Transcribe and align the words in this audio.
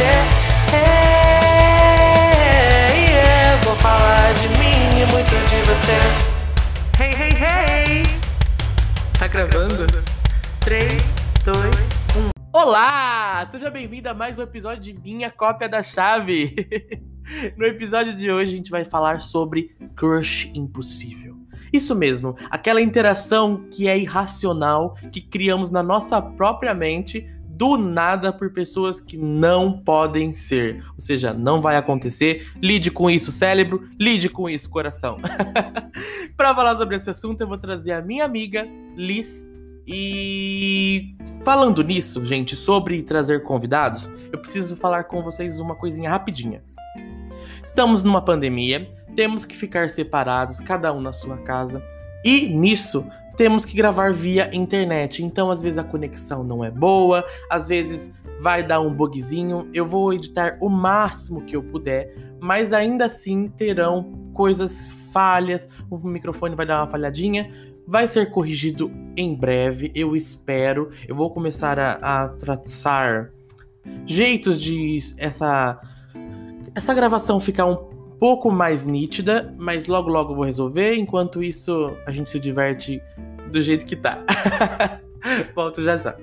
Hey, 0.00 0.06
yeah, 3.10 3.60
vou 3.64 3.74
falar 3.74 4.32
de 4.34 4.46
mim 4.50 5.00
e 5.00 5.06
muito 5.12 5.34
de 5.50 5.56
você. 5.66 5.98
Hey, 7.02 7.10
hey, 7.20 7.32
hey! 7.32 8.04
Tá 9.18 9.26
gravando? 9.26 9.86
3, 10.60 10.86
2, 11.44 11.56
1. 12.16 12.30
Olá! 12.52 13.48
Seja 13.50 13.68
bem-vindo 13.70 14.08
a 14.08 14.14
mais 14.14 14.38
um 14.38 14.42
episódio 14.42 14.80
de 14.80 14.92
Minha 14.92 15.32
Cópia 15.32 15.68
da 15.68 15.82
Chave. 15.82 16.54
no 17.58 17.66
episódio 17.66 18.14
de 18.14 18.30
hoje 18.30 18.54
a 18.54 18.56
gente 18.56 18.70
vai 18.70 18.84
falar 18.84 19.20
sobre 19.20 19.74
crush 19.96 20.48
impossível. 20.54 21.36
Isso 21.72 21.92
mesmo, 21.96 22.36
aquela 22.48 22.80
interação 22.80 23.66
que 23.68 23.88
é 23.88 23.98
irracional, 23.98 24.94
que 25.10 25.20
criamos 25.20 25.70
na 25.70 25.82
nossa 25.82 26.22
própria 26.22 26.72
mente 26.72 27.28
do 27.58 27.76
nada 27.76 28.32
por 28.32 28.52
pessoas 28.52 29.00
que 29.00 29.18
não 29.18 29.72
podem 29.72 30.32
ser. 30.32 30.84
Ou 30.94 31.00
seja, 31.00 31.34
não 31.34 31.60
vai 31.60 31.76
acontecer. 31.76 32.46
Lide 32.62 32.88
com 32.88 33.10
isso, 33.10 33.32
cérebro. 33.32 33.88
Lide 33.98 34.28
com 34.28 34.48
isso, 34.48 34.70
coração. 34.70 35.18
Para 36.36 36.54
falar 36.54 36.78
sobre 36.78 36.94
esse 36.94 37.10
assunto, 37.10 37.40
eu 37.40 37.48
vou 37.48 37.58
trazer 37.58 37.90
a 37.92 38.00
minha 38.00 38.24
amiga 38.24 38.64
Liz. 38.96 39.50
E 39.88 41.16
falando 41.44 41.82
nisso, 41.82 42.24
gente, 42.24 42.54
sobre 42.54 43.02
trazer 43.02 43.42
convidados, 43.42 44.08
eu 44.30 44.38
preciso 44.38 44.76
falar 44.76 45.04
com 45.04 45.20
vocês 45.20 45.58
uma 45.58 45.74
coisinha 45.74 46.10
rapidinha. 46.10 46.62
Estamos 47.64 48.02
numa 48.02 48.20
pandemia, 48.20 48.88
temos 49.16 49.44
que 49.44 49.56
ficar 49.56 49.90
separados, 49.90 50.60
cada 50.60 50.92
um 50.92 51.00
na 51.00 51.12
sua 51.12 51.38
casa, 51.38 51.82
e 52.24 52.48
nisso 52.48 53.04
temos 53.38 53.64
que 53.64 53.76
gravar 53.76 54.12
via 54.12 54.50
internet. 54.52 55.24
Então, 55.24 55.48
às 55.48 55.62
vezes 55.62 55.78
a 55.78 55.84
conexão 55.84 56.42
não 56.42 56.64
é 56.64 56.72
boa, 56.72 57.24
às 57.48 57.68
vezes 57.68 58.10
vai 58.40 58.66
dar 58.66 58.80
um 58.80 58.92
bugzinho. 58.92 59.70
Eu 59.72 59.86
vou 59.86 60.12
editar 60.12 60.58
o 60.60 60.68
máximo 60.68 61.42
que 61.42 61.54
eu 61.54 61.62
puder, 61.62 62.12
mas 62.40 62.72
ainda 62.72 63.04
assim 63.04 63.48
terão 63.48 64.30
coisas 64.34 64.88
falhas, 65.12 65.68
o 65.88 65.96
microfone 65.98 66.56
vai 66.56 66.66
dar 66.66 66.82
uma 66.82 66.90
falhadinha. 66.90 67.48
Vai 67.86 68.08
ser 68.08 68.30
corrigido 68.30 68.90
em 69.16 69.34
breve, 69.34 69.92
eu 69.94 70.16
espero. 70.16 70.90
Eu 71.06 71.14
vou 71.14 71.30
começar 71.30 71.78
a, 71.78 71.92
a 71.92 72.28
traçar 72.30 73.30
jeitos 74.04 74.60
de 74.60 74.98
essa 75.16 75.80
essa 76.74 76.92
gravação 76.92 77.40
ficar 77.40 77.66
um 77.66 77.97
pouco 78.18 78.50
mais 78.50 78.84
nítida, 78.84 79.54
mas 79.58 79.86
logo 79.86 80.10
logo 80.10 80.32
eu 80.32 80.36
vou 80.36 80.44
resolver. 80.44 80.94
Enquanto 80.94 81.42
isso, 81.42 81.96
a 82.06 82.12
gente 82.12 82.30
se 82.30 82.40
diverte 82.40 83.02
do 83.50 83.62
jeito 83.62 83.86
que 83.86 83.96
tá. 83.96 84.24
Volto 85.54 85.82
já 85.82 85.96
já. 85.96 86.16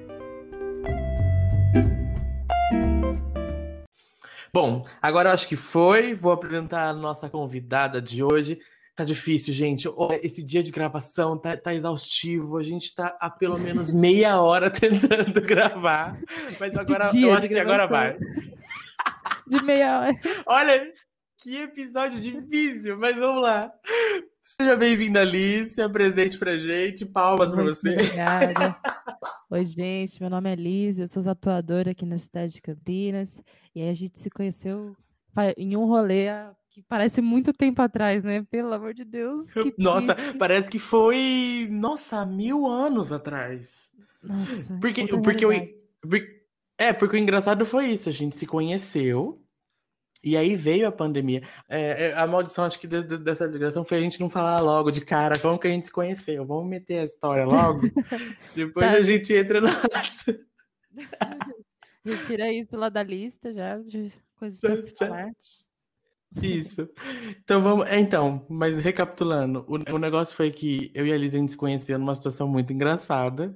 Bom, 4.54 4.86
agora 5.02 5.30
eu 5.30 5.34
acho 5.34 5.48
que 5.48 5.56
foi. 5.56 6.14
Vou 6.14 6.32
apresentar 6.32 6.88
a 6.88 6.94
nossa 6.94 7.30
convidada 7.30 8.02
de 8.02 8.24
hoje. 8.24 8.58
Tá 8.96 9.04
difícil, 9.04 9.54
gente. 9.54 9.90
Esse 10.24 10.42
dia 10.42 10.64
de 10.64 10.72
gravação 10.72 11.38
tá, 11.38 11.58
tá, 11.58 11.74
exaustivo. 11.74 12.58
A 12.58 12.64
gente 12.64 12.96
tá 12.96 13.18
há 13.20 13.30
pelo 13.30 13.60
menos 13.60 13.92
meia 13.94 14.40
hora 14.40 14.72
tentando 14.72 15.40
gravar. 15.44 16.18
Mas 16.58 16.74
agora 16.74 17.12
eu 17.14 17.34
acho 17.34 17.50
que 17.50 17.60
agora 17.60 17.86
vai. 17.86 18.18
De 19.46 19.62
meia 19.62 20.00
hora. 20.00 20.16
Olha, 20.46 20.94
que 21.46 21.58
episódio 21.58 22.20
difícil, 22.20 22.98
mas 22.98 23.16
vamos 23.16 23.44
lá. 23.44 23.72
Seja 24.42 24.76
bem-vinda, 24.76 25.22
Alice. 25.22 25.76
Se 25.76 25.82
apresente 25.84 26.40
pra 26.40 26.58
gente. 26.58 27.06
Palmas 27.06 27.52
para 27.52 27.62
você. 27.62 27.94
Obrigada. 27.94 28.76
Oi, 29.52 29.64
gente. 29.64 30.20
Meu 30.20 30.32
nome 30.32 30.52
é 30.52 30.56
Liz. 30.56 30.98
Eu 30.98 31.06
sou 31.06 31.22
atuadora 31.30 31.92
aqui 31.92 32.04
na 32.04 32.18
cidade 32.18 32.54
de 32.54 32.62
Campinas. 32.64 33.40
E 33.76 33.82
aí 33.84 33.90
a 33.90 33.94
gente 33.94 34.18
se 34.18 34.28
conheceu 34.28 34.98
em 35.56 35.78
um 35.78 35.86
rolê 35.86 36.30
que 36.72 36.82
parece 36.82 37.22
muito 37.22 37.54
tempo 37.54 37.80
atrás, 37.80 38.24
né? 38.24 38.44
Pelo 38.50 38.74
amor 38.74 38.96
de 38.96 39.06
Deus. 39.06 39.46
Nossa, 39.78 40.16
triste. 40.16 40.38
parece 40.40 40.68
que 40.68 40.80
foi. 40.80 41.68
Nossa, 41.70 42.26
mil 42.26 42.66
anos 42.66 43.12
atrás. 43.12 43.92
Nossa. 44.24 44.80
Porque, 44.82 45.06
porque, 45.20 45.46
eu, 45.46 45.52
é, 46.76 46.92
porque 46.92 47.16
o 47.16 47.20
engraçado 47.20 47.68
foi 47.68 47.86
isso. 47.90 48.10
A 48.10 48.12
gente 48.12 48.36
se 48.36 48.48
conheceu. 48.48 49.45
E 50.26 50.36
aí 50.36 50.56
veio 50.56 50.88
a 50.88 50.92
pandemia. 50.92 51.44
É, 51.70 52.08
é 52.08 52.14
a 52.16 52.26
maldição, 52.26 52.66
acho 52.66 52.80
que 52.80 52.88
de, 52.88 53.04
de, 53.04 53.20
dessa 53.20 53.46
ligação 53.46 53.86
foi 53.86 54.00
a 54.00 54.02
gente 54.02 54.20
não 54.20 54.28
falar 54.28 54.60
logo 54.60 54.90
de 54.90 55.02
cara 55.02 55.38
como 55.38 55.60
que 55.60 55.68
a 55.68 55.72
gente 55.72 55.86
se 55.86 55.92
conheceu. 55.92 56.44
Vamos 56.44 56.68
meter 56.68 56.98
a 56.98 57.06
história 57.06 57.46
logo. 57.46 57.82
Depois 58.56 58.88
tá. 58.88 58.94
a 58.94 59.02
gente 59.04 59.32
entra 59.32 59.62
na. 59.62 59.70
já 62.04 62.18
tira 62.26 62.52
isso 62.52 62.76
lá 62.76 62.90
da 62.90 63.04
lista, 63.04 63.54
já, 63.54 63.78
de 63.78 64.12
coisas 64.36 64.60
para 64.60 64.76
se 64.76 64.96
falar. 64.96 65.30
Isso. 66.42 66.90
Então 67.44 67.62
vamos. 67.62 67.88
É, 67.88 68.00
então, 68.00 68.44
mas 68.50 68.80
recapitulando, 68.80 69.64
o, 69.68 69.94
o 69.94 70.00
negócio 70.00 70.36
foi 70.36 70.50
que 70.50 70.92
eu 70.96 71.06
e 71.06 71.14
a 71.14 71.18
Liz 71.18 71.36
a 71.36 71.38
gente 71.38 71.52
se 71.52 71.58
conheceu 71.58 72.00
numa 72.00 72.16
situação 72.16 72.48
muito 72.48 72.74
engraçada. 72.74 73.56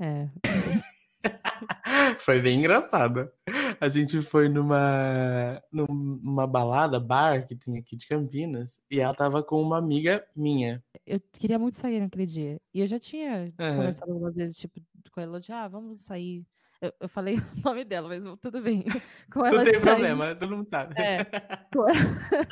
É. 0.00 0.26
foi 2.20 2.40
bem 2.40 2.58
engraçada. 2.58 3.32
A 3.80 3.88
gente 3.88 4.20
foi 4.22 4.48
numa, 4.48 5.62
numa 5.72 6.46
balada, 6.46 6.98
bar 6.98 7.46
que 7.46 7.54
tem 7.54 7.78
aqui 7.78 7.96
de 7.96 8.06
Campinas, 8.06 8.80
e 8.90 9.00
ela 9.00 9.14
tava 9.14 9.42
com 9.42 9.60
uma 9.60 9.78
amiga 9.78 10.24
minha. 10.34 10.82
Eu 11.06 11.20
queria 11.32 11.58
muito 11.58 11.76
sair 11.76 12.00
naquele 12.00 12.26
dia. 12.26 12.60
E 12.72 12.80
eu 12.80 12.86
já 12.86 12.98
tinha 12.98 13.52
uhum. 13.58 13.76
conversado 13.76 14.12
algumas 14.12 14.34
vezes, 14.34 14.56
tipo, 14.56 14.80
com 15.12 15.20
ela 15.20 15.40
de, 15.40 15.52
ah, 15.52 15.68
vamos 15.68 16.02
sair. 16.02 16.44
Eu, 16.80 16.94
eu 17.00 17.08
falei 17.08 17.36
o 17.58 17.60
nome 17.62 17.84
dela, 17.84 18.08
mas 18.08 18.24
tudo 18.40 18.62
bem. 18.62 18.84
Com 19.30 19.44
ela 19.44 19.62
não 19.62 19.70
tem 19.70 19.80
problema, 19.80 20.34
todo 20.34 20.56
mundo 20.56 20.68
sabe. 20.68 20.94
É, 20.98 21.24
com, 21.72 21.88
ela, 21.88 22.46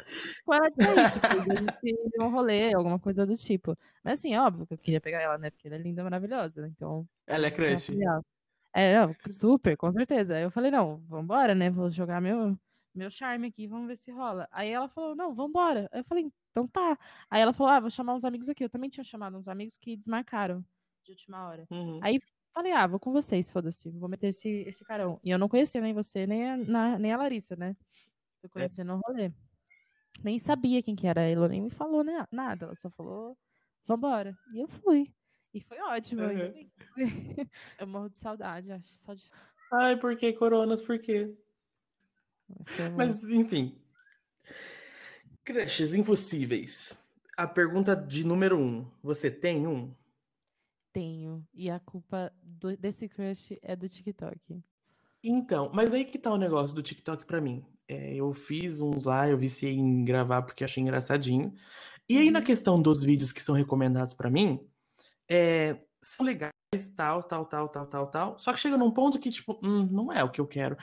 com 0.45 0.55
ela 0.55 0.69
de 0.69 0.85
sair, 0.85 1.11
tipo, 1.13 1.27
a 1.27 1.57
gente 1.57 2.21
um 2.21 2.29
rolê, 2.29 2.75
alguma 2.75 2.99
coisa 2.99 3.25
do 3.25 3.37
tipo. 3.37 3.77
Mas 4.05 4.19
assim, 4.19 4.35
é 4.35 4.41
óbvio 4.41 4.67
que 4.67 4.75
eu 4.75 4.79
queria 4.79 5.01
pegar 5.01 5.23
ela, 5.23 5.39
né? 5.39 5.51
Porque 5.51 5.67
ela 5.67 5.77
é 5.77 5.79
linda, 5.79 6.05
maravilhosa? 6.05 6.69
Então. 6.69 7.09
Ela 7.27 7.47
é 7.47 7.51
crush. 7.51 7.91
É, 8.75 8.99
não, 8.99 9.15
super, 9.31 9.77
com 9.77 9.91
certeza. 9.91 10.37
Aí 10.37 10.43
eu 10.43 10.51
falei, 10.51 10.71
não, 10.71 10.99
vambora, 11.09 11.55
né? 11.55 11.71
Vou 11.71 11.91
jogar 11.91 12.21
meu, 12.21 12.57
meu 12.95 13.11
charme 13.11 13.49
aqui, 13.49 13.67
vamos 13.67 13.89
ver 13.89 13.97
se 13.97 14.11
rola. 14.11 14.49
Aí 14.51 14.71
ela 14.71 14.89
falou, 14.89 15.15
não, 15.15 15.35
vambora. 15.35 15.89
Aí 15.93 16.01
eu 16.01 16.05
falei, 16.05 16.31
então 16.51 16.67
tá. 16.67 16.99
Aí 17.31 17.41
ela 17.41 17.53
falou, 17.53 17.73
ah, 17.73 17.81
vou 17.81 17.91
chamar 17.91 18.15
uns 18.15 18.25
amigos 18.25 18.49
aqui. 18.49 18.65
Eu 18.65 18.71
também 18.71 18.91
tinha 18.91 19.05
chamado 19.05 19.37
uns 19.37 19.49
amigos 19.49 19.77
que 19.77 19.97
desmarcaram 19.97 20.65
de 21.05 21.13
última 21.13 21.49
hora. 21.49 21.67
Uhum. 21.71 22.01
Aí 22.03 22.21
falei, 22.53 22.73
ah, 22.73 22.87
vou 22.87 22.99
com 22.99 23.13
vocês, 23.13 23.51
foda-se, 23.51 23.91
vou 23.91 24.09
meter 24.09 24.29
esse, 24.29 24.49
esse 24.67 24.85
carão. 24.85 25.21
E 25.23 25.31
eu 25.31 25.39
não 25.39 25.49
conhecia 25.49 25.81
nem 25.81 25.95
você, 25.95 26.27
nem 26.27 26.51
a, 26.51 26.57
na, 26.57 26.99
nem 26.99 27.13
a 27.13 27.17
Larissa, 27.17 27.55
né? 27.57 27.77
Tô 28.43 28.49
é. 28.49 28.51
conhecendo 28.51 28.95
o 28.95 29.01
rolê. 29.07 29.33
Nem 30.23 30.39
sabia 30.39 30.83
quem 30.83 30.97
que 30.97 31.07
era 31.07 31.23
ela, 31.23 31.49
nem 31.49 31.63
me 31.63 31.71
falou 31.71 32.03
né, 32.03 32.27
nada. 32.33 32.67
Ela 32.67 32.75
só 32.75 32.91
falou, 32.91 33.39
vambora. 33.87 34.37
E 34.53 34.59
eu 34.59 34.67
fui. 34.67 35.13
E 35.53 35.61
foi 35.61 35.79
ótimo. 35.81 36.23
Uhum. 36.23 36.71
Eu 37.79 37.87
morro 37.87 38.11
de 38.11 38.19
saudade, 38.19 38.71
acho. 38.73 38.89
Só 38.89 39.15
de... 39.15 39.23
Ai, 39.73 39.97
por 39.97 40.17
que 40.17 40.33
coronas? 40.33 40.83
Por 40.83 40.99
quê? 40.99 41.35
Mas, 42.97 43.25
enfim. 43.25 43.79
Crushes 45.45 45.95
impossíveis. 45.95 46.99
A 47.37 47.47
pergunta 47.47 47.95
de 47.95 48.25
número 48.25 48.59
um. 48.59 48.91
Você 49.03 49.31
tem 49.31 49.67
um? 49.67 49.95
Tenho. 50.93 51.47
E 51.55 51.71
a 51.71 51.79
culpa 51.79 52.33
do, 52.43 52.77
desse 52.77 53.09
crush 53.09 53.59
é 53.63 53.77
do 53.77 53.89
TikTok. 53.89 54.63
Então, 55.23 55.71
mas 55.73 55.93
aí 55.93 56.05
que 56.05 56.19
tá 56.19 56.33
o 56.33 56.39
negócio 56.39 56.75
do 56.75 56.83
TikTok 56.83 57.25
para 57.27 57.41
mim. 57.41 57.65
É, 57.87 58.15
eu 58.15 58.33
fiz 58.35 58.81
uns 58.81 59.05
lá, 59.05 59.29
eu 59.29 59.39
viciei 59.39 59.75
em 59.75 60.05
gravar 60.05 60.43
porque 60.43 60.65
achei 60.65 60.83
engraçadinho. 60.83 61.55
E 62.09 62.19
aí, 62.19 62.31
na 62.31 62.39
uhum. 62.39 62.45
questão 62.45 62.81
dos 62.81 63.05
vídeos 63.05 63.33
que 63.33 63.43
são 63.43 63.55
recomendados 63.55 64.15
para 64.15 64.31
mim, 64.31 64.61
é, 65.29 65.81
são 66.03 66.25
legais, 66.25 66.53
tal, 66.97 67.23
tal, 67.23 67.47
tal, 67.47 67.69
tal, 67.69 67.87
tal, 67.87 68.07
tal. 68.07 68.39
Só 68.39 68.53
que 68.53 68.61
chega 68.61 68.77
num 68.77 68.91
ponto 68.91 69.19
que, 69.19 69.31
tipo, 69.31 69.59
hum, 69.63 69.87
não 69.91 70.13
é 70.13 70.23
o 70.23 70.31
que 70.31 70.41
eu 70.41 70.47
quero. 70.47 70.77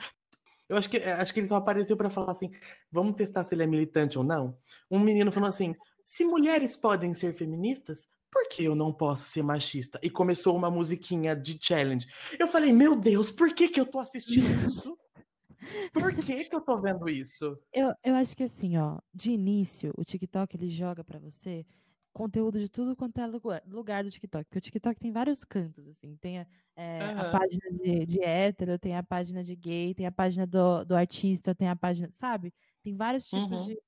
Eu 0.68 0.76
acho 0.76 0.90
que 0.90 0.98
acho 0.98 1.32
que 1.32 1.40
ele 1.40 1.46
só 1.46 1.56
apareceu 1.56 1.96
para 1.96 2.10
falar 2.10 2.32
assim: 2.32 2.50
vamos 2.90 3.14
testar 3.14 3.44
se 3.44 3.54
ele 3.54 3.62
é 3.62 3.66
militante 3.66 4.18
ou 4.18 4.24
não. 4.24 4.58
Um 4.90 4.98
menino 4.98 5.30
falou 5.30 5.48
assim: 5.48 5.74
se 6.02 6.24
mulheres 6.24 6.76
podem 6.76 7.14
ser 7.14 7.34
feministas, 7.34 8.06
por 8.30 8.48
que 8.48 8.64
eu 8.64 8.74
não 8.74 8.92
posso 8.92 9.28
ser 9.28 9.42
machista? 9.42 9.98
E 10.02 10.10
começou 10.10 10.56
uma 10.56 10.70
musiquinha 10.70 11.34
de 11.34 11.58
challenge. 11.60 12.06
Eu 12.38 12.48
falei, 12.48 12.72
meu 12.72 12.94
Deus, 12.96 13.30
por 13.30 13.54
que, 13.54 13.68
que 13.68 13.80
eu 13.80 13.86
tô 13.86 13.98
assistindo 13.98 14.46
isso? 14.66 14.96
Por 15.92 16.14
que, 16.14 16.44
que 16.44 16.54
eu 16.54 16.60
tô 16.60 16.76
vendo 16.76 17.08
isso? 17.08 17.58
Eu, 17.72 17.92
eu 18.04 18.14
acho 18.14 18.36
que 18.36 18.44
assim, 18.44 18.76
ó, 18.76 18.98
de 19.12 19.32
início, 19.32 19.92
o 19.96 20.04
TikTok 20.04 20.56
ele 20.56 20.68
joga 20.68 21.02
para 21.02 21.18
você 21.18 21.64
conteúdo 22.16 22.58
de 22.58 22.68
tudo 22.70 22.96
quanto 22.96 23.18
é 23.20 23.26
lugar 23.66 24.02
do 24.02 24.10
TikTok. 24.10 24.46
Porque 24.46 24.58
o 24.58 24.62
TikTok 24.62 24.98
tem 24.98 25.12
vários 25.12 25.44
cantos, 25.44 25.86
assim. 25.86 26.16
Tem 26.16 26.38
a, 26.38 26.46
é, 26.74 27.12
uhum. 27.12 27.20
a 27.20 27.30
página 27.30 27.70
de, 27.72 28.06
de 28.06 28.22
hétero, 28.22 28.78
tem 28.78 28.96
a 28.96 29.02
página 29.02 29.44
de 29.44 29.54
gay, 29.54 29.94
tem 29.94 30.06
a 30.06 30.12
página 30.12 30.46
do, 30.46 30.82
do 30.84 30.96
artista, 30.96 31.54
tem 31.54 31.68
a 31.68 31.76
página, 31.76 32.10
sabe? 32.12 32.54
Tem 32.82 32.96
vários 32.96 33.28
tipos 33.28 33.60
uhum. 33.60 33.66
de, 33.66 33.78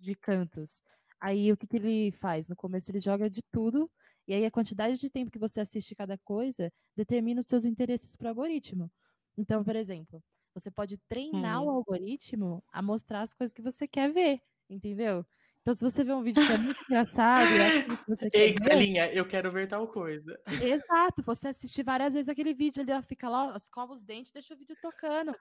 de 0.00 0.14
cantos. 0.16 0.82
Aí 1.20 1.52
o 1.52 1.56
que, 1.56 1.66
que 1.66 1.76
ele 1.76 2.10
faz? 2.10 2.48
No 2.48 2.56
começo 2.56 2.90
ele 2.90 3.00
joga 3.00 3.30
de 3.30 3.40
tudo, 3.52 3.88
e 4.26 4.34
aí 4.34 4.44
a 4.44 4.50
quantidade 4.50 4.98
de 4.98 5.08
tempo 5.08 5.30
que 5.30 5.38
você 5.38 5.60
assiste 5.60 5.94
cada 5.94 6.18
coisa 6.18 6.72
determina 6.96 7.38
os 7.38 7.46
seus 7.46 7.64
interesses 7.64 8.16
para 8.16 8.26
o 8.26 8.28
algoritmo. 8.30 8.90
Então, 9.36 9.62
por 9.62 9.76
exemplo, 9.76 10.20
Você 10.54 10.70
pode 10.72 10.98
treinar 11.08 11.62
hum. 11.62 11.66
o 11.66 11.70
algoritmo 11.70 12.64
a 12.72 12.82
mostrar 12.82 13.22
as 13.22 13.32
coisas 13.32 13.52
que 13.52 13.62
você 13.62 13.86
quer 13.86 14.12
ver, 14.12 14.40
entendeu? 14.68 15.24
Então, 15.70 15.74
se 15.74 15.84
você 15.84 16.02
vê 16.02 16.12
um 16.12 16.22
vídeo 16.22 16.44
que 16.44 16.52
é 16.52 16.58
muito 16.58 16.82
engraçado, 16.82 17.48
é 17.48 18.28
Ei, 18.32 18.54
Calinha, 18.54 19.12
eu 19.12 19.24
quero 19.24 19.52
ver 19.52 19.68
tal 19.68 19.86
coisa. 19.86 20.36
Exato, 20.60 21.22
você 21.22 21.48
assistir 21.48 21.84
várias 21.84 22.14
vezes 22.14 22.28
aquele 22.28 22.52
vídeo 22.52 22.82
ali, 22.82 22.90
fica 23.04 23.28
lá, 23.28 23.54
escova 23.56 23.92
os 23.92 24.02
dentes, 24.02 24.32
deixa 24.32 24.52
o 24.52 24.56
vídeo 24.56 24.76
tocando. 24.82 25.32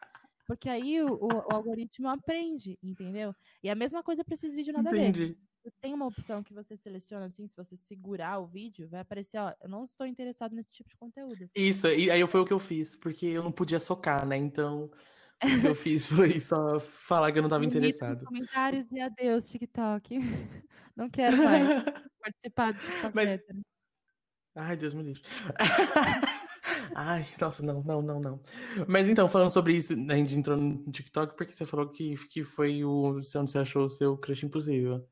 Porque 0.46 0.70
aí 0.70 1.02
o, 1.02 1.14
o, 1.16 1.28
o 1.28 1.54
algoritmo 1.54 2.08
aprende, 2.10 2.78
entendeu? 2.84 3.34
E 3.64 3.72
a 3.72 3.76
mesma 3.76 4.04
coisa 4.04 4.24
para 4.24 4.36
esses 4.36 4.54
vídeos 4.54 4.76
nada 4.76 4.90
Entendi. 4.92 5.24
a 5.24 5.28
ver. 5.28 5.38
Tem 5.81 5.94
uma 5.96 6.06
opção 6.06 6.44
que 6.44 6.54
você 6.54 6.78
seleciona 6.78 7.26
assim, 7.26 7.48
se 7.48 7.56
você 7.56 7.76
segurar 7.76 8.38
o 8.40 8.46
vídeo, 8.46 8.88
vai 8.88 9.02
aparecer, 9.02 9.40
ó, 9.40 9.52
eu 9.62 9.70
não 9.70 9.84
estou 9.84 10.06
interessado 10.06 10.54
nesse 10.56 10.72
tipo 10.72 10.90
de 10.90 10.98
conteúdo. 10.98 11.50
Isso, 11.56 11.88
e 11.88 12.12
aí 12.12 12.26
foi 12.28 12.42
o 12.42 12.46
que 12.46 12.54
eu 12.54 12.60
fiz, 12.60 12.96
porque 12.96 13.26
eu 13.26 13.44
não 13.44 13.52
podia 13.52 13.80
socar, 13.80 14.28
né? 14.28 14.38
Então, 14.38 14.92
o 15.44 15.62
que 15.62 15.68
eu 15.68 15.76
fiz 15.76 16.08
foi 16.08 16.40
só 16.40 16.80
falar 16.80 17.32
que 17.32 17.40
eu 17.40 17.42
não 17.42 17.48
estava 17.48 17.66
interessado. 17.66 18.26
Comentários 18.26 18.92
e 18.92 19.00
adeus, 19.00 19.50
TikTok. 19.50 20.18
Não 20.96 21.10
quero 21.10 21.38
mais 21.38 21.86
participar 22.22 22.74
do 22.74 22.80
TikTok. 22.80 23.16
Mas... 23.16 23.42
Ai, 24.54 24.76
Deus 24.76 24.94
me 24.94 25.04
livre. 25.04 25.22
Ai, 26.94 27.26
nossa, 27.40 27.64
não, 27.64 27.82
não, 27.84 28.02
não, 28.02 28.20
não. 28.20 28.42
Mas 28.88 29.08
então, 29.08 29.30
falando 29.30 29.52
sobre 29.52 29.74
isso, 29.74 29.94
a 29.94 30.16
gente 30.16 30.36
entrou 30.36 30.58
no 30.58 30.92
TikTok 30.92 31.38
porque 31.38 31.54
você 31.54 31.66
falou 31.66 31.88
que, 31.88 32.16
que 32.28 32.44
foi 32.44 32.84
o 32.84 33.16
onde 33.16 33.26
você 33.26 33.60
achou 33.60 33.86
o 33.86 33.90
seu 33.90 34.18
crush 34.18 34.46
impossível. 34.46 35.08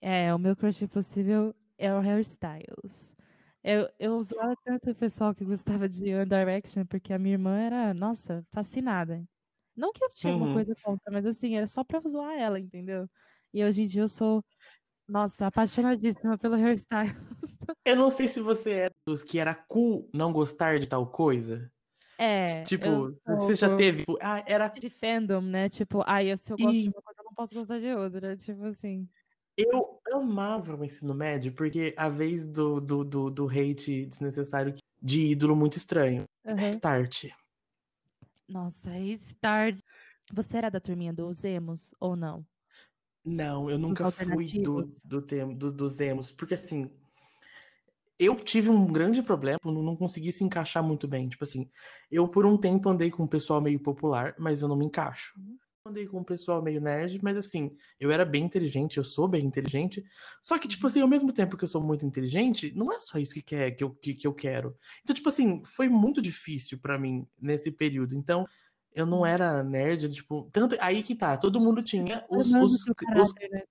É, 0.00 0.34
o 0.34 0.38
meu 0.38 0.56
crush 0.56 0.82
impossível 0.82 1.54
é 1.76 1.92
o 1.92 2.00
Hairstyles. 2.00 3.14
Eu, 3.62 3.88
eu 3.98 4.22
zoava 4.22 4.54
tanto 4.64 4.90
o 4.90 4.94
pessoal 4.94 5.34
que 5.34 5.44
gostava 5.44 5.88
de 5.88 6.14
One 6.14 6.28
Direction, 6.28 6.84
porque 6.86 7.12
a 7.12 7.18
minha 7.18 7.34
irmã 7.34 7.58
era, 7.58 7.92
nossa, 7.94 8.44
fascinada. 8.50 9.24
Não 9.78 9.92
que 9.92 10.02
eu 10.04 10.10
tinha 10.12 10.34
uhum. 10.34 10.44
uma 10.44 10.54
coisa 10.54 10.74
contra, 10.82 11.12
mas 11.12 11.24
assim, 11.24 11.56
era 11.56 11.66
só 11.66 11.84
pra 11.84 12.00
zoar 12.00 12.36
ela, 12.36 12.58
entendeu? 12.58 13.08
E 13.54 13.64
hoje 13.64 13.82
em 13.82 13.86
dia 13.86 14.02
eu 14.02 14.08
sou, 14.08 14.44
nossa, 15.08 15.46
apaixonadíssima 15.46 16.36
pelo 16.36 16.56
hairstyles. 16.56 17.14
Eu 17.84 17.96
não 17.96 18.10
sei 18.10 18.28
se 18.28 18.40
você 18.40 18.70
é 18.72 18.90
dos 19.06 19.22
que 19.22 19.38
era 19.38 19.54
cool 19.54 20.10
não 20.12 20.32
gostar 20.32 20.78
de 20.78 20.86
tal 20.86 21.06
coisa. 21.06 21.70
É. 22.18 22.62
Tipo, 22.64 23.16
você 23.24 23.54
já 23.54 23.74
teve. 23.76 24.00
Tipo, 24.00 24.18
ah, 24.20 24.42
era. 24.46 24.68
De 24.68 24.90
fandom, 24.90 25.40
né? 25.40 25.68
Tipo, 25.68 26.02
ai, 26.04 26.36
se 26.36 26.52
eu 26.52 26.56
gosto 26.58 26.74
e... 26.74 26.82
de 26.82 26.88
uma 26.88 27.00
coisa, 27.00 27.20
eu 27.20 27.24
não 27.24 27.32
posso 27.32 27.54
gostar 27.54 27.78
de 27.78 27.94
outra. 27.94 28.36
Tipo 28.36 28.64
assim. 28.64 29.08
Eu 29.56 30.00
amava 30.12 30.76
o 30.76 30.84
ensino 30.84 31.14
médio, 31.14 31.52
porque 31.52 31.94
a 31.96 32.08
vez 32.08 32.46
do, 32.46 32.80
do, 32.80 33.04
do, 33.04 33.30
do 33.30 33.48
hate 33.48 34.06
desnecessário 34.06 34.74
de 35.00 35.30
ídolo 35.30 35.56
muito 35.56 35.76
estranho. 35.76 36.24
Uhum. 36.44 36.70
Start. 36.70 37.26
Nossa, 38.48 38.96
Start. 38.98 39.78
Você 40.32 40.58
era 40.58 40.70
da 40.70 40.80
turminha 40.80 41.12
dos 41.12 41.44
emos 41.44 41.94
ou 42.00 42.16
não? 42.16 42.44
Não, 43.24 43.70
eu 43.70 43.78
nunca 43.78 44.10
fui 44.10 44.46
do, 44.62 44.88
do, 45.04 45.20
do, 45.54 45.72
dos 45.72 46.00
emos, 46.00 46.30
porque 46.30 46.54
assim, 46.54 46.90
eu 48.18 48.34
tive 48.36 48.70
um 48.70 48.90
grande 48.90 49.22
problema, 49.22 49.60
não, 49.64 49.82
não 49.82 49.96
consegui 49.96 50.32
se 50.32 50.42
encaixar 50.42 50.82
muito 50.82 51.06
bem. 51.06 51.28
Tipo 51.28 51.44
assim, 51.44 51.70
eu 52.10 52.26
por 52.26 52.46
um 52.46 52.56
tempo 52.56 52.88
andei 52.88 53.10
com 53.10 53.24
um 53.24 53.28
pessoal 53.28 53.60
meio 53.60 53.78
popular, 53.78 54.34
mas 54.38 54.62
eu 54.62 54.68
não 54.68 54.76
me 54.76 54.86
encaixo. 54.86 55.34
Uhum. 55.38 55.58
Andei 55.88 56.06
com 56.06 56.18
um 56.18 56.24
pessoal 56.24 56.60
meio 56.60 56.80
nerd, 56.80 57.18
mas 57.22 57.36
assim, 57.36 57.74
eu 57.98 58.10
era 58.10 58.24
bem 58.24 58.44
inteligente, 58.44 58.98
eu 58.98 59.04
sou 59.04 59.26
bem 59.26 59.46
inteligente. 59.46 60.04
Só 60.42 60.58
que, 60.58 60.68
tipo 60.68 60.84
uhum. 60.84 60.90
assim, 60.90 61.00
ao 61.00 61.08
mesmo 61.08 61.32
tempo 61.32 61.56
que 61.56 61.64
eu 61.64 61.68
sou 61.68 61.82
muito 61.82 62.04
inteligente, 62.04 62.72
não 62.76 62.92
é 62.92 63.00
só 63.00 63.18
isso 63.18 63.32
que, 63.32 63.40
quer, 63.40 63.70
que, 63.70 63.82
eu, 63.82 63.90
que, 63.90 64.12
que 64.12 64.26
eu 64.26 64.34
quero. 64.34 64.76
Então, 65.02 65.14
tipo 65.14 65.30
assim, 65.30 65.62
foi 65.64 65.88
muito 65.88 66.20
difícil 66.20 66.78
para 66.78 66.98
mim 66.98 67.26
nesse 67.40 67.70
período. 67.70 68.14
Então, 68.14 68.46
eu 68.94 69.06
não 69.06 69.24
era 69.24 69.62
nerd, 69.62 70.10
tipo, 70.10 70.50
tanto 70.52 70.76
aí 70.80 71.02
que 71.02 71.14
tá, 71.14 71.36
todo 71.36 71.60
mundo 71.60 71.82
tinha 71.82 72.24
os, 72.28 72.52
os, 72.52 72.84
os... 72.86 73.34
Né? 73.50 73.62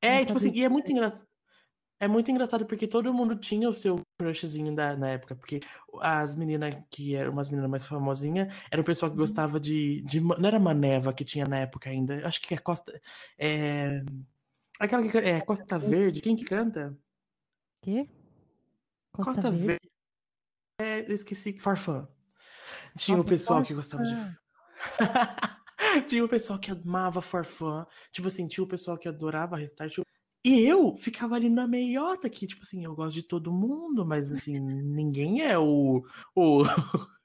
É, 0.00 0.24
tipo 0.24 0.36
assim, 0.36 0.50
e 0.52 0.64
é 0.64 0.68
muito 0.68 0.90
engraçado. 0.90 1.24
É 2.02 2.08
muito 2.08 2.28
engraçado 2.32 2.66
porque 2.66 2.88
todo 2.88 3.14
mundo 3.14 3.36
tinha 3.36 3.68
o 3.68 3.72
seu 3.72 4.00
crushzinho 4.18 4.74
da, 4.74 4.96
na 4.96 5.10
época, 5.10 5.36
porque 5.36 5.60
as 6.00 6.34
meninas 6.34 6.74
que 6.90 7.14
eram 7.14 7.30
umas 7.30 7.48
meninas 7.48 7.70
mais 7.70 7.84
famosinhas, 7.84 8.52
era 8.72 8.82
o 8.82 8.84
pessoal 8.84 9.08
que 9.08 9.16
uhum. 9.16 9.22
gostava 9.22 9.60
de, 9.60 10.02
de. 10.02 10.20
Não 10.20 10.44
era 10.44 10.58
Maneva 10.58 11.12
que 11.12 11.24
tinha 11.24 11.46
na 11.46 11.58
época 11.58 11.90
ainda. 11.90 12.26
Acho 12.26 12.40
que 12.40 12.54
é 12.54 12.58
Costa. 12.58 13.00
É, 13.38 14.02
aquela 14.80 15.08
que 15.08 15.16
é 15.16 15.40
Costa 15.42 15.78
Verde, 15.78 16.20
quem 16.20 16.34
que 16.34 16.44
canta? 16.44 16.98
Quê? 17.82 18.10
Costa, 19.12 19.34
Costa 19.34 19.50
Verde. 19.52 19.66
Verde. 19.66 19.92
É, 20.80 21.08
eu 21.08 21.14
esqueci. 21.14 21.56
Farfã. 21.60 22.08
Tinha 22.96 23.20
o 23.20 23.24
pessoal 23.24 23.62
que 23.62 23.74
gostava 23.74 24.02
de. 24.02 24.12
tinha 26.08 26.24
o 26.24 26.28
pessoal 26.28 26.58
que 26.58 26.72
amava 26.72 27.22
Farfã. 27.22 27.86
Tipo 28.10 28.26
assim, 28.26 28.48
tinha 28.48 28.64
o 28.64 28.68
pessoal 28.68 28.98
que 28.98 29.06
adorava 29.06 29.56
Restart. 29.56 29.98
E 30.44 30.60
eu 30.60 30.96
ficava 30.96 31.36
ali 31.36 31.48
na 31.48 31.68
meiota 31.68 32.28
que, 32.28 32.46
tipo 32.46 32.62
assim, 32.62 32.84
eu 32.84 32.94
gosto 32.94 33.14
de 33.14 33.22
todo 33.22 33.52
mundo, 33.52 34.04
mas 34.04 34.30
assim, 34.30 34.58
ninguém 34.58 35.42
é 35.42 35.56
o. 35.56 36.04
o... 36.34 36.64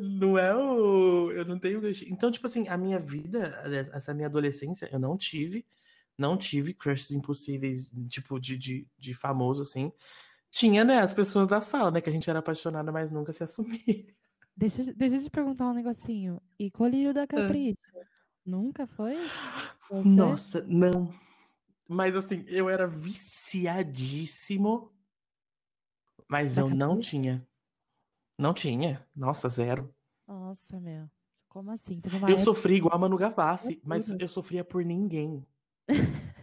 não 0.00 0.36
é 0.36 0.54
o. 0.56 1.30
Eu 1.30 1.44
não 1.44 1.58
tenho. 1.58 1.80
Então, 2.08 2.32
tipo 2.32 2.46
assim, 2.48 2.66
a 2.66 2.76
minha 2.76 2.98
vida, 2.98 3.62
essa 3.92 4.12
minha 4.12 4.26
adolescência, 4.26 4.88
eu 4.90 4.98
não 4.98 5.16
tive. 5.16 5.64
Não 6.18 6.36
tive 6.36 6.74
crushes 6.74 7.12
impossíveis, 7.12 7.92
tipo, 8.08 8.40
de, 8.40 8.58
de, 8.58 8.86
de 8.98 9.14
famoso, 9.14 9.62
assim. 9.62 9.92
Tinha, 10.50 10.84
né, 10.84 10.98
as 10.98 11.14
pessoas 11.14 11.46
da 11.46 11.60
sala, 11.60 11.92
né, 11.92 12.00
que 12.00 12.10
a 12.10 12.12
gente 12.12 12.28
era 12.28 12.40
apaixonada, 12.40 12.90
mas 12.90 13.12
nunca 13.12 13.32
se 13.32 13.44
assumia. 13.44 14.04
Deixa, 14.56 14.92
deixa 14.94 15.14
eu 15.14 15.22
te 15.22 15.30
perguntar 15.30 15.70
um 15.70 15.74
negocinho. 15.74 16.42
E 16.58 16.68
colírio 16.72 17.14
da 17.14 17.24
Capricho? 17.24 17.78
Nunca 18.44 18.88
foi? 18.88 19.16
Você? 19.88 20.08
Nossa, 20.08 20.64
não. 20.66 21.14
Mas 21.88 22.14
assim, 22.14 22.44
eu 22.46 22.68
era 22.68 22.86
viciadíssimo, 22.86 24.92
mas 26.28 26.58
eu 26.58 26.68
não 26.68 27.00
tinha. 27.00 27.48
Não 28.38 28.52
tinha. 28.52 29.02
Nossa, 29.16 29.48
zero. 29.48 29.92
Nossa, 30.26 30.78
meu. 30.78 31.08
Como 31.48 31.70
assim? 31.70 32.02
eu 32.04 32.18
época... 32.18 32.38
sofri 32.38 32.74
igual 32.74 32.94
a 32.94 32.98
Manu 32.98 33.16
Gavassi, 33.16 33.80
mas 33.82 34.10
eu 34.10 34.28
sofria 34.28 34.62
por 34.62 34.84
ninguém. 34.84 35.46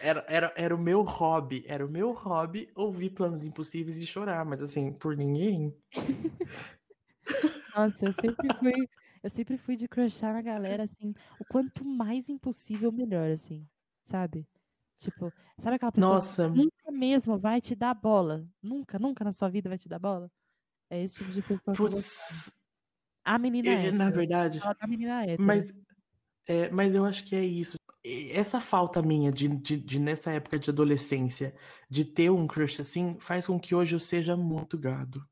Era, 0.00 0.24
era, 0.28 0.52
era 0.56 0.74
o 0.74 0.78
meu 0.78 1.02
hobby, 1.02 1.64
era 1.68 1.86
o 1.86 1.88
meu 1.88 2.12
hobby 2.12 2.68
ouvir 2.74 3.10
planos 3.10 3.44
impossíveis 3.44 4.02
e 4.02 4.06
chorar, 4.06 4.44
mas 4.44 4.60
assim, 4.60 4.92
por 4.92 5.16
ninguém. 5.16 5.72
Nossa, 7.76 8.06
eu 8.06 8.12
sempre 8.12 8.48
fui, 8.58 8.88
eu 9.22 9.30
sempre 9.30 9.56
fui 9.56 9.76
de 9.76 9.86
crushar 9.86 10.32
na 10.32 10.42
galera, 10.42 10.82
assim, 10.82 11.14
o 11.38 11.44
quanto 11.44 11.84
mais 11.84 12.28
impossível, 12.28 12.90
melhor, 12.90 13.30
assim, 13.30 13.64
sabe? 14.04 14.46
Tipo, 14.96 15.32
sabe 15.58 15.76
aquela 15.76 15.92
pessoa 15.92 16.14
Nossa. 16.14 16.50
que 16.50 16.56
nunca 16.56 16.92
mesmo 16.92 17.38
vai 17.38 17.60
te 17.60 17.74
dar 17.74 17.94
bola? 17.94 18.46
Nunca, 18.62 18.98
nunca 18.98 19.24
na 19.24 19.32
sua 19.32 19.48
vida 19.48 19.68
vai 19.68 19.78
te 19.78 19.88
dar 19.88 19.98
bola? 19.98 20.30
É 20.88 21.02
esse 21.02 21.16
tipo 21.16 21.30
de 21.30 21.42
pessoa 21.42 21.76
Puts, 21.76 22.54
A 23.24 23.38
menina 23.38 23.68
é, 23.68 23.90
Na 23.90 24.10
verdade. 24.10 24.60
A 24.62 24.86
menina 24.86 25.24
é. 25.24 25.36
Mas, 25.38 25.72
é, 26.46 26.70
mas 26.70 26.94
eu 26.94 27.04
acho 27.04 27.24
que 27.24 27.34
é 27.34 27.44
isso 27.44 27.76
essa 28.04 28.60
falta 28.60 29.00
minha 29.00 29.30
de, 29.30 29.48
de, 29.48 29.76
de, 29.76 30.00
nessa 30.00 30.32
época 30.32 30.58
de 30.58 30.70
adolescência, 30.70 31.54
de 31.88 32.04
ter 32.04 32.30
um 32.30 32.48
crush 32.48 32.80
assim, 32.80 33.16
faz 33.20 33.46
com 33.46 33.60
que 33.60 33.74
hoje 33.74 33.94
eu 33.94 34.00
seja 34.00 34.36
muito 34.36 34.76
gado. 34.76 35.24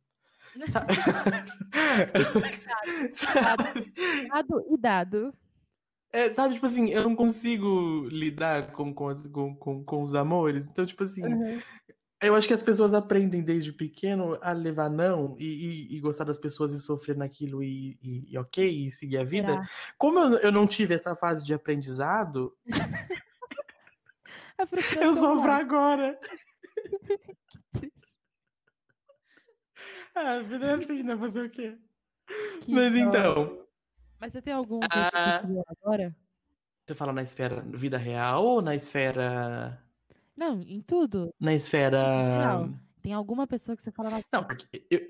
Sabe? 0.67 0.95
Gado 4.31 4.65
e 4.69 4.77
dado. 4.77 5.33
É, 6.13 6.35
sabe, 6.35 6.55
tipo 6.55 6.67
assim, 6.67 6.91
eu 6.91 7.05
não 7.05 7.15
consigo 7.15 8.07
lidar 8.09 8.73
com, 8.73 8.93
com, 8.93 9.55
com, 9.55 9.85
com, 9.85 10.03
os 10.03 10.15
amores. 10.15 10.67
Então, 10.67 10.85
tipo 10.85 11.05
assim, 11.05 11.25
uhum. 11.25 11.61
Eu 12.23 12.35
acho 12.35 12.47
que 12.47 12.53
as 12.53 12.63
pessoas 12.63 12.93
aprendem 12.93 13.43
desde 13.43 13.73
pequeno 13.73 14.39
a 14.43 14.53
levar 14.53 14.91
não 14.91 15.35
e, 15.39 15.47
e, 15.47 15.97
e 15.97 16.01
gostar 16.01 16.25
das 16.25 16.37
pessoas 16.37 16.71
e 16.73 16.79
sofrer 16.79 17.17
naquilo 17.17 17.63
e, 17.63 17.99
e 18.29 18.37
ok, 18.37 18.69
e 18.69 18.91
seguir 18.91 19.17
a 19.17 19.25
vida. 19.25 19.55
Será? 19.55 19.67
Como 19.97 20.19
eu, 20.19 20.39
eu, 20.41 20.53
não 20.53 20.67
tive 20.67 20.93
essa 20.95 21.17
fase 21.17 21.43
de 21.43 21.55
aprendizado, 21.55 22.55
eu 25.01 25.15
sofro 25.15 25.51
agora. 25.51 26.21
ah, 30.15 30.35
a 30.35 30.43
vida 30.43 30.67
é 30.67 30.75
assim, 30.75 31.03
né? 31.03 31.17
Fazer 31.17 31.47
o 31.47 31.51
quê? 31.51 31.79
Que 32.61 32.71
Mas 32.71 32.93
bom. 32.93 32.99
então. 32.99 33.67
Mas 34.21 34.33
você 34.33 34.43
tem 34.43 34.53
algum 34.53 34.81
que 34.81 34.89
ah, 34.93 35.43
agora? 35.67 36.15
Você 36.87 36.95
fala 36.95 37.13
na 37.13 37.23
esfera 37.23 37.63
vida 37.63 37.97
real 37.97 38.45
ou 38.45 38.63
na 38.63 38.75
esfera 38.75 39.81
não, 40.41 40.63
em 40.63 40.81
tudo. 40.81 41.35
Na 41.39 41.53
esfera. 41.53 42.67
Tem 43.03 43.13
alguma 43.13 43.47
pessoa 43.47 43.77
que 43.77 43.83
você 43.83 43.91
fala 43.91 44.09
assim. 44.09 44.25
Não, 44.33 44.43
porque 44.43 44.87
eu, 44.91 45.01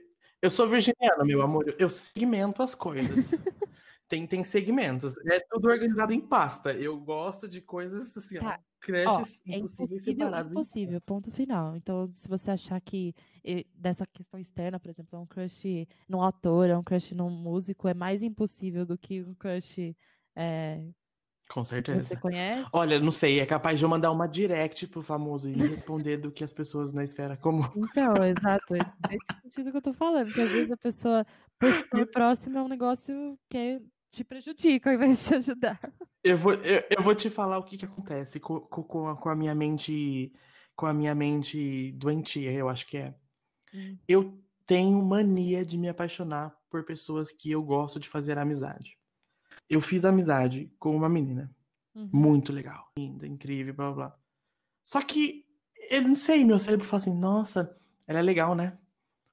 eu 0.43 0.51
sou 0.51 0.67
virginiano, 0.67 1.25
meu 1.25 1.41
amor. 1.41 1.73
Eu 1.79 1.89
segmento 1.89 2.61
as 2.65 2.75
coisas. 2.75 3.31
tem, 4.11 4.27
tem 4.27 4.43
segmentos. 4.43 5.15
É 5.31 5.39
tudo 5.49 5.69
organizado 5.69 6.13
em 6.13 6.21
pasta. 6.21 6.75
Eu 6.75 6.99
gosto 6.99 7.49
de 7.49 7.61
coisas 7.61 8.17
assim, 8.17 8.41
tá. 8.41 8.59
ó, 8.59 8.63
crushes 8.81 9.41
ó, 9.47 9.53
é 9.53 9.59
impossíveis 9.59 10.03
separados. 10.03 10.51
Impossível, 10.51 11.01
ponto 11.07 11.31
final. 11.31 11.77
Então, 11.77 12.11
se 12.11 12.29
você 12.29 12.51
achar 12.51 12.81
que 12.81 13.15
dessa 13.73 14.05
questão 14.07 14.41
externa, 14.41 14.81
por 14.81 14.91
exemplo, 14.91 15.17
é 15.17 15.23
um 15.23 15.27
crush 15.27 15.87
num 16.09 16.23
ator, 16.23 16.69
é 16.69 16.77
um 16.77 16.83
crush 16.83 17.15
num 17.15 17.31
músico, 17.31 17.87
é 17.87 17.95
mais 17.95 18.21
impossível 18.21 18.85
do 18.85 18.99
que 18.99 19.23
um 19.23 19.33
crush 19.33 19.97
é, 20.35 20.83
com 21.51 21.65
certeza. 21.65 22.07
Você 22.07 22.17
conhece? 22.17 22.65
Olha, 22.73 23.01
não 23.01 23.11
sei, 23.11 23.41
é 23.41 23.45
capaz 23.45 23.77
de 23.77 23.85
eu 23.85 23.89
mandar 23.89 24.13
uma 24.13 24.29
direct 24.29 24.87
pro 24.87 25.03
famoso 25.03 25.49
e 25.49 25.53
responder 25.53 26.17
do 26.17 26.31
que 26.31 26.45
as 26.45 26.53
pessoas 26.53 26.93
na 26.93 27.03
esfera 27.03 27.37
comum. 27.37 27.65
Então, 27.91 28.25
exato. 28.25 28.77
É 28.77 28.79
nesse 29.11 29.43
sentido 29.43 29.73
que 29.73 29.77
eu 29.79 29.83
tô 29.83 29.93
falando, 29.93 30.33
que 30.33 30.41
às 30.41 30.49
vezes 30.49 30.71
a 30.71 30.77
pessoa, 30.77 31.27
por 31.59 31.69
ser 31.93 32.07
próxima, 32.13 32.61
é 32.61 32.63
um 32.63 32.69
negócio 32.69 33.37
que 33.51 33.83
te 34.11 34.25
prejudica 34.25 34.91
ao 34.91 34.97
invés 34.97 35.19
de 35.19 35.29
te 35.29 35.35
ajudar. 35.35 35.81
Eu 36.23 36.37
vou, 36.37 36.55
eu, 36.55 36.85
eu 36.91 37.03
vou 37.03 37.15
te 37.15 37.31
falar 37.31 37.59
o 37.59 37.65
que, 37.65 37.77
que 37.77 37.85
acontece 37.85 38.39
com, 38.41 38.61
com, 38.61 39.09
a, 39.09 39.17
com 39.17 39.29
a 39.29 39.35
minha 39.35 39.55
mente, 39.55 40.33
com 40.75 40.87
a 40.87 40.93
minha 40.93 41.15
mente 41.15 41.93
doentia, 41.93 42.53
eu 42.53 42.69
acho 42.69 42.87
que 42.87 42.99
é. 42.99 43.15
Hum. 43.75 43.97
Eu 44.07 44.43
tenho 44.67 45.03
mania 45.03 45.65
de 45.65 45.79
me 45.79 45.89
apaixonar 45.89 46.55
por 46.69 46.85
pessoas 46.85 47.33
que 47.33 47.51
eu 47.51 47.63
gosto 47.63 47.99
de 47.99 48.09
fazer 48.09 48.39
amizade 48.39 49.01
eu 49.69 49.81
fiz 49.81 50.05
amizade 50.05 50.73
com 50.79 50.95
uma 50.95 51.09
menina. 51.09 51.51
Uhum. 51.95 52.11
Muito 52.13 52.53
legal. 52.53 52.91
Linda, 52.97 53.27
incrível, 53.27 53.75
blá 53.75 53.93
blá. 53.93 54.17
Só 54.83 55.01
que, 55.03 55.47
eu 55.91 56.03
não 56.03 56.15
sei, 56.15 56.45
meu 56.45 56.59
cérebro 56.59 56.87
fala 56.87 57.03
assim, 57.03 57.15
nossa, 57.15 57.77
ela 58.07 58.19
é 58.19 58.23
legal, 58.23 58.55
né? 58.55 58.77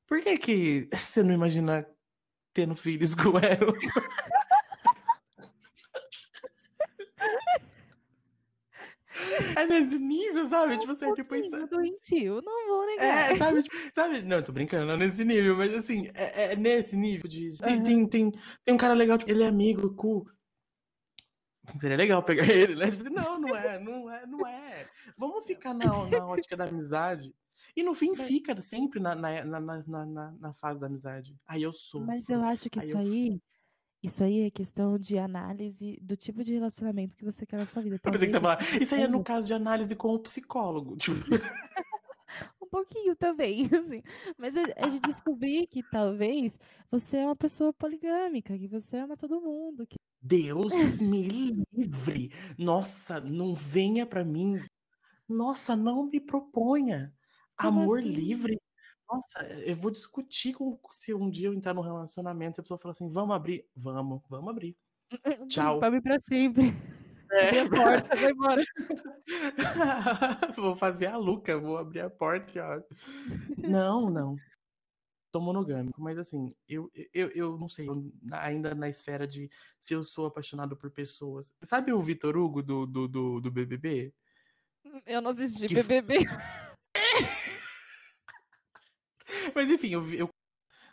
Por 0.05 0.21
que 0.21 0.37
que 0.37 0.89
você 0.93 1.23
não 1.23 1.33
imagina 1.33 1.87
tendo 2.53 2.75
filhos 2.75 3.15
com 3.15 3.37
ela? 3.37 3.73
É 9.57 9.65
nesse 9.65 9.97
nível, 9.97 10.47
sabe? 10.47 10.73
É 10.73 10.77
tipo 10.77 10.91
assim, 10.91 11.13
tipo 11.13 11.35
isso. 11.35 11.67
doentio, 11.67 12.41
não 12.43 12.67
vou 12.67 12.85
negar. 12.85 13.31
É, 13.31 13.35
sabe? 13.35 13.63
Tipo, 13.63 13.75
sabe? 13.93 14.21
Não, 14.21 14.43
tô 14.43 14.51
brincando, 14.51 14.85
não 14.85 14.93
é 14.93 14.97
nesse 14.97 15.25
nível, 15.25 15.57
mas 15.57 15.73
assim, 15.73 16.09
é, 16.13 16.53
é 16.53 16.55
nesse 16.55 16.95
nível 16.95 17.27
de. 17.27 17.51
Tem, 17.57 17.77
uhum. 17.77 17.83
tem, 17.83 18.07
tem, 18.07 18.31
tem, 18.63 18.73
um 18.73 18.77
cara 18.77 18.93
legal, 18.93 19.17
tipo, 19.17 19.31
ele 19.31 19.43
é 19.43 19.47
amigo, 19.47 19.93
cool. 19.95 20.29
Seria 21.77 21.97
legal 21.97 22.23
pegar 22.23 22.47
ele, 22.49 22.75
né? 22.75 22.89
Tipo, 22.91 23.03
assim, 23.03 23.13
não, 23.13 23.39
não 23.39 23.55
é, 23.55 23.79
não 23.79 24.11
é, 24.11 24.25
não 24.27 24.47
é. 24.47 24.87
Vamos 25.17 25.45
ficar 25.45 25.73
na, 25.73 25.85
na 26.07 26.27
ótica 26.27 26.55
da 26.55 26.65
amizade. 26.65 27.33
E 27.75 27.83
no 27.83 27.93
fim 27.93 28.15
fica 28.15 28.59
sempre 28.61 28.99
na, 28.99 29.13
na, 29.13 29.43
na, 29.43 29.61
na, 29.61 30.31
na 30.39 30.53
fase 30.53 30.79
da 30.79 30.87
amizade. 30.87 31.35
Aí 31.45 31.61
eu 31.61 31.73
sou. 31.73 32.01
Mas 32.01 32.27
eu 32.29 32.43
acho 32.43 32.69
que 32.69 32.79
aí 32.79 32.85
isso 32.85 32.97
aí 32.97 33.39
isso 34.07 34.23
aí 34.23 34.41
é 34.41 34.49
questão 34.49 34.97
de 34.97 35.17
análise 35.17 35.99
do 36.01 36.15
tipo 36.15 36.43
de 36.43 36.53
relacionamento 36.53 37.15
que 37.15 37.25
você 37.25 37.45
quer 37.45 37.57
na 37.57 37.65
sua 37.65 37.81
vida. 37.81 37.95
Eu 37.95 38.11
pensei 38.11 38.27
que 38.27 38.33
você 38.33 38.39
falar, 38.39 38.81
isso 38.81 38.95
aí 38.95 39.03
é 39.03 39.07
no 39.07 39.23
caso 39.23 39.45
de 39.45 39.53
análise 39.53 39.95
com 39.95 40.13
o 40.13 40.19
psicólogo. 40.19 40.95
Tipo. 41.07 41.17
um 42.61 42.67
pouquinho 42.67 43.15
também, 43.15 43.67
assim. 43.73 44.03
Mas 44.37 44.55
é, 44.55 44.73
é 44.75 44.89
de 44.89 44.99
descobrir 44.99 45.67
que 45.67 45.81
talvez 45.83 46.59
você 46.91 47.17
é 47.17 47.25
uma 47.25 47.35
pessoa 47.35 47.71
poligâmica, 47.73 48.57
que 48.57 48.67
você 48.67 48.97
ama 48.97 49.15
todo 49.15 49.41
mundo. 49.41 49.85
Que... 49.85 49.95
Deus 50.21 51.01
me 51.01 51.27
livre! 51.27 52.31
Nossa, 52.57 53.19
não 53.19 53.53
venha 53.53 54.05
para 54.05 54.23
mim. 54.23 54.59
Nossa, 55.27 55.75
não 55.75 56.07
me 56.07 56.19
proponha. 56.19 57.13
Como 57.57 57.81
Amor 57.81 57.99
assim? 57.99 58.09
livre 58.09 58.61
nossa, 59.09 59.45
eu 59.65 59.75
vou 59.75 59.89
discutir 59.89 60.53
com 60.53 60.77
se 60.91 61.13
um 61.13 61.29
dia 61.29 61.47
eu 61.47 61.53
entrar 61.53 61.73
num 61.73 61.81
relacionamento 61.81 62.59
e 62.59 62.61
a 62.61 62.63
pessoa 62.63 62.77
fala 62.77 62.91
assim: 62.91 63.09
vamos 63.09 63.35
abrir. 63.35 63.65
Vamos, 63.75 64.21
vamos 64.29 64.49
abrir. 64.49 64.75
Tchau. 65.49 65.79
Vamos 65.79 66.01
pra 66.01 66.19
sempre. 66.21 66.73
É. 67.29 67.59
a 67.59 67.69
porta, 67.69 68.15
vai 68.15 68.31
embora. 68.31 68.63
vou 70.55 70.77
fazer 70.77 71.07
a 71.07 71.17
Luca, 71.17 71.59
vou 71.59 71.77
abrir 71.77 71.99
a 71.99 72.09
porta. 72.09 72.49
Ó. 72.57 72.81
Não, 73.57 74.09
não. 74.09 74.37
Sou 75.29 75.41
monogâmico, 75.41 76.01
mas 76.01 76.17
assim, 76.17 76.55
eu, 76.69 76.89
eu, 77.13 77.29
eu 77.31 77.57
não 77.57 77.67
sei, 77.67 77.89
eu, 77.89 78.09
ainda 78.31 78.73
na 78.73 78.87
esfera 78.87 79.27
de 79.27 79.51
se 79.77 79.93
eu 79.93 80.05
sou 80.05 80.25
apaixonado 80.25 80.77
por 80.77 80.89
pessoas. 80.89 81.53
Sabe 81.63 81.91
o 81.91 82.01
Vitor 82.01 82.37
Hugo 82.37 82.63
do, 82.63 82.85
do, 82.85 83.07
do, 83.09 83.41
do 83.41 83.51
BBB? 83.51 84.13
Eu 85.05 85.21
não 85.21 85.31
assisti 85.31 85.67
que... 85.67 85.75
BBB. 85.75 86.25
Mas 89.57 89.71
enfim, 89.71 89.89
eu, 89.89 90.13
eu, 90.13 90.29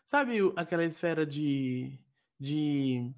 sabe 0.06 0.38
aquela 0.56 0.82
esfera 0.86 1.26
de 1.26 2.00
de 2.40 3.14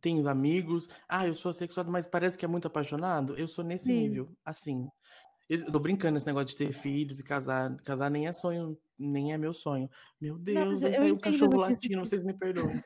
tem 0.00 0.18
os 0.18 0.26
amigos, 0.26 0.88
ah, 1.08 1.28
eu 1.28 1.34
sou 1.34 1.52
sexuado, 1.52 1.92
mas 1.92 2.08
parece 2.08 2.36
que 2.36 2.44
é 2.44 2.48
muito 2.48 2.66
apaixonado. 2.66 3.36
Eu 3.38 3.46
sou 3.46 3.62
nesse 3.62 3.84
Sim. 3.84 3.92
nível, 3.92 4.36
assim. 4.44 4.88
Eu 5.48 5.70
tô 5.70 5.78
brincando 5.78 6.14
nesse 6.14 6.26
negócio 6.26 6.48
de 6.48 6.56
ter 6.56 6.72
filhos 6.72 7.20
e 7.20 7.22
casar. 7.22 7.76
Casar 7.84 8.10
nem 8.10 8.26
é 8.26 8.32
sonho, 8.32 8.76
nem 8.98 9.32
é 9.32 9.38
meu 9.38 9.52
sonho. 9.52 9.88
Meu 10.20 10.36
Deus, 10.36 10.80
vai 10.80 10.92
sair 10.92 11.12
um 11.12 11.18
cachorro 11.18 11.56
latino, 11.58 12.04
vocês 12.04 12.24
me 12.24 12.34
perdoem. 12.34 12.82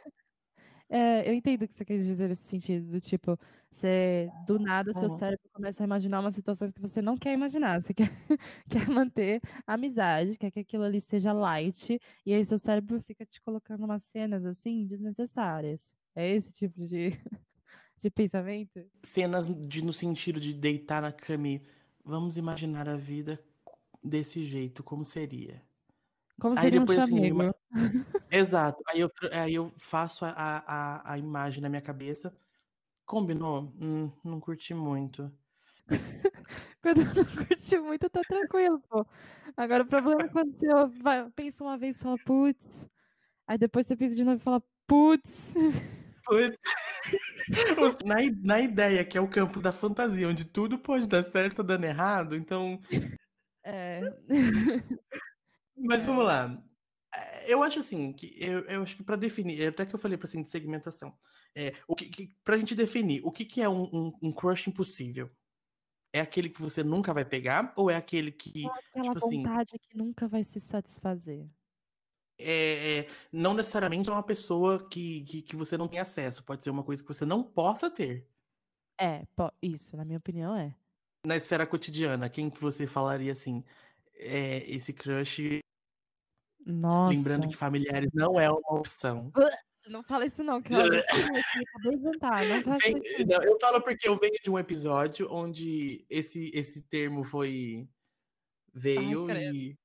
É, 0.94 1.28
eu 1.28 1.34
entendo 1.34 1.62
o 1.62 1.66
que 1.66 1.74
você 1.74 1.84
quer 1.84 1.96
dizer 1.96 2.28
nesse 2.28 2.44
sentido, 2.44 2.88
do 2.92 3.00
tipo, 3.00 3.36
você, 3.68 4.30
do 4.46 4.60
nada, 4.60 4.94
seu 4.94 5.10
cérebro 5.10 5.44
começa 5.52 5.82
a 5.82 5.86
imaginar 5.86 6.20
umas 6.20 6.36
situações 6.36 6.70
que 6.70 6.80
você 6.80 7.02
não 7.02 7.16
quer 7.16 7.34
imaginar. 7.34 7.82
Você 7.82 7.92
quer, 7.98 8.08
quer 8.70 8.88
manter 8.88 9.40
a 9.66 9.74
amizade, 9.74 10.38
quer 10.38 10.52
que 10.52 10.60
aquilo 10.60 10.84
ali 10.84 11.00
seja 11.00 11.32
light, 11.32 12.00
e 12.24 12.32
aí 12.32 12.44
seu 12.44 12.56
cérebro 12.56 13.00
fica 13.00 13.26
te 13.26 13.40
colocando 13.40 13.84
umas 13.84 14.04
cenas, 14.04 14.44
assim, 14.44 14.86
desnecessárias. 14.86 15.96
É 16.14 16.32
esse 16.32 16.52
tipo 16.52 16.86
de, 16.86 17.10
de 17.98 18.08
pensamento? 18.08 18.80
Cenas 19.02 19.48
de, 19.48 19.82
no 19.84 19.92
sentido 19.92 20.38
de 20.38 20.54
deitar 20.54 21.02
na 21.02 21.10
cama 21.10 21.48
e 21.48 21.62
vamos 22.04 22.36
imaginar 22.36 22.88
a 22.88 22.96
vida 22.96 23.42
desse 24.00 24.46
jeito, 24.46 24.84
como 24.84 25.04
seria. 25.04 25.60
Como 26.40 26.56
seria 26.56 26.80
um 26.80 26.84
assim, 26.84 27.32
uma... 27.32 27.54
Exato. 28.30 28.82
Aí 28.88 29.00
eu, 29.00 29.10
aí 29.32 29.54
eu 29.54 29.72
faço 29.78 30.24
a, 30.24 30.32
a, 30.32 31.12
a 31.12 31.18
imagem 31.18 31.62
na 31.62 31.68
minha 31.68 31.82
cabeça. 31.82 32.34
Combinou? 33.06 33.72
Hum, 33.80 34.10
não 34.24 34.40
curti 34.40 34.74
muito. 34.74 35.30
quando 36.82 37.04
não 37.14 37.24
curti 37.24 37.78
muito, 37.78 38.10
tá 38.10 38.20
tranquilo, 38.26 38.80
pô. 38.88 39.06
Agora 39.56 39.82
o 39.84 39.86
problema 39.86 40.22
é 40.22 40.28
quando 40.28 40.52
você 40.54 40.66
vai, 41.02 41.30
pensa 41.30 41.62
uma 41.62 41.78
vez 41.78 41.96
e 41.96 42.00
fala, 42.00 42.16
putz. 42.24 42.88
Aí 43.46 43.58
depois 43.58 43.86
você 43.86 43.96
pensa 43.96 44.16
de 44.16 44.24
novo 44.24 44.38
e 44.38 44.42
fala, 44.42 44.62
putz. 44.86 45.54
Putz. 46.24 46.58
na, 48.04 48.16
na 48.42 48.60
ideia 48.60 49.04
que 49.04 49.18
é 49.18 49.20
o 49.20 49.28
campo 49.28 49.60
da 49.60 49.70
fantasia, 49.70 50.28
onde 50.28 50.44
tudo 50.44 50.78
pode 50.78 51.06
dar 51.06 51.22
certo 51.22 51.58
ou 51.60 51.64
dando 51.64 51.84
errado, 51.84 52.34
então. 52.34 52.80
É. 53.62 54.00
Mas 55.76 56.02
é. 56.02 56.06
vamos 56.06 56.24
lá. 56.24 56.62
É, 57.14 57.52
eu 57.52 57.62
acho 57.62 57.80
assim, 57.80 58.12
que 58.12 58.36
eu, 58.38 58.60
eu 58.60 58.82
acho 58.82 58.96
que 58.96 59.02
para 59.02 59.16
definir, 59.16 59.66
até 59.66 59.86
que 59.86 59.94
eu 59.94 59.98
falei 59.98 60.18
para 60.18 60.26
assim, 60.26 60.42
de 60.42 60.48
segmentação, 60.48 61.16
é, 61.54 61.74
o 61.86 61.94
que, 61.94 62.08
que 62.08 62.36
pra 62.42 62.58
gente 62.58 62.74
definir, 62.74 63.20
o 63.24 63.30
que, 63.30 63.44
que 63.44 63.62
é 63.62 63.68
um, 63.68 63.84
um, 63.84 64.12
um, 64.22 64.32
crush 64.32 64.68
impossível? 64.68 65.30
É 66.12 66.20
aquele 66.20 66.48
que 66.48 66.60
você 66.60 66.82
nunca 66.82 67.12
vai 67.12 67.24
pegar 67.24 67.72
ou 67.76 67.90
é 67.90 67.96
aquele 67.96 68.32
que. 68.32 68.66
É 68.66 68.68
aquela 68.68 69.14
tipo 69.14 69.26
assim 69.26 69.36
vontade 69.42 69.70
assim, 69.74 69.78
que 69.78 69.96
nunca 69.96 70.28
vai 70.28 70.44
se 70.44 70.60
satisfazer. 70.60 71.48
É, 72.38 72.98
é, 72.98 73.08
não 73.32 73.54
necessariamente 73.54 74.08
é 74.08 74.12
uma 74.12 74.22
pessoa 74.22 74.88
que, 74.88 75.22
que, 75.22 75.42
que, 75.42 75.54
você 75.54 75.78
não 75.78 75.86
tem 75.86 76.00
acesso, 76.00 76.42
pode 76.42 76.64
ser 76.64 76.70
uma 76.70 76.82
coisa 76.82 77.00
que 77.00 77.08
você 77.08 77.24
não 77.24 77.44
possa 77.44 77.88
ter. 77.88 78.28
É, 79.00 79.24
isso, 79.62 79.96
na 79.96 80.04
minha 80.04 80.18
opinião, 80.18 80.56
é. 80.56 80.74
Na 81.24 81.36
esfera 81.36 81.66
cotidiana, 81.66 82.28
quem 82.28 82.50
que 82.50 82.60
você 82.60 82.86
falaria 82.86 83.32
assim? 83.32 83.64
É, 84.16 84.64
esse 84.70 84.92
crush 84.92 85.60
nossa. 86.64 87.14
Lembrando 87.14 87.48
que 87.48 87.56
familiares 87.56 88.10
não 88.14 88.40
é 88.40 88.50
uma 88.50 88.78
opção. 88.78 89.30
Não 89.86 90.02
fala 90.02 90.24
isso 90.24 90.42
não, 90.42 90.62
que 90.62 90.72
eu 90.72 90.78
acabei 92.66 93.00
de. 93.00 93.26
Não, 93.26 93.38
não 93.38 93.44
eu 93.44 93.60
falo 93.60 93.82
porque 93.82 94.08
eu 94.08 94.16
venho 94.16 94.38
de 94.42 94.50
um 94.50 94.58
episódio 94.58 95.28
onde 95.30 96.06
esse, 96.08 96.50
esse 96.54 96.82
termo 96.88 97.22
foi 97.22 97.86
veio 98.72 99.30
Ai, 99.30 99.50
e 99.50 99.78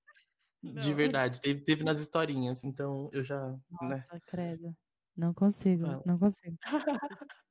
de 0.64 0.94
verdade 0.94 1.42
teve, 1.42 1.62
teve 1.62 1.84
nas 1.84 2.00
historinhas, 2.00 2.64
então 2.64 3.10
eu 3.12 3.24
já. 3.24 3.46
Né? 3.50 3.60
Nossa, 3.82 4.14
né? 4.14 4.22
credo. 4.26 4.74
Não 5.18 5.34
consigo, 5.34 5.86
Fala. 5.86 6.04
não 6.06 6.18
consigo. 6.18 6.58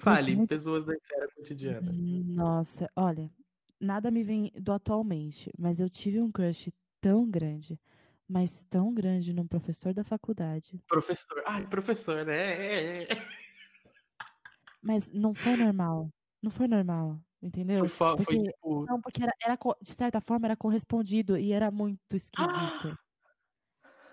Fale, 0.00 0.46
pessoas 0.46 0.84
da 0.84 0.94
esfera 0.94 1.28
cotidiana. 1.34 1.90
Nossa, 1.92 2.90
olha, 2.94 3.28
nada 3.80 4.10
me 4.10 4.22
vem 4.22 4.52
do 4.56 4.72
atualmente, 4.72 5.50
mas 5.58 5.80
eu 5.80 5.88
tive 5.88 6.20
um 6.20 6.30
crush 6.30 6.72
tão 7.00 7.28
grande 7.28 7.78
mas 8.28 8.62
tão 8.64 8.92
grande 8.92 9.32
num 9.32 9.46
professor 9.46 9.94
da 9.94 10.04
faculdade. 10.04 10.78
Professor. 10.86 11.42
Ai, 11.46 11.66
professor, 11.66 12.26
né? 12.26 12.36
É, 12.36 13.02
é, 13.02 13.02
é. 13.04 13.28
Mas 14.82 15.10
não 15.10 15.32
foi 15.32 15.56
normal. 15.56 16.12
Não 16.42 16.50
foi 16.50 16.68
normal, 16.68 17.18
entendeu? 17.42 17.88
Foi, 17.88 18.16
porque, 18.16 18.34
foi 18.36 18.44
tipo... 18.44 18.84
Não, 18.86 19.00
porque 19.00 19.22
era, 19.22 19.32
era, 19.42 19.58
de 19.80 19.92
certa 19.92 20.20
forma 20.20 20.46
era 20.46 20.56
correspondido 20.56 21.36
e 21.36 21.52
era 21.52 21.70
muito 21.70 22.14
esquisito. 22.14 22.88
Ah! 22.88 22.98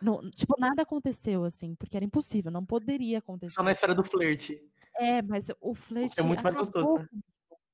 Não, 0.02 0.30
tipo, 0.32 0.56
nada 0.60 0.82
aconteceu, 0.82 1.44
assim, 1.44 1.76
porque 1.76 1.96
era 1.96 2.06
impossível, 2.06 2.52
não 2.52 2.66
poderia 2.66 3.20
acontecer. 3.20 3.54
Só 3.54 3.64
na 3.64 3.72
esfera 3.72 3.94
do 3.94 4.04
flerte. 4.04 4.60
É, 4.98 5.22
mas 5.22 5.50
o 5.60 5.76
flerte. 5.76 6.20
É 6.20 6.24
muito 6.24 6.42
mais 6.42 6.56
gostoso. 6.56 7.00
Né? 7.00 7.08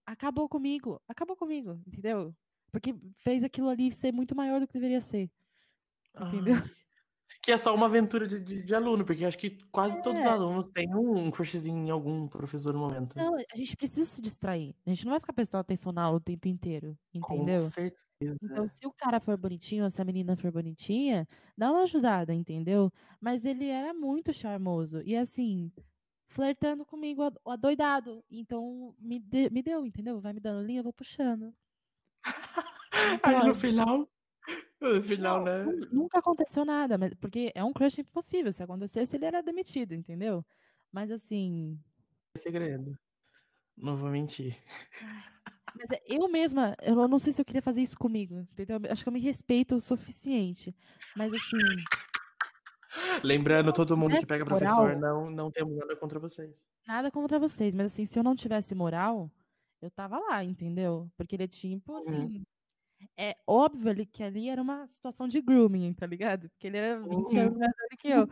Acabou 0.06 0.50
comigo, 0.50 1.02
acabou 1.08 1.36
comigo, 1.36 1.80
entendeu? 1.88 2.36
Porque 2.72 2.96
fez 3.18 3.44
aquilo 3.44 3.70
ali 3.70 3.92
ser 3.92 4.12
muito 4.12 4.36
maior 4.36 4.60
do 4.60 4.68
que 4.68 4.74
deveria 4.74 5.02
ser. 5.02 5.30
Entendeu? 6.16 6.56
Ai, 6.56 6.82
que 7.42 7.52
é 7.52 7.58
só 7.58 7.74
uma 7.74 7.88
aventura 7.88 8.28
de, 8.28 8.40
de, 8.40 8.62
de, 8.62 8.76
aluno, 8.76 9.04
porque 9.04 9.26
acho 9.26 9.38
que 9.38 9.58
quase 9.72 9.98
é. 9.98 10.02
todos 10.02 10.22
os 10.22 10.28
alunos 10.28 10.70
têm 10.74 10.94
um 10.96 11.32
crushzinho 11.32 11.88
em 11.88 11.90
algum 11.90 12.28
professor 12.28 12.72
no 12.72 12.80
momento. 12.80 13.18
Não, 13.18 13.36
a 13.36 13.58
gente 13.58 13.76
precisa 13.76 14.08
se 14.08 14.22
distrair. 14.22 14.76
A 14.86 14.90
gente 14.90 15.06
não 15.06 15.12
vai 15.12 15.20
ficar 15.20 15.34
prestando 15.34 15.62
atenção 15.62 15.92
na 15.92 16.04
aula 16.04 16.18
o 16.18 16.22
tempo 16.22 16.48
inteiro, 16.48 16.98
entendeu? 17.14 17.58
Com 17.58 17.70
certeza. 17.70 18.38
Então, 18.44 18.68
se 18.68 18.86
o 18.86 18.94
cara 18.94 19.20
for 19.20 19.36
bonitinho, 19.36 19.90
se 19.90 20.00
a 20.00 20.06
menina 20.06 20.36
for 20.36 20.52
bonitinha, 20.52 21.28
dá 21.58 21.72
uma 21.72 21.82
ajudada, 21.82 22.32
entendeu? 22.32 22.92
Mas 23.20 23.46
ele 23.46 23.68
era 23.68 23.94
muito 23.96 24.32
charmoso. 24.32 25.02
E 25.04 25.16
assim, 25.16 25.72
flertando 26.32 26.86
comigo, 26.86 27.24
adoidado. 27.46 28.24
Então, 28.30 28.96
me, 29.00 29.20
de, 29.20 29.50
me 29.50 29.62
deu, 29.62 29.86
entendeu? 29.86 30.20
Vai 30.20 30.34
me 30.34 30.40
dando 30.40 30.66
linha, 30.66 30.80
eu 30.80 30.84
vou 30.84 30.94
puxando. 30.94 31.54
Aí 33.24 33.46
no 33.46 33.54
final. 33.54 34.10
No 34.80 35.04
final, 35.04 35.44
não, 35.44 35.66
né? 35.66 35.88
Nunca 35.92 36.20
aconteceu 36.20 36.66
nada, 36.66 36.98
mas 36.98 37.14
porque 37.16 37.52
é 37.54 37.64
um 37.64 37.74
crush 37.74 38.00
impossível. 38.00 38.52
Se 38.52 38.64
acontecesse, 38.64 39.16
ele 39.16 39.26
era 39.26 39.44
demitido, 39.44 39.94
entendeu? 39.94 40.44
Mas 40.92 41.12
assim. 41.12 41.80
Segredo. 42.36 42.98
Não 43.78 43.96
vou 43.96 44.10
mentir. 44.10 44.58
Mas 45.74 45.90
é, 45.90 46.02
eu 46.06 46.28
mesma, 46.28 46.76
eu 46.82 47.08
não 47.08 47.18
sei 47.18 47.32
se 47.32 47.42
eu 47.42 47.46
queria 47.46 47.62
fazer 47.62 47.82
isso 47.82 47.98
comigo, 47.98 48.42
entendeu? 48.52 48.78
Acho 48.90 49.04
que 49.04 49.08
eu 49.08 49.14
me 49.14 49.22
respeito 49.22 49.76
o 49.76 49.80
suficiente. 49.80 50.76
Mas 51.16 51.34
assim. 51.34 51.58
Lembrando 53.24 53.72
todo 53.72 53.96
mundo 53.96 54.18
que 54.18 54.26
pega 54.26 54.44
moral, 54.44 54.60
professor, 54.60 54.98
não, 54.98 55.30
não 55.30 55.52
temos 55.52 55.76
nada 55.78 55.96
contra 55.96 56.20
vocês. 56.20 56.54
Nada 56.86 57.12
contra 57.12 57.40
vocês, 57.40 57.74
mas 57.74 57.88
assim, 57.88 58.06
se 58.06 58.20
eu 58.20 58.24
não 58.24 58.36
tivesse 58.36 58.76
moral, 58.76 59.32
eu 59.82 59.90
tava 59.90 60.20
lá, 60.20 60.44
entendeu? 60.44 61.10
Porque 61.16 61.36
ele 61.36 61.44
é 61.44 61.48
tipo 61.48 61.96
assim. 61.96 62.16
Uhum. 62.16 62.44
É 63.18 63.36
óbvio 63.48 64.06
que 64.06 64.24
ali 64.24 64.48
era 64.48 64.62
uma 64.62 64.88
situação 64.88 65.28
de 65.28 65.42
grooming, 65.42 65.94
tá 65.94 66.06
ligado? 66.06 66.50
Porque 66.50 66.68
ele 66.68 66.78
era 66.78 67.00
20 67.00 67.10
uhum. 67.10 67.42
anos 67.42 67.58
mais 67.58 67.72
velho 67.76 67.98
que 67.98 68.08
eu. 68.08 68.30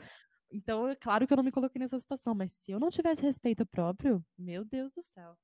Então, 0.52 0.88
é 0.88 0.96
claro 0.96 1.26
que 1.26 1.34
eu 1.34 1.38
não 1.38 1.44
me 1.44 1.52
coloquei 1.52 1.80
nessa 1.80 2.00
situação, 2.00 2.36
mas 2.36 2.54
se 2.54 2.72
eu 2.72 2.80
não 2.80 2.90
tivesse 2.90 3.22
respeito 3.22 3.66
próprio, 3.66 4.24
meu 4.38 4.64
Deus 4.66 4.92
do 4.92 5.02
céu. 5.02 5.36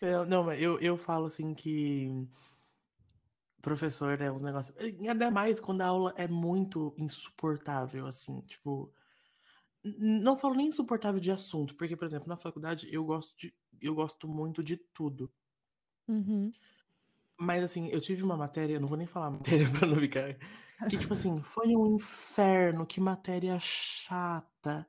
É, 0.00 0.24
não, 0.24 0.52
eu, 0.52 0.78
eu 0.80 0.96
falo 0.96 1.26
assim 1.26 1.54
que 1.54 2.10
professor 3.62 4.20
é 4.20 4.24
né, 4.24 4.32
uns 4.32 4.42
negócios. 4.42 4.76
Ainda 4.76 5.30
mais 5.30 5.60
quando 5.60 5.80
a 5.80 5.86
aula 5.86 6.12
é 6.16 6.26
muito 6.26 6.92
insuportável, 6.98 8.06
assim, 8.06 8.40
tipo. 8.42 8.92
Não 9.84 10.36
falo 10.36 10.54
nem 10.54 10.68
insuportável 10.68 11.20
de 11.20 11.30
assunto, 11.30 11.74
porque, 11.74 11.96
por 11.96 12.04
exemplo, 12.04 12.28
na 12.28 12.36
faculdade 12.36 12.88
eu 12.92 13.04
gosto, 13.04 13.36
de, 13.36 13.52
eu 13.80 13.94
gosto 13.94 14.28
muito 14.28 14.62
de 14.62 14.76
tudo. 14.76 15.32
Uhum. 16.06 16.52
Mas 17.36 17.64
assim, 17.64 17.88
eu 17.88 18.00
tive 18.00 18.22
uma 18.22 18.36
matéria, 18.36 18.78
não 18.78 18.86
vou 18.86 18.98
nem 18.98 19.06
falar 19.06 19.30
matéria 19.58 19.68
pra 19.70 19.88
não 19.88 19.96
ficar. 19.96 20.36
Que, 20.88 20.98
tipo 20.98 21.12
assim, 21.12 21.40
foi 21.42 21.76
um 21.76 21.96
inferno, 21.96 22.86
que 22.86 23.00
matéria 23.00 23.58
chata. 23.60 24.86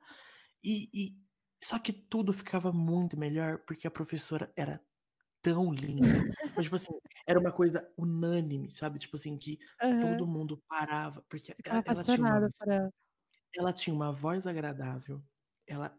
E, 0.62 0.88
e, 0.94 1.16
só 1.62 1.78
que 1.78 1.92
tudo 1.92 2.32
ficava 2.32 2.72
muito 2.72 3.18
melhor 3.18 3.58
porque 3.66 3.86
a 3.86 3.90
professora 3.90 4.52
era 4.56 4.80
tão 5.42 5.72
linda. 5.72 6.24
Mas, 6.54 6.64
tipo 6.64 6.76
assim, 6.76 6.92
era 7.26 7.38
uma 7.38 7.52
coisa 7.52 7.88
unânime, 7.96 8.70
sabe? 8.70 8.98
Tipo 8.98 9.16
assim, 9.16 9.36
que 9.36 9.58
uhum. 9.82 10.00
todo 10.00 10.26
mundo 10.26 10.62
parava. 10.68 11.24
Porque 11.28 11.54
ela, 11.64 11.82
ela, 11.86 12.04
tinha 12.04 12.18
uma, 12.18 12.50
ela. 12.66 12.92
ela 13.56 13.72
tinha 13.72 13.94
uma 13.94 14.12
voz 14.12 14.46
agradável. 14.46 15.22
Ela 15.66 15.96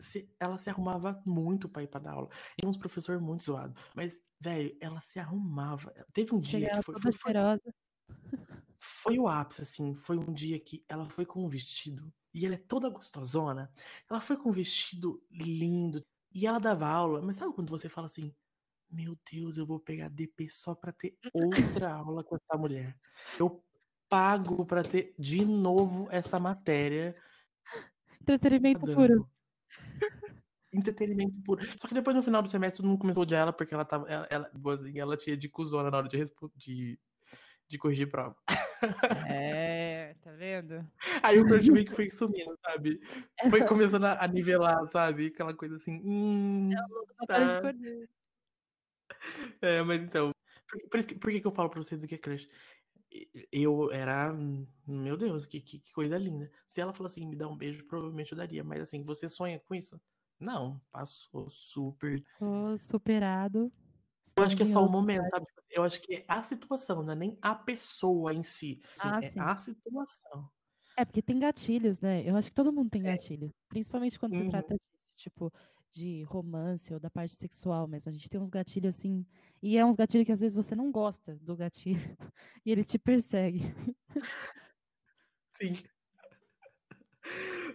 se, 0.00 0.30
ela 0.40 0.56
se 0.56 0.70
arrumava 0.70 1.20
muito 1.26 1.68
pra 1.68 1.82
ir 1.82 1.88
pra 1.88 2.00
dar 2.00 2.12
aula. 2.12 2.28
E 2.62 2.66
uns 2.66 2.76
professores 2.76 3.20
muito 3.20 3.44
zoados. 3.44 3.80
Mas, 3.94 4.22
velho, 4.40 4.76
ela 4.80 5.00
se 5.00 5.18
arrumava. 5.18 5.92
Teve 6.12 6.34
um 6.34 6.38
dia 6.38 6.76
que 6.76 6.82
foi, 6.82 7.00
foi, 7.00 7.12
foi, 7.12 7.32
foi 8.78 9.18
o 9.18 9.28
ápice, 9.28 9.62
assim. 9.62 9.94
Foi 9.94 10.16
um 10.16 10.32
dia 10.32 10.58
que 10.58 10.84
ela 10.88 11.08
foi 11.08 11.26
com 11.26 11.44
um 11.44 11.48
vestido 11.48 12.12
e 12.34 12.46
ela 12.46 12.54
é 12.54 12.58
toda 12.58 12.88
gostosona. 12.88 13.70
Ela 14.10 14.20
foi 14.20 14.36
com 14.36 14.48
um 14.48 14.52
vestido 14.52 15.22
lindo 15.30 16.02
e 16.34 16.46
ela 16.46 16.58
dava 16.58 16.88
aula, 16.88 17.20
mas 17.20 17.36
sabe 17.36 17.54
quando 17.54 17.70
você 17.70 17.88
fala 17.88 18.06
assim: 18.06 18.34
Meu 18.92 19.16
Deus, 19.32 19.56
eu 19.56 19.64
vou 19.64 19.80
pegar 19.80 20.10
DP 20.10 20.50
só 20.50 20.74
pra 20.74 20.92
ter 20.92 21.16
outra 21.32 21.90
aula 21.90 22.22
com 22.22 22.36
essa 22.36 22.58
mulher. 22.58 22.94
Eu 23.38 23.64
pago 24.08 24.66
pra 24.66 24.84
ter 24.84 25.14
de 25.18 25.44
novo 25.46 26.06
essa 26.10 26.38
matéria. 26.38 27.16
Entretenimento 28.20 28.86
tá 28.86 28.94
puro. 28.94 29.26
Entretenimento 30.70 31.34
puro. 31.42 31.64
Só 31.80 31.88
que 31.88 31.94
depois 31.94 32.14
no 32.14 32.22
final 32.22 32.42
do 32.42 32.50
semestre 32.50 32.82
todo 32.82 32.90
mundo 32.90 33.00
começou 33.00 33.22
a 33.22 33.24
odiar 33.24 33.42
ela 33.42 33.52
porque 33.52 33.72
ela 33.72 33.84
tava. 33.84 34.06
Ela, 34.08 34.28
ela, 34.30 34.50
ela 34.94 35.16
tinha 35.16 35.36
de 35.38 35.48
cuzona 35.48 35.90
na 35.90 35.96
hora 35.96 36.08
de, 36.08 36.22
de, 36.54 36.98
de 37.66 37.78
corrigir 37.78 38.10
prova. 38.10 38.36
É, 39.26 40.14
tá 40.22 40.32
vendo? 40.32 40.86
Aí 41.22 41.40
o 41.40 41.46
crush 41.46 41.70
meio 41.70 41.86
que 41.86 41.94
foi 41.94 42.10
sumindo, 42.10 42.58
sabe? 42.62 43.00
Foi 43.48 43.64
começando 43.64 44.04
a 44.04 44.28
nivelar, 44.28 44.86
sabe? 44.88 45.28
Aquela 45.28 45.54
coisa 45.54 45.76
assim. 45.76 46.02
Hum, 46.04 46.70
é, 46.72 47.26
tá. 47.26 47.62
é, 49.62 49.82
mas 49.82 50.02
então. 50.02 50.30
Por, 50.90 50.98
isso 50.98 51.08
que, 51.08 51.14
por 51.14 51.30
que, 51.30 51.40
que 51.40 51.46
eu 51.46 51.52
falo 51.52 51.68
pra 51.68 51.82
vocês 51.82 52.00
do 52.00 52.06
que 52.06 52.14
é 52.14 52.18
crush? 52.18 52.48
Eu 53.50 53.90
era. 53.92 54.32
Meu 54.86 55.16
Deus, 55.16 55.44
que, 55.46 55.60
que, 55.60 55.78
que 55.78 55.92
coisa 55.92 56.16
linda. 56.16 56.50
Se 56.66 56.80
ela 56.80 56.94
falasse 56.94 57.20
assim, 57.20 57.28
me 57.28 57.36
dá 57.36 57.46
um 57.46 57.56
beijo, 57.56 57.84
provavelmente 57.86 58.32
eu 58.32 58.38
daria. 58.38 58.64
Mas 58.64 58.80
assim, 58.80 59.02
você 59.04 59.28
sonha 59.28 59.60
com 59.60 59.74
isso? 59.74 60.00
Não, 60.40 60.80
passou 60.90 61.50
super. 61.50 62.22
Sou 62.38 62.78
superado. 62.78 63.72
Eu 64.34 64.44
acho 64.44 64.56
que 64.56 64.62
é 64.62 64.66
só 64.66 64.84
o 64.84 64.90
momento, 64.90 65.28
sabe? 65.28 65.44
Tipo 65.46 65.60
assim, 65.60 65.74
eu 65.74 65.82
acho 65.82 66.00
que 66.00 66.14
é 66.14 66.24
a 66.26 66.42
situação, 66.42 67.02
não 67.02 67.12
é 67.12 67.16
nem 67.16 67.38
a 67.42 67.54
pessoa 67.54 68.32
em 68.32 68.42
si. 68.42 68.80
Assim, 68.98 69.08
ah, 69.08 69.20
é 69.22 69.30
sim. 69.30 69.40
a 69.40 69.56
situação. 69.56 70.50
É, 70.96 71.04
porque 71.04 71.22
tem 71.22 71.38
gatilhos, 71.38 72.00
né? 72.00 72.22
Eu 72.28 72.36
acho 72.36 72.48
que 72.48 72.54
todo 72.54 72.72
mundo 72.72 72.90
tem 72.90 73.02
é. 73.02 73.12
gatilhos. 73.12 73.52
Principalmente 73.68 74.18
quando 74.18 74.34
uhum. 74.34 74.44
se 74.44 74.50
trata 74.50 74.74
disso, 74.74 75.16
tipo, 75.16 75.52
de 75.92 76.22
romance 76.24 76.92
ou 76.92 76.98
da 76.98 77.10
parte 77.10 77.34
sexual 77.34 77.86
mesmo. 77.86 78.10
A 78.10 78.12
gente 78.12 78.28
tem 78.28 78.40
uns 78.40 78.50
gatilhos 78.50 78.96
assim. 78.96 79.24
E 79.62 79.76
é 79.76 79.84
uns 79.84 79.96
gatilhos 79.96 80.26
que 80.26 80.32
às 80.32 80.40
vezes 80.40 80.54
você 80.54 80.74
não 80.74 80.90
gosta 80.90 81.36
do 81.36 81.54
gatilho. 81.54 82.00
e 82.64 82.72
ele 82.72 82.84
te 82.84 82.98
persegue. 82.98 83.60
Sim. 85.54 85.74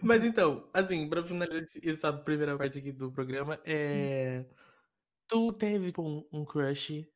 Mas 0.02 0.24
então, 0.24 0.68
assim, 0.74 1.08
pra 1.08 1.24
finalizar 1.24 1.66
essa 1.82 2.12
primeira 2.12 2.56
parte 2.58 2.78
aqui 2.78 2.92
do 2.92 3.10
programa, 3.10 3.58
é. 3.64 4.44
Hum 4.46 4.68
tu 5.28 5.52
teve 5.52 5.88
tipo, 5.88 6.02
um, 6.02 6.26
um 6.32 6.44
crush 6.44 7.06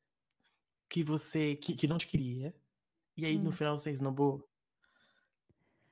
que 0.88 1.02
você 1.02 1.56
que, 1.56 1.74
que 1.74 1.88
não 1.88 1.96
te 1.96 2.06
queria 2.06 2.54
e 3.16 3.24
aí 3.24 3.36
hum. 3.38 3.42
no 3.42 3.52
final 3.52 3.78
você 3.78 3.90
esnobou? 3.90 4.46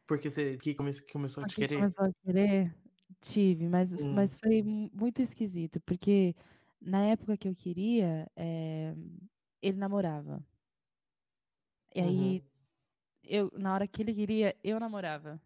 Porque 0.06 0.28
você 0.28 0.56
que, 0.58 0.74
come, 0.74 0.92
que 0.92 1.12
começou 1.12 1.42
a 1.42 1.46
te 1.46 1.56
querer? 1.56 1.76
Começou 1.76 2.04
a 2.04 2.12
querer? 2.24 2.74
Tive, 3.20 3.68
mas, 3.68 3.94
hum. 3.94 4.14
mas 4.14 4.34
foi 4.36 4.62
muito 4.62 5.20
esquisito, 5.20 5.80
porque 5.80 6.34
na 6.80 7.04
época 7.06 7.36
que 7.36 7.48
eu 7.48 7.54
queria, 7.54 8.26
é, 8.34 8.94
ele 9.60 9.76
namorava. 9.76 10.42
E 11.94 12.00
aí, 12.00 12.38
uhum. 12.38 12.42
eu, 13.24 13.52
na 13.58 13.74
hora 13.74 13.86
que 13.86 14.00
ele 14.00 14.14
queria, 14.14 14.56
eu 14.64 14.80
namorava. 14.80 15.40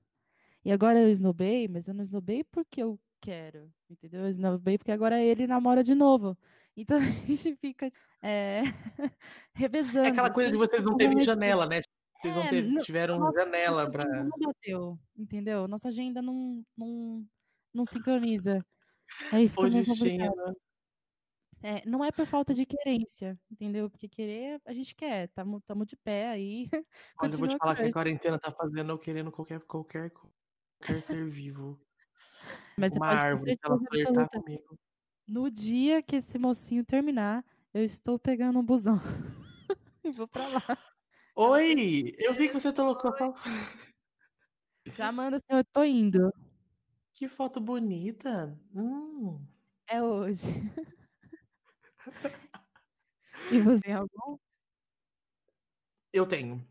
E 0.64 0.70
agora 0.70 1.00
eu 1.00 1.08
esnobei, 1.08 1.66
mas 1.68 1.88
eu 1.88 1.94
não 1.94 2.02
esnobei 2.02 2.44
porque 2.44 2.82
eu 2.82 2.98
quero, 3.20 3.72
entendeu? 3.90 4.22
Eu 4.22 4.28
esnobei 4.28 4.78
porque 4.78 4.92
agora 4.92 5.20
ele 5.20 5.46
namora 5.46 5.82
de 5.82 5.94
novo. 5.94 6.37
Então 6.76 6.98
a 6.98 7.26
gente 7.26 7.56
fica 7.56 7.90
é, 8.22 8.62
revezando. 9.52 10.06
É 10.06 10.10
aquela 10.10 10.30
coisa 10.30 10.50
de 10.50 10.56
vocês 10.56 10.84
não 10.84 10.96
terem 10.96 11.20
janela, 11.20 11.66
né? 11.66 11.82
Vocês 12.20 12.37
é, 12.37 12.62
não 12.62 12.82
tiveram 12.82 13.18
nossa, 13.18 13.40
janela 13.40 13.90
para. 13.90 14.24
Não 14.24 14.38
bateu, 14.38 14.98
entendeu? 15.16 15.68
Nossa 15.68 15.88
agenda 15.88 16.22
não, 16.22 16.64
não, 16.76 17.26
não 17.74 17.84
sincroniza. 17.84 18.64
Aí 19.32 19.48
fica 19.48 19.68
É, 21.62 21.87
não 21.88 22.04
é 22.04 22.12
por 22.12 22.26
falta 22.26 22.54
de 22.54 22.64
querência, 22.66 23.38
entendeu? 23.50 23.90
Porque 23.90 24.08
querer, 24.08 24.60
a 24.64 24.72
gente 24.72 24.94
quer, 24.94 25.28
tamo, 25.28 25.60
tamo 25.62 25.84
de 25.84 25.96
pé 25.96 26.28
aí. 26.28 26.68
Olha, 27.20 27.32
eu 27.32 27.38
vou 27.38 27.48
te 27.48 27.56
falar 27.56 27.74
que 27.76 27.82
a 27.82 27.92
quarentena 27.92 28.38
tá 28.38 28.52
fazendo 28.52 28.92
eu 28.92 28.98
querendo 28.98 29.32
qualquer, 29.32 29.60
qualquer, 29.60 30.10
qualquer 30.10 31.02
ser 31.02 31.26
vivo. 31.26 31.80
Mas 32.78 32.92
Uma 32.96 33.08
árvore, 33.08 33.58
ela 33.64 33.78
flertar 33.78 34.28
comigo 34.28 34.78
no 35.26 35.50
dia 35.50 36.02
que 36.02 36.16
esse 36.16 36.38
mocinho 36.38 36.84
terminar, 36.84 37.44
eu 37.72 37.82
estou 37.84 38.18
pegando 38.18 38.58
um 38.58 38.64
busão 38.64 38.96
e 40.04 40.10
vou 40.10 40.28
pra 40.28 40.46
lá. 40.48 40.62
Oi! 41.37 42.14
Eu 42.18 42.34
vi 42.34 42.48
que 42.48 42.54
você 42.54 42.72
colocou. 42.72 43.12
Já 44.96 45.10
manda 45.10 45.37
assim, 45.37 45.46
eu 45.48 45.64
tô 45.64 45.82
indo. 45.82 46.30
Que 47.14 47.29
foto 47.29 47.61
bonita. 47.61 48.59
Hum. 48.74 49.40
É 49.87 50.03
hoje. 50.03 50.48
e 53.53 53.61
você 53.61 53.81
tem 53.83 53.94
algum? 53.94 54.37
Eu 56.12 56.27
tenho. 56.27 56.66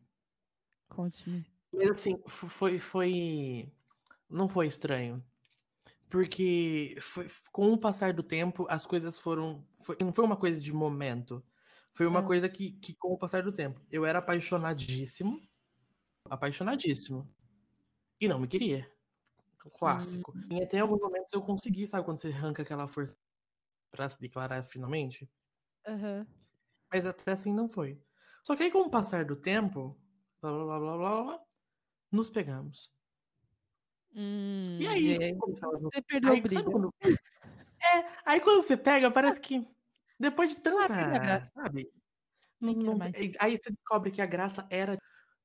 Conte-me. 0.89 1.45
Mas 1.71 1.91
assim, 1.91 2.21
foi, 2.27 2.77
foi. 2.77 3.71
Não 4.29 4.49
foi 4.49 4.67
estranho. 4.67 5.23
Porque 6.09 6.95
foi, 6.99 7.27
com 7.51 7.73
o 7.73 7.77
passar 7.77 8.13
do 8.13 8.21
tempo, 8.21 8.67
as 8.69 8.85
coisas 8.85 9.17
foram. 9.17 9.65
Foi, 9.79 9.97
não 10.01 10.13
foi 10.13 10.25
uma 10.25 10.37
coisa 10.37 10.59
de 10.59 10.73
momento. 10.73 11.43
Foi 11.93 12.05
uma 12.05 12.19
é. 12.19 12.23
coisa 12.23 12.49
que, 12.49 12.71
que, 12.73 12.93
com 12.95 13.13
o 13.13 13.17
passar 13.17 13.43
do 13.43 13.51
tempo, 13.51 13.79
eu 13.89 14.05
era 14.05 14.19
apaixonadíssimo. 14.19 15.41
Apaixonadíssimo. 16.29 17.27
E 18.19 18.27
não 18.27 18.39
me 18.39 18.47
queria. 18.47 18.92
Clássico. 19.71 20.33
Hum. 20.35 20.47
E 20.51 20.63
até 20.63 20.79
alguns 20.79 20.99
momentos 20.99 21.33
eu 21.33 21.41
consegui, 21.41 21.87
sabe, 21.87 22.05
quando 22.05 22.19
você 22.19 22.27
arranca 22.27 22.61
aquela 22.61 22.87
força 22.87 23.17
pra 23.91 24.09
se 24.09 24.19
declarar 24.19 24.63
finalmente? 24.63 25.29
Uhum. 25.87 26.25
Mas 26.91 27.05
até 27.05 27.31
assim 27.31 27.53
não 27.53 27.67
foi. 27.67 28.01
Só 28.43 28.55
que 28.55 28.63
aí, 28.63 28.71
com 28.71 28.79
o 28.79 28.89
passar 28.89 29.25
do 29.25 29.35
tempo, 29.35 29.97
blá 30.41 30.51
blá 30.51 30.65
blá 30.65 30.79
blá 30.79 30.97
blá, 30.97 31.23
blá 31.23 31.43
nos 32.11 32.29
pegamos. 32.29 32.93
Hum, 34.15 34.77
e 34.79 34.87
aí, 34.87 35.15
é. 35.15 35.33
você 35.33 36.01
perdeu 36.03 36.33
aí, 36.33 36.39
o 36.39 36.43
brilho. 36.43 36.71
Quando... 36.71 36.93
É, 37.01 38.21
aí 38.23 38.39
quando 38.39 38.61
você 38.61 38.77
pega, 38.77 39.09
parece 39.09 39.39
que 39.39 39.67
depois 40.19 40.51
de 40.51 40.61
tanta, 40.61 40.93
ah, 41.35 41.39
sabe? 41.39 41.91
Não, 42.61 42.73
não, 42.73 42.99
aí 43.39 43.57
você 43.57 43.71
descobre 43.71 44.11
que 44.11 44.21
a 44.21 44.25
graça 44.25 44.65
era 44.69 44.97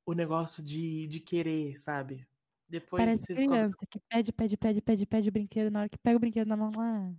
o 0.04 0.12
negócio 0.12 0.62
de, 0.62 1.06
de 1.08 1.20
querer, 1.20 1.78
sabe? 1.80 2.27
Depois 2.68 3.02
Parece 3.02 3.22
você 3.22 3.34
criança 3.34 3.68
descobre... 3.68 3.86
que 3.88 4.00
pede, 4.00 4.32
pede, 4.32 4.56
pede, 4.56 4.82
pede, 4.82 5.06
pede 5.06 5.28
o 5.28 5.32
brinquedo, 5.32 5.70
na 5.70 5.80
hora 5.80 5.88
que 5.88 5.98
pega 5.98 6.16
o 6.16 6.20
brinquedo 6.20 6.48
na 6.48 6.56
mão 6.56 6.70
lá. 6.76 7.12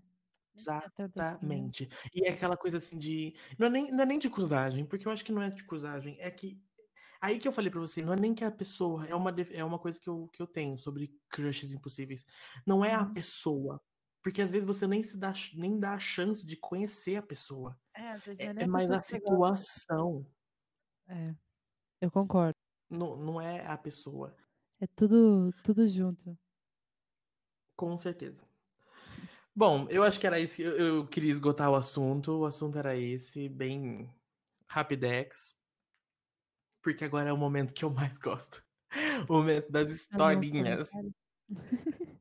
Exatamente. 0.56 1.90
E 2.14 2.28
é 2.28 2.32
aquela 2.32 2.58
coisa 2.58 2.78
assim 2.78 2.98
de. 2.98 3.34
Não 3.58 3.68
é, 3.68 3.70
nem, 3.70 3.92
não 3.92 4.04
é 4.04 4.06
nem 4.06 4.20
de 4.20 4.30
cruzagem, 4.30 4.86
porque 4.86 5.08
eu 5.08 5.12
acho 5.12 5.24
que 5.24 5.32
não 5.32 5.42
é 5.42 5.50
de 5.50 5.64
cruzagem. 5.64 6.18
É 6.20 6.30
que. 6.30 6.62
Aí 7.22 7.38
que 7.38 7.48
eu 7.48 7.52
falei 7.52 7.70
pra 7.70 7.82
você, 7.82 8.02
não 8.02 8.14
é 8.14 8.20
nem 8.20 8.34
que 8.34 8.44
a 8.44 8.52
pessoa. 8.52 9.06
É 9.08 9.16
uma, 9.16 9.34
é 9.52 9.64
uma 9.64 9.80
coisa 9.80 10.00
que 10.00 10.10
eu, 10.10 10.30
que 10.32 10.42
eu 10.42 10.48
tenho 10.48 10.78
sobre 10.78 11.12
crushes 11.30 11.72
impossíveis. 11.72 12.26
Não 12.66 12.84
é 12.84 12.94
a 12.94 13.04
uhum. 13.04 13.14
pessoa. 13.14 13.82
Porque 14.22 14.42
às 14.42 14.52
vezes 14.52 14.68
você 14.68 14.86
nem 14.86 15.02
se 15.02 15.18
dá, 15.18 15.34
nem 15.56 15.80
dá 15.80 15.94
a 15.94 16.00
chance 16.00 16.46
de 16.46 16.58
conhecer 16.58 17.16
a 17.16 17.22
pessoa. 17.22 17.78
É, 17.96 18.12
às 18.12 18.24
vezes 18.24 18.40
é, 18.40 18.46
é, 18.48 18.64
é 18.64 18.68
mais 18.68 18.90
a 18.92 19.02
situação. 19.02 20.26
É, 21.08 21.34
eu 22.02 22.12
concordo. 22.12 22.56
Não, 22.90 23.16
não 23.16 23.42
é 23.42 23.66
a 23.66 23.78
pessoa. 23.78 24.36
É 24.80 24.88
tudo, 24.88 25.54
tudo 25.64 25.88
junto. 25.88 26.38
Com 27.76 27.96
certeza. 27.98 28.48
Bom, 29.56 29.88
eu 29.90 30.04
acho 30.04 30.20
que 30.20 30.28
era 30.28 30.40
isso. 30.40 30.62
Eu, 30.62 30.78
eu 30.78 31.08
queria 31.08 31.32
esgotar 31.32 31.70
o 31.70 31.76
assunto. 31.76 32.32
O 32.40 32.46
assunto 32.46 32.78
era 32.78 32.96
esse, 32.96 33.50
bem 33.50 34.10
rapidex. 34.68 35.56
Porque 36.82 37.04
agora 37.04 37.30
é 37.30 37.34
o 37.34 37.38
momento 37.38 37.74
que 37.74 37.84
eu 37.84 37.90
mais 37.90 38.18
gosto. 38.18 38.64
O 39.30 39.34
momento 39.34 39.72
das 39.72 39.90
historinhas. 39.90 40.90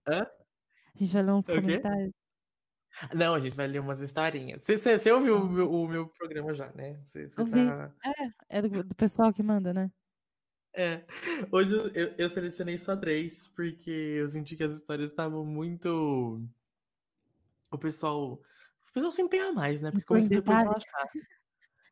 Hã? 0.06 0.26
A 0.94 0.98
gente 0.98 1.12
vai 1.12 1.22
ler 1.22 1.32
uns 1.32 1.46
comentários. 1.46 2.12
Não, 3.14 3.34
a 3.34 3.40
gente 3.40 3.54
vai 3.54 3.66
ler 3.66 3.78
umas 3.78 4.00
historinhas. 4.00 4.62
Você, 4.64 5.12
ouviu 5.12 5.36
o 5.36 5.48
meu, 5.48 5.70
o 5.70 5.88
meu, 5.88 6.08
programa 6.08 6.52
já, 6.52 6.72
né? 6.72 7.00
Você, 7.04 7.28
você 7.28 7.50
tá... 7.50 7.94
É, 8.04 8.58
é 8.58 8.62
do, 8.62 8.82
do, 8.82 8.94
pessoal 8.94 9.32
que 9.32 9.42
manda, 9.42 9.72
né? 9.72 9.90
É. 10.78 11.04
Hoje 11.50 11.74
eu, 11.92 12.14
eu, 12.16 12.30
selecionei 12.30 12.78
só 12.78 12.96
três, 12.96 13.48
porque 13.48 13.90
eu 13.90 14.28
senti 14.28 14.54
que 14.54 14.62
as 14.62 14.74
histórias 14.74 15.10
estavam 15.10 15.44
muito. 15.44 16.40
O 17.68 17.76
pessoal. 17.76 18.34
O 18.34 18.92
pessoal 18.92 19.10
se 19.10 19.20
empenha 19.20 19.50
mais, 19.50 19.82
né? 19.82 19.90
Porque 19.90 20.06
como 20.06 20.22
se 20.22 20.28
depois 20.28 20.56
relaxar. 20.56 21.10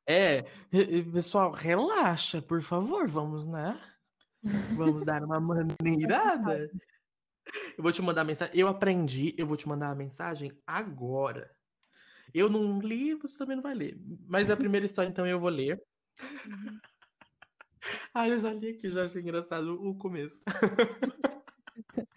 É, 0.07 0.43
pessoal, 1.13 1.51
relaxa, 1.51 2.41
por 2.41 2.63
favor, 2.63 3.09
vamos, 3.09 3.45
né? 3.45 3.77
Vamos 4.77 5.03
dar 5.03 5.25
uma 5.25 5.41
maneirada. 5.41 6.71
Eu 7.77 7.83
vou 7.83 7.91
te 7.91 8.03
mandar 8.03 8.21
a 8.21 8.25
mensagem. 8.25 8.59
Eu 8.59 8.67
aprendi, 8.67 9.33
eu 9.39 9.47
vou 9.47 9.57
te 9.57 9.69
mandar 9.69 9.91
a 9.91 9.95
mensagem 9.95 10.53
agora. 10.67 11.49
Eu 12.35 12.51
não 12.51 12.81
li, 12.81 13.15
você 13.15 13.39
também 13.39 13.55
não 13.55 13.63
vai 13.63 13.73
ler. 13.73 13.97
Mas 14.27 14.51
a 14.51 14.57
primeira 14.57 14.85
história, 14.85 15.09
então, 15.09 15.25
eu 15.25 15.39
vou 15.39 15.49
ler. 15.49 15.81
Ah, 18.19 18.27
eu 18.27 18.41
já 18.41 18.51
li 18.51 18.71
aqui, 18.71 18.89
já 18.91 19.05
achei 19.05 19.21
engraçado 19.21 19.75
o 19.75 19.95
começo. 19.95 20.41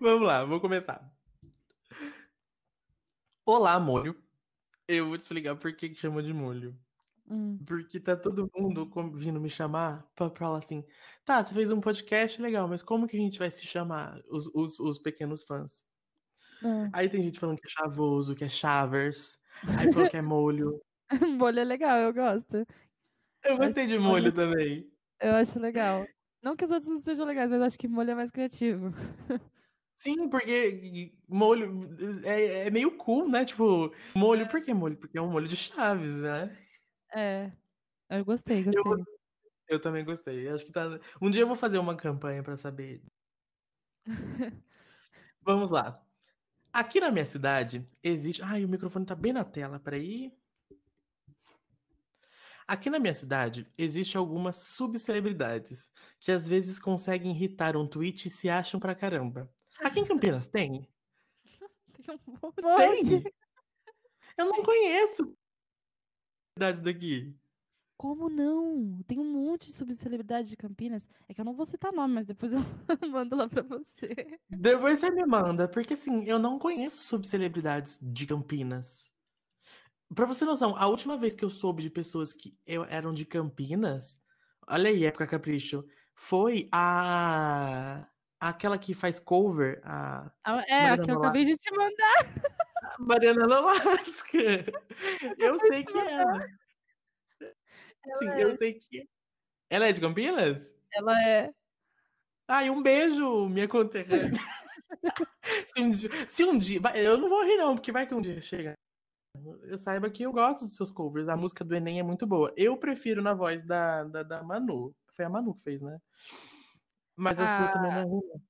Vamos 0.00 0.26
lá, 0.26 0.44
vou 0.44 0.60
começar. 0.60 1.08
Olá, 3.46 3.78
molho. 3.78 4.20
Eu 4.88 5.06
vou 5.06 5.16
te 5.16 5.20
explicar 5.20 5.54
por 5.54 5.76
que, 5.76 5.90
que 5.90 5.94
chama 5.94 6.24
de 6.24 6.34
molho. 6.34 6.76
Hum. 7.30 7.56
Porque 7.64 8.00
tá 8.00 8.16
todo 8.16 8.50
mundo 8.52 8.90
vindo 9.14 9.40
me 9.40 9.48
chamar 9.48 10.10
pra 10.16 10.28
falar 10.30 10.58
assim: 10.58 10.84
tá, 11.24 11.44
você 11.44 11.54
fez 11.54 11.70
um 11.70 11.80
podcast 11.80 12.42
legal, 12.42 12.66
mas 12.66 12.82
como 12.82 13.06
que 13.06 13.16
a 13.16 13.20
gente 13.20 13.38
vai 13.38 13.48
se 13.48 13.64
chamar, 13.64 14.20
os, 14.28 14.50
os, 14.52 14.80
os 14.80 14.98
pequenos 14.98 15.44
fãs? 15.44 15.84
Hum. 16.64 16.90
Aí 16.92 17.08
tem 17.08 17.22
gente 17.22 17.38
falando 17.38 17.60
que 17.60 17.68
é 17.68 17.70
chavoso, 17.70 18.34
que 18.34 18.42
é 18.42 18.48
chavers, 18.48 19.38
aí 19.78 19.92
falou 19.92 20.10
que 20.10 20.16
é 20.16 20.22
molho. 20.22 20.82
molho 21.38 21.60
é 21.60 21.64
legal, 21.64 21.96
eu 21.98 22.12
gosto. 22.12 22.66
Eu 23.44 23.56
gostei 23.56 23.86
de 23.86 23.98
molho, 23.98 24.24
molho 24.24 24.32
também. 24.32 24.90
Eu 25.20 25.34
acho 25.34 25.58
legal. 25.58 26.06
Não 26.42 26.56
que 26.56 26.64
os 26.64 26.70
outros 26.70 26.88
não 26.88 26.98
sejam 26.98 27.24
legais, 27.24 27.50
mas 27.50 27.62
acho 27.62 27.78
que 27.78 27.86
molho 27.86 28.10
é 28.10 28.14
mais 28.14 28.30
criativo. 28.30 28.90
Sim, 29.98 30.28
porque 30.28 31.14
molho 31.28 31.96
é, 32.24 32.66
é 32.66 32.70
meio 32.70 32.96
cool, 32.96 33.28
né? 33.28 33.44
Tipo, 33.44 33.94
molho, 34.16 34.42
é. 34.42 34.48
por 34.48 34.60
que 34.60 34.74
molho? 34.74 34.96
Porque 34.96 35.16
é 35.16 35.22
um 35.22 35.30
molho 35.30 35.46
de 35.46 35.56
chaves, 35.56 36.16
né? 36.16 36.58
É. 37.14 37.52
Eu 38.10 38.24
gostei, 38.24 38.64
gostei. 38.64 38.82
Eu, 38.82 39.04
eu 39.68 39.80
também 39.80 40.04
gostei. 40.04 40.48
Acho 40.48 40.66
que 40.66 40.72
tá. 40.72 40.98
Um 41.20 41.30
dia 41.30 41.42
eu 41.42 41.46
vou 41.46 41.54
fazer 41.54 41.78
uma 41.78 41.96
campanha 41.96 42.42
para 42.42 42.56
saber. 42.56 43.00
Vamos 45.40 45.70
lá. 45.70 46.04
Aqui 46.72 46.98
na 46.98 47.12
minha 47.12 47.24
cidade 47.24 47.88
existe. 48.02 48.42
Ai, 48.42 48.64
o 48.64 48.68
microfone 48.68 49.06
tá 49.06 49.14
bem 49.14 49.32
na 49.32 49.44
tela, 49.44 49.78
peraí. 49.78 50.32
Aqui 52.72 52.88
na 52.88 52.98
minha 52.98 53.12
cidade 53.12 53.70
existe 53.76 54.16
algumas 54.16 54.56
subcelebridades 54.56 55.90
que 56.18 56.32
às 56.32 56.48
vezes 56.48 56.78
conseguem 56.78 57.30
irritar 57.30 57.76
um 57.76 57.86
tweet 57.86 58.28
e 58.28 58.30
se 58.30 58.48
acham 58.48 58.80
pra 58.80 58.94
caramba. 58.94 59.52
Aqui 59.80 60.00
em 60.00 60.06
Campinas 60.06 60.48
tem? 60.48 60.88
Tem 61.92 62.14
um 62.14 62.32
monte. 62.32 63.20
Tem? 63.20 63.34
Eu 64.38 64.46
não 64.46 64.62
conheço 64.62 65.36
daqui. 66.82 67.36
Como 67.98 68.30
não? 68.30 69.02
Tem 69.06 69.18
um 69.18 69.30
monte 69.30 69.66
de 69.66 69.74
subcelebridade 69.74 70.48
de 70.48 70.56
Campinas. 70.56 71.06
É 71.28 71.34
que 71.34 71.42
eu 71.42 71.44
não 71.44 71.52
vou 71.52 71.66
citar 71.66 71.92
nome, 71.92 72.14
mas 72.14 72.26
depois 72.26 72.54
eu 72.54 72.60
mando 73.12 73.36
lá 73.36 73.50
pra 73.50 73.60
você. 73.60 74.40
Depois 74.48 74.98
você 74.98 75.10
me 75.10 75.26
manda, 75.26 75.68
porque 75.68 75.92
assim, 75.92 76.24
eu 76.24 76.38
não 76.38 76.58
conheço 76.58 77.02
subcelebridades 77.02 77.98
de 78.00 78.26
Campinas. 78.26 79.11
Pra 80.14 80.26
você 80.26 80.44
noção, 80.44 80.76
a 80.76 80.86
última 80.86 81.16
vez 81.16 81.34
que 81.34 81.44
eu 81.44 81.50
soube 81.50 81.82
de 81.82 81.90
pessoas 81.90 82.32
que 82.32 82.56
eram 82.88 83.14
de 83.14 83.24
Campinas, 83.24 84.20
olha 84.66 84.90
aí, 84.90 85.04
época 85.04 85.26
capricho, 85.26 85.84
foi 86.14 86.68
a 86.70 88.06
aquela 88.38 88.76
que 88.76 88.92
faz 88.92 89.20
cover, 89.20 89.80
a 89.84 90.30
É, 90.68 90.90
a 90.90 90.98
que 90.98 91.10
eu 91.10 91.18
acabei 91.18 91.44
de 91.44 91.56
te 91.56 91.70
mandar. 91.74 92.16
Mariana 92.98 93.46
Nolasca. 93.46 94.38
Eu 95.38 95.58
sei 95.58 95.84
que 95.84 95.96
é 95.96 96.12
ela. 96.12 96.46
Sim, 98.18 98.28
é. 98.28 98.42
eu 98.42 98.56
sei 98.58 98.74
que 98.74 99.00
é. 99.00 99.04
Ela 99.70 99.86
é 99.86 99.92
de 99.92 100.00
Campinas? 100.00 100.60
Ela 100.92 101.28
é. 101.28 101.50
Ai, 102.48 102.68
um 102.68 102.82
beijo, 102.82 103.48
minha 103.48 103.68
conterrânea. 103.68 104.40
se, 105.74 105.80
um 105.80 105.90
dia, 105.90 106.10
se 106.28 106.44
um 106.44 106.58
dia. 106.58 106.80
Eu 106.96 107.16
não 107.16 107.28
vou 107.28 107.44
rir, 107.44 107.56
não, 107.56 107.74
porque 107.76 107.92
vai 107.92 108.06
que 108.06 108.14
um 108.14 108.20
dia 108.20 108.40
chega. 108.40 108.74
Eu 109.64 109.78
saiba 109.78 110.10
que 110.10 110.22
eu 110.22 110.32
gosto 110.32 110.64
dos 110.64 110.76
seus 110.76 110.90
covers. 110.90 111.28
A 111.28 111.36
música 111.36 111.64
do 111.64 111.74
Enem 111.74 112.00
é 112.00 112.02
muito 112.02 112.26
boa. 112.26 112.52
Eu 112.56 112.76
prefiro 112.76 113.22
na 113.22 113.34
voz 113.34 113.64
da, 113.64 114.04
da, 114.04 114.22
da 114.22 114.42
Manu. 114.42 114.94
Foi 115.14 115.24
a 115.24 115.28
Manu 115.28 115.54
que 115.54 115.62
fez, 115.62 115.82
né? 115.82 115.98
Mas 117.16 117.38
a 117.38 117.44
ah. 117.44 117.58
sua 117.58 117.72
também 117.72 117.90
não 117.90 117.98
é 117.98 118.02
ruim. 118.04 118.42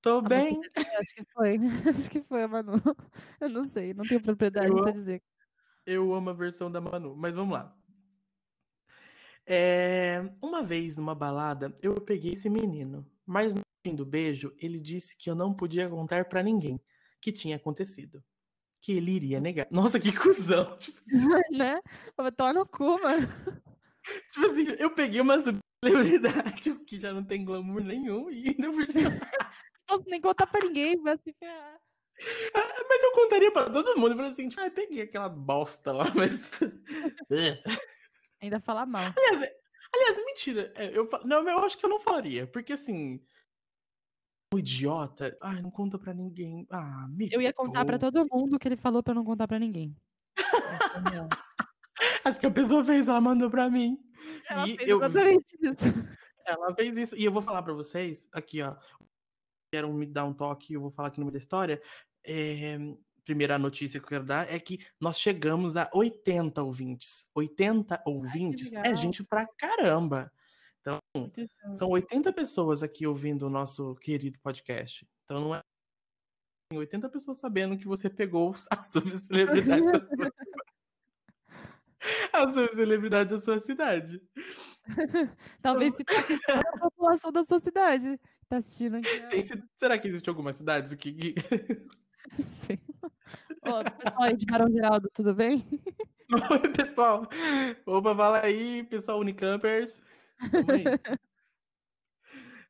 Tô 0.00 0.22
bem. 0.22 0.60
Acho 0.76 1.14
que 1.14 1.24
foi. 1.32 1.58
Acho 1.96 2.10
que 2.10 2.22
foi 2.22 2.42
a 2.42 2.48
Manu. 2.48 2.72
Eu 3.40 3.48
não 3.48 3.64
sei, 3.64 3.94
não 3.94 4.04
tenho 4.04 4.22
propriedade 4.22 4.70
para 4.70 4.92
dizer. 4.92 5.22
Eu 5.84 6.14
amo 6.14 6.30
a 6.30 6.34
versão 6.34 6.70
da 6.70 6.80
Manu, 6.80 7.16
mas 7.16 7.34
vamos 7.34 7.54
lá. 7.54 7.74
É, 9.46 10.30
uma 10.42 10.62
vez 10.62 10.98
numa 10.98 11.14
balada, 11.14 11.74
eu 11.80 11.94
peguei 11.94 12.34
esse 12.34 12.50
menino, 12.50 13.10
mas 13.24 13.54
no 13.54 13.62
fim 13.82 13.94
do 13.94 14.04
beijo, 14.04 14.54
ele 14.58 14.78
disse 14.78 15.16
que 15.16 15.30
eu 15.30 15.34
não 15.34 15.54
podia 15.54 15.88
contar 15.88 16.26
para 16.26 16.42
ninguém 16.42 16.78
que 17.18 17.32
tinha 17.32 17.56
acontecido. 17.56 18.22
Que 18.80 18.92
ele 18.92 19.12
iria 19.12 19.40
negar. 19.40 19.66
Nossa, 19.70 19.98
que 19.98 20.12
cuzão! 20.12 20.76
Tipo, 20.78 21.00
né? 21.56 21.80
Tô 22.36 22.52
no 22.52 22.66
cu, 22.66 23.00
mano. 23.02 23.28
Tipo 24.32 24.46
assim, 24.46 24.66
eu 24.78 24.90
peguei 24.94 25.20
uma 25.20 25.36
celebridade 25.84 26.74
que 26.86 27.00
já 27.00 27.12
não 27.12 27.22
tem 27.22 27.44
glamour 27.44 27.82
nenhum 27.82 28.30
e 28.30 28.48
ainda 28.48 28.70
por 28.70 28.86
cima 28.86 29.10
posso 29.86 30.04
nem 30.06 30.20
contar 30.20 30.46
pra 30.46 30.60
ninguém, 30.60 31.00
vai 31.02 31.16
se 31.18 31.32
ferrar. 31.38 31.80
Ah, 32.54 32.84
mas 32.88 33.02
eu 33.02 33.12
contaria 33.12 33.52
pra 33.52 33.70
todo 33.70 33.96
mundo, 33.96 34.16
falando 34.16 34.32
assim, 34.32 34.48
tipo, 34.48 34.60
ah, 34.60 34.70
peguei 34.70 35.02
aquela 35.02 35.28
bosta 35.28 35.92
lá, 35.92 36.12
mas. 36.14 36.60
Ainda 38.40 38.60
falar 38.60 38.86
mal. 38.86 39.12
Aliás, 39.16 39.52
aliás, 39.94 40.16
me 40.16 40.24
mentira. 40.24 40.72
É, 40.76 40.96
eu, 40.96 41.08
não, 41.24 41.48
eu 41.48 41.58
acho 41.60 41.78
que 41.78 41.84
eu 41.84 41.90
não 41.90 42.00
faria. 42.00 42.46
Porque 42.46 42.72
assim. 42.72 43.20
Idiota. 44.56 45.36
Ai, 45.40 45.60
não 45.60 45.70
conta 45.70 45.98
pra 45.98 46.14
ninguém. 46.14 46.66
Ah, 46.70 47.06
me 47.10 47.28
Eu 47.30 47.40
ia 47.40 47.52
contar 47.52 47.84
pra 47.84 47.98
todo 47.98 48.26
mundo 48.30 48.58
que 48.58 48.66
ele 48.66 48.76
falou 48.76 49.02
pra 49.02 49.12
não 49.12 49.24
contar 49.24 49.46
pra 49.46 49.58
ninguém. 49.58 49.94
Acho 52.24 52.40
que 52.40 52.46
a 52.46 52.50
pessoa 52.50 52.84
fez, 52.84 53.08
ela 53.08 53.20
mandou 53.20 53.50
pra 53.50 53.68
mim. 53.68 53.98
Ela 54.48 54.68
e 54.68 54.76
fez 54.76 54.88
eu, 54.88 54.98
exatamente 54.98 55.56
isso. 55.60 55.84
Ela 56.46 56.74
fez 56.74 56.96
isso. 56.96 57.14
E 57.14 57.24
eu 57.24 57.32
vou 57.32 57.42
falar 57.42 57.62
pra 57.62 57.74
vocês, 57.74 58.26
aqui, 58.32 58.62
ó. 58.62 58.74
Quero 59.70 59.92
me 59.92 60.06
dar 60.06 60.24
um 60.24 60.32
toque, 60.32 60.72
eu 60.72 60.80
vou 60.80 60.90
falar 60.90 61.08
aqui 61.08 61.20
no 61.20 61.26
meio 61.26 61.34
da 61.34 61.38
história. 61.38 61.82
É, 62.24 62.78
primeira 63.22 63.58
notícia 63.58 64.00
que 64.00 64.06
eu 64.06 64.08
quero 64.08 64.24
dar 64.24 64.50
é 64.50 64.58
que 64.58 64.78
nós 64.98 65.20
chegamos 65.20 65.76
a 65.76 65.90
80 65.92 66.62
ouvintes. 66.62 67.28
80 67.34 68.00
ouvintes 68.06 68.72
Ai, 68.72 68.92
é 68.92 68.96
gente 68.96 69.22
pra 69.22 69.46
caramba. 69.46 70.32
São 71.74 71.88
80 71.90 72.32
pessoas 72.32 72.82
aqui 72.82 73.06
ouvindo 73.06 73.46
o 73.46 73.50
nosso 73.50 73.94
querido 73.96 74.38
podcast. 74.40 75.06
Então, 75.24 75.40
não 75.40 75.54
é 75.54 75.60
80 76.72 77.08
pessoas 77.08 77.38
sabendo 77.38 77.78
que 77.78 77.86
você 77.86 78.10
pegou 78.10 78.54
a 78.70 78.82
subcelebridade 78.82 79.90
da 79.90 80.00
sua 80.04 80.32
a 82.32 82.52
subcelebridade 82.52 83.30
da 83.30 83.38
sua 83.38 83.58
cidade. 83.58 84.22
Talvez 85.62 85.94
se 85.94 86.04
fosse 86.06 86.38
a 86.50 86.78
população 86.78 87.32
da 87.32 87.42
sua 87.42 87.58
cidade. 87.58 88.20
Tá 88.48 88.58
assistindo 88.58 88.96
aqui. 88.96 89.20
Tem, 89.28 89.44
será 89.76 89.98
que 89.98 90.08
existe 90.08 90.28
algumas 90.28 90.56
cidades 90.56 90.94
que... 90.94 91.34
Sim. 92.52 92.78
Ô, 93.62 93.82
pessoal 93.84 94.22
aí 94.22 94.36
de 94.36 94.46
Barão 94.46 94.70
Geraldo, 94.70 95.10
tudo 95.12 95.34
bem? 95.34 95.66
Oi, 96.50 96.72
pessoal. 96.72 97.26
Opa, 97.86 98.14
fala 98.14 98.44
aí, 98.44 98.84
pessoal 98.84 99.18
Unicampers. 99.18 100.00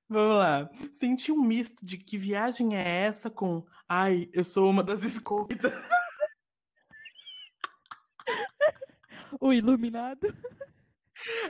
Vamos 0.09 0.38
lá. 0.38 0.70
Senti 0.92 1.31
um 1.31 1.42
misto 1.42 1.85
de 1.85 1.98
que 1.98 2.16
viagem 2.16 2.76
é 2.76 3.04
essa 3.04 3.31
com 3.31 3.66
ai, 3.87 4.31
eu 4.33 4.42
sou 4.42 4.70
uma 4.70 4.83
das 4.83 5.04
escolhidas. 5.04 5.72
o 9.40 9.52
iluminado. 9.52 10.35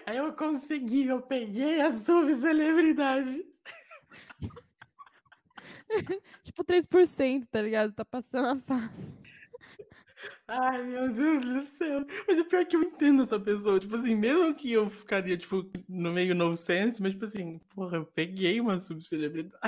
Aí 0.06 0.16
eu 0.16 0.32
consegui, 0.32 1.06
eu 1.06 1.22
peguei 1.22 1.80
a 1.80 1.92
subcelebridade. 1.92 3.46
tipo 6.42 6.64
3%, 6.64 7.46
tá 7.50 7.62
ligado? 7.62 7.92
Tá 7.92 8.04
passando 8.04 8.48
a 8.48 8.56
fase. 8.56 9.12
Ai, 10.48 10.82
meu 10.82 11.12
Deus 11.12 11.44
do 11.44 11.60
céu. 11.60 12.06
Mas 12.26 12.38
o 12.38 12.44
pior 12.46 12.62
é 12.62 12.64
que 12.64 12.74
eu 12.74 12.82
entendo 12.82 13.22
essa 13.22 13.38
pessoa. 13.38 13.78
Tipo 13.78 13.96
assim, 13.96 14.16
mesmo 14.16 14.54
que 14.54 14.72
eu 14.72 14.88
ficaria, 14.88 15.36
tipo, 15.36 15.70
no 15.86 16.10
meio 16.10 16.34
no 16.34 16.56
sense, 16.56 17.02
mas, 17.02 17.12
tipo 17.12 17.26
assim, 17.26 17.58
porra, 17.74 17.98
eu 17.98 18.06
peguei 18.06 18.58
uma 18.58 18.78
subcelebridade. 18.78 19.58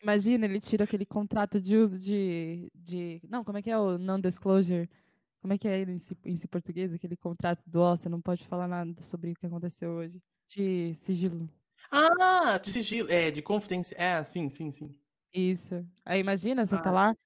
Imagina, 0.00 0.44
ele 0.44 0.60
tira 0.60 0.84
aquele 0.84 1.04
contrato 1.04 1.60
de 1.60 1.76
uso 1.76 1.98
de. 1.98 2.70
de... 2.72 3.20
Não, 3.28 3.42
como 3.42 3.58
é 3.58 3.62
que 3.62 3.70
é 3.70 3.76
o 3.76 3.98
non-disclosure? 3.98 4.88
Como 5.40 5.52
é 5.52 5.58
que 5.58 5.66
é 5.66 5.82
em, 5.82 5.98
em 6.24 6.36
português? 6.48 6.92
Aquele 6.92 7.16
contrato 7.16 7.62
do 7.66 7.80
ó, 7.80 7.96
você 7.96 8.08
não 8.08 8.20
pode 8.20 8.46
falar 8.46 8.68
nada 8.68 8.94
sobre 9.02 9.32
o 9.32 9.34
que 9.34 9.46
aconteceu 9.46 9.90
hoje. 9.90 10.22
De 10.46 10.94
sigilo. 10.94 11.50
Ah, 11.90 12.58
de 12.58 12.72
sigilo. 12.72 13.10
É, 13.10 13.32
de 13.32 13.42
confidência. 13.42 13.96
É, 13.98 14.22
sim, 14.22 14.48
sim, 14.50 14.70
sim. 14.70 14.94
Isso. 15.32 15.84
Aí 16.04 16.20
imagina, 16.20 16.64
você 16.64 16.76
tá 16.76 16.80
ah. 16.80 16.84
tá 16.84 16.90
lá, 16.90 17.16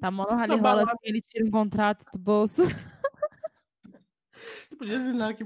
tá 0.00 0.10
mó 0.10 0.24
rally 0.24 0.56
rola 0.56 0.82
assim, 0.82 0.96
ele 1.02 1.20
tira 1.20 1.44
um 1.44 1.50
contrato 1.50 2.04
do 2.12 2.18
bolso. 2.18 2.62
Você 4.68 4.76
podia 4.76 4.98
assinar 4.98 5.30
aqui. 5.30 5.44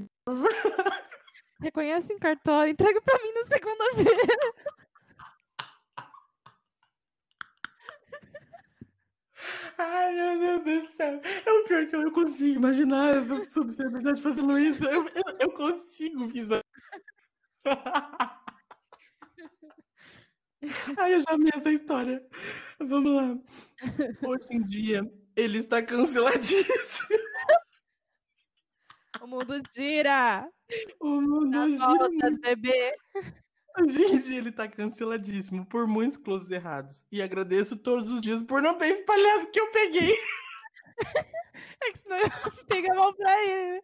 Reconhece 1.61 2.13
em 2.13 2.19
cartório, 2.19 2.73
entrega 2.73 3.01
pra 3.01 3.19
mim 3.23 3.33
na 3.33 3.45
segunda-feira. 3.45 4.55
Ai, 9.79 10.15
meu 10.15 10.63
Deus 10.65 10.89
do 10.89 10.97
céu. 10.97 11.21
É 11.45 11.53
o 11.53 11.65
pior 11.65 11.87
que 11.87 11.97
eu, 11.97 12.03
eu 12.03 12.13
consigo 12.13 12.57
imaginar 12.57 13.17
essa 13.17 13.45
subcelebridade 13.51 14.23
fazendo 14.23 14.59
isso. 14.59 14.85
Eu, 14.85 15.09
eu, 15.09 15.37
eu 15.41 15.51
consigo 15.53 16.27
visualizar. 16.29 16.65
Ai, 20.99 21.15
eu 21.15 21.21
já 21.21 21.31
amei 21.31 21.51
essa 21.55 21.71
história. 21.71 22.23
Vamos 22.81 23.15
lá. 23.15 23.39
Hoje 24.27 24.47
em 24.51 24.63
dia, 24.63 25.03
ele 25.35 25.59
está 25.59 25.83
canceladíssimo. 25.83 27.09
O 29.19 29.27
mundo 29.27 29.61
gira! 29.75 30.47
O 31.01 31.21
mundo 31.21 31.51
Na 31.51 31.69
gira! 31.69 31.87
Volta, 31.87 32.31
bebê! 32.41 32.95
Gente, 33.89 34.35
ele 34.35 34.53
tá 34.53 34.69
canceladíssimo 34.69 35.67
por 35.67 35.87
muitos 35.87 36.17
closes 36.17 36.51
errados. 36.51 37.05
E 37.11 37.21
agradeço 37.23 37.77
todos 37.77 38.11
os 38.11 38.21
dias 38.21 38.43
por 38.43 38.63
não 38.63 38.77
ter 38.79 38.89
espalhado 38.89 39.45
o 39.45 39.51
que 39.51 39.59
eu 39.59 39.71
peguei. 39.73 40.15
é 41.83 41.93
que 41.93 41.99
senão 41.99 42.19
eu 42.19 42.67
pegar 42.67 42.95
mal 42.95 43.15
pra 43.15 43.43
ele, 43.43 43.73
né? 43.73 43.81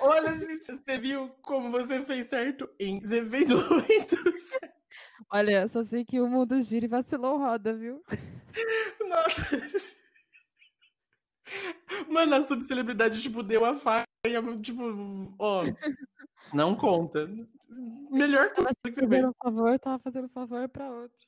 Olha, 0.00 0.32
você 0.66 0.98
viu 0.98 1.28
como 1.42 1.70
você 1.70 2.02
fez 2.02 2.28
certo 2.28 2.68
em. 2.78 3.00
Você 3.00 3.24
fez 3.24 3.48
muito 3.48 4.38
certo. 4.48 4.76
Olha, 5.30 5.66
só 5.68 5.82
sei 5.82 6.04
que 6.04 6.20
o 6.20 6.28
mundo 6.28 6.60
gira 6.60 6.84
e 6.84 6.88
vacilou 6.88 7.38
roda, 7.38 7.74
viu? 7.74 8.02
Nossa. 9.08 9.60
Mano, 12.08 12.34
a 12.34 12.42
subcelebridade, 12.42 13.22
tipo, 13.22 13.42
deu 13.42 13.64
a 13.64 13.74
faca 13.74 14.06
e, 14.26 14.60
tipo, 14.60 14.82
ó, 15.38 15.62
não 16.52 16.76
conta. 16.76 17.28
Melhor 18.10 18.52
coisa 18.54 18.70
que 18.84 18.94
você 18.94 19.08
fez. 19.08 19.24
Um 19.24 19.32
favor, 19.42 19.78
tava 19.78 19.98
fazendo 19.98 20.28
favor 20.28 20.68
para 20.68 20.90
outro. 20.90 21.18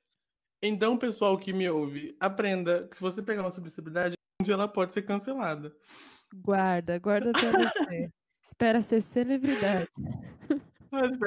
Então, 0.63 0.99
pessoal 0.99 1.39
que 1.39 1.53
me 1.53 1.69
ouve, 1.69 2.17
aprenda 2.19 2.89
que 2.89 2.97
se 2.97 3.03
você 3.03 3.23
pegar 3.23 3.43
uma 3.43 3.51
subcelebridade, 3.51 4.17
ela 4.49 4.67
pode 4.67 4.93
ser 4.93 5.03
cancelada. 5.03 5.75
Guarda, 6.35 6.99
guarda 6.99 7.31
até 7.31 7.51
você. 7.51 8.13
Espera 8.49 8.81
ser 8.81 9.03
celebridade. 9.03 9.91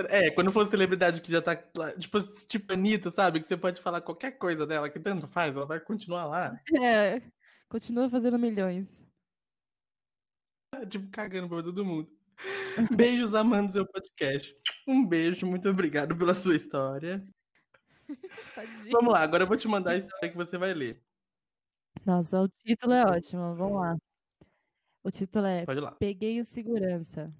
É, 0.09 0.31
quando 0.31 0.51
for 0.51 0.65
celebridade 0.65 1.21
que 1.21 1.31
já 1.31 1.39
tá. 1.39 1.55
Tipo, 1.95 2.19
tipo 2.47 2.73
Anitta, 2.73 3.11
sabe? 3.11 3.39
Que 3.39 3.45
você 3.45 3.55
pode 3.55 3.79
falar 3.79 4.01
qualquer 4.01 4.31
coisa 4.31 4.65
dela, 4.65 4.89
que 4.89 4.99
tanto 4.99 5.27
faz, 5.27 5.55
ela 5.55 5.67
vai 5.67 5.79
continuar 5.79 6.25
lá. 6.25 6.59
É, 6.81 7.21
continua 7.69 8.09
fazendo 8.09 8.39
milhões. 8.39 9.07
Tipo, 10.89 11.11
cagando 11.11 11.47
pra 11.47 11.61
todo 11.61 11.85
mundo. 11.85 12.09
Beijos 12.95 13.35
amando 13.35 13.71
seu 13.71 13.85
podcast. 13.85 14.57
Um 14.87 15.05
beijo, 15.05 15.45
muito 15.45 15.69
obrigado 15.69 16.17
pela 16.17 16.33
sua 16.33 16.55
história. 16.55 17.23
Tadinho. 18.55 18.91
Vamos 18.93 19.13
lá, 19.13 19.21
agora 19.21 19.43
eu 19.43 19.47
vou 19.47 19.57
te 19.57 19.67
mandar 19.67 19.91
a 19.91 19.97
história 19.97 20.31
que 20.31 20.35
você 20.35 20.57
vai 20.57 20.73
ler. 20.73 20.99
Nossa, 22.03 22.41
o 22.41 22.49
título 22.49 22.93
é 22.93 23.05
ótimo. 23.05 23.53
Vamos 23.53 23.79
lá. 23.79 23.95
O 25.03 25.09
título 25.09 25.45
é. 25.45 25.65
Peguei 25.97 26.39
o 26.39 26.45
Segurança. 26.45 27.33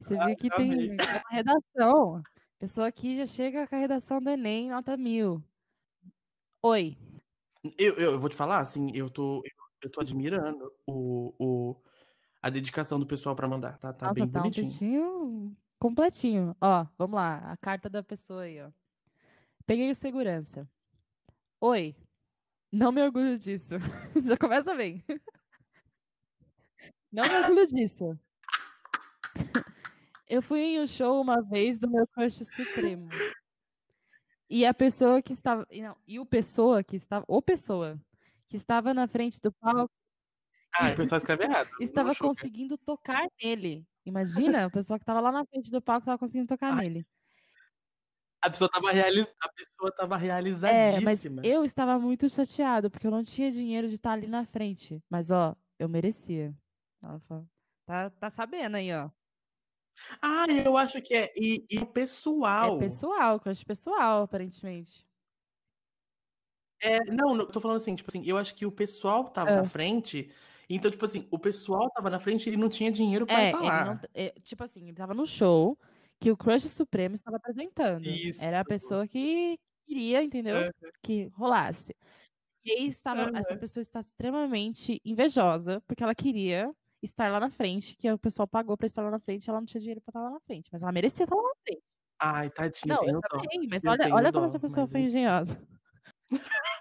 Você 0.00 0.16
ah, 0.16 0.26
viu 0.26 0.36
que 0.36 0.50
tem 0.50 0.96
uma 0.96 1.30
redação. 1.30 2.16
A 2.16 2.58
pessoa 2.58 2.86
aqui 2.86 3.16
já 3.16 3.26
chega 3.26 3.66
com 3.66 3.74
a 3.74 3.78
redação 3.78 4.20
do 4.20 4.30
Enem, 4.30 4.70
nota 4.70 4.96
mil. 4.96 5.42
Oi. 6.62 6.96
Eu, 7.78 7.94
eu, 7.94 8.12
eu 8.12 8.20
vou 8.20 8.28
te 8.28 8.36
falar, 8.36 8.60
assim, 8.60 8.90
eu 8.94 9.10
tô, 9.10 9.42
eu 9.82 9.90
tô 9.90 10.00
admirando 10.00 10.72
o, 10.86 11.34
o, 11.38 11.76
a 12.40 12.48
dedicação 12.48 12.98
do 12.98 13.06
pessoal 13.06 13.36
para 13.36 13.48
mandar. 13.48 13.78
Tá, 13.78 13.92
tá 13.92 14.06
Nossa, 14.06 14.14
bem 14.14 14.28
tá 14.30 14.40
bonitinho. 14.40 14.66
um 14.66 14.68
textinho 14.68 15.56
completinho. 15.78 16.56
Ó, 16.60 16.86
vamos 16.96 17.14
lá. 17.14 17.38
A 17.50 17.56
carta 17.56 17.90
da 17.90 18.02
pessoa 18.02 18.42
aí, 18.42 18.60
ó. 18.60 18.70
Peguei 19.66 19.90
o 19.90 19.94
segurança. 19.94 20.68
Oi. 21.60 21.94
Não 22.72 22.92
me 22.92 23.02
orgulho 23.02 23.38
disso. 23.38 23.74
Já 24.26 24.36
começa 24.36 24.74
bem. 24.74 25.04
Não 27.16 27.26
me 27.26 27.34
orgulho 27.34 27.66
disso. 27.66 28.18
Eu 30.28 30.42
fui 30.42 30.60
em 30.60 30.80
um 30.80 30.86
show 30.86 31.18
uma 31.18 31.40
vez 31.40 31.78
do 31.78 31.88
meu 31.88 32.06
crush 32.08 32.44
supremo. 32.44 33.08
E 34.50 34.66
a 34.66 34.74
pessoa 34.74 35.22
que 35.22 35.32
estava. 35.32 35.66
Não, 35.72 35.96
e 36.06 36.20
o 36.20 36.26
pessoa 36.26 36.84
que 36.84 36.94
estava. 36.94 37.24
Ou 37.26 37.40
pessoa 37.40 37.98
que 38.50 38.56
estava 38.58 38.92
na 38.92 39.08
frente 39.08 39.40
do 39.40 39.50
palco 39.50 39.90
ah, 40.78 40.90
o 40.90 40.96
pessoal 40.96 41.16
escreve 41.16 41.44
errado. 41.44 41.70
Estava 41.80 42.14
conseguindo 42.14 42.76
tocar 42.76 43.26
nele. 43.42 43.86
Imagina, 44.04 44.66
o 44.66 44.70
pessoal 44.70 44.98
que 44.98 45.04
estava 45.04 45.20
lá 45.20 45.32
na 45.32 45.42
frente 45.46 45.70
do 45.70 45.80
palco 45.80 46.02
estava 46.02 46.18
conseguindo 46.18 46.46
tocar 46.46 46.74
Ai. 46.74 46.82
nele. 46.82 47.06
A 48.42 48.50
pessoa 48.50 48.66
estava 48.66 48.92
realiz... 48.92 49.26
a 49.40 49.48
pessoa 49.48 49.92
tava 49.96 50.16
realizadíssima. 50.18 51.00
É, 51.00 51.00
mas 51.00 51.24
eu 51.42 51.64
estava 51.64 51.98
muito 51.98 52.28
chateado, 52.28 52.90
porque 52.90 53.06
eu 53.06 53.10
não 53.10 53.24
tinha 53.24 53.50
dinheiro 53.50 53.88
de 53.88 53.94
estar 53.94 54.12
ali 54.12 54.26
na 54.26 54.44
frente. 54.44 55.02
Mas, 55.08 55.30
ó, 55.30 55.56
eu 55.78 55.88
merecia. 55.88 56.54
Ela 57.02 57.20
falou, 57.20 57.46
tá, 57.84 58.10
tá 58.10 58.30
sabendo 58.30 58.76
aí, 58.76 58.92
ó. 58.92 59.10
Ah, 60.20 60.46
eu 60.64 60.76
acho 60.76 61.00
que 61.00 61.14
é. 61.14 61.32
E, 61.36 61.64
e 61.70 61.78
o 61.78 61.86
pessoal. 61.86 62.76
É 62.76 62.78
pessoal, 62.78 63.40
crush 63.40 63.64
pessoal, 63.64 64.22
aparentemente. 64.22 65.06
É, 66.80 67.04
não, 67.06 67.34
não, 67.34 67.46
tô 67.46 67.60
falando 67.60 67.78
assim, 67.78 67.94
tipo 67.94 68.10
assim, 68.10 68.22
eu 68.26 68.36
acho 68.36 68.54
que 68.54 68.66
o 68.66 68.72
pessoal 68.72 69.30
tava 69.30 69.50
é. 69.50 69.56
na 69.56 69.64
frente 69.64 70.30
Então, 70.68 70.90
tipo 70.90 71.06
assim, 71.06 71.26
o 71.30 71.38
pessoal 71.38 71.88
tava 71.90 72.10
na 72.10 72.20
frente 72.20 72.46
e 72.46 72.50
ele 72.50 72.58
não 72.58 72.68
tinha 72.68 72.92
dinheiro 72.92 73.26
pra 73.26 73.40
É, 73.40 73.48
ir 73.48 73.52
pra 73.52 73.60
lá. 73.60 73.84
não 73.86 74.00
é, 74.12 74.30
tipo 74.42 74.62
assim, 74.62 74.82
ele 74.82 74.90
estava 74.90 75.14
no 75.14 75.26
show 75.26 75.78
que 76.20 76.30
o 76.30 76.36
Crush 76.36 76.68
Supremo 76.68 77.14
estava 77.14 77.38
apresentando. 77.38 78.06
Isso. 78.06 78.42
Era 78.42 78.60
a 78.60 78.64
pessoa 78.64 79.06
que 79.06 79.58
queria, 79.86 80.22
entendeu? 80.22 80.70
Que 81.02 81.26
rolasse. 81.28 81.94
E 82.64 82.72
aí 82.72 82.86
estava 82.86 83.30
essa 83.38 83.56
pessoa 83.56 83.80
está 83.80 84.00
extremamente 84.00 85.00
invejosa, 85.04 85.80
porque 85.86 86.02
ela 86.02 86.14
queria 86.14 86.74
estar 87.06 87.30
lá 87.30 87.40
na 87.40 87.50
frente, 87.50 87.96
que 87.96 88.10
o 88.10 88.18
pessoal 88.18 88.46
pagou 88.46 88.76
pra 88.76 88.86
estar 88.86 89.02
lá 89.02 89.10
na 89.10 89.18
frente, 89.18 89.48
ela 89.48 89.60
não 89.60 89.66
tinha 89.66 89.80
dinheiro 89.80 90.00
pra 90.00 90.10
estar 90.10 90.22
lá 90.22 90.30
na 90.30 90.40
frente, 90.40 90.68
mas 90.72 90.82
ela 90.82 90.92
merecia 90.92 91.24
estar 91.24 91.34
lá 91.34 91.42
na 91.42 91.54
frente. 91.62 91.82
Ai, 92.18 92.50
tadinha, 92.50 92.94
Não, 92.94 93.04
eu 93.04 93.20
dó. 93.20 93.28
também, 93.28 93.68
mas 93.68 93.84
Eu 93.84 93.90
olha, 93.90 94.14
olha 94.14 94.32
como 94.32 94.44
dó, 94.44 94.46
essa 94.46 94.58
pessoa 94.58 94.86
foi 94.86 95.00
en 95.00 95.04
engenhosa. 95.04 95.60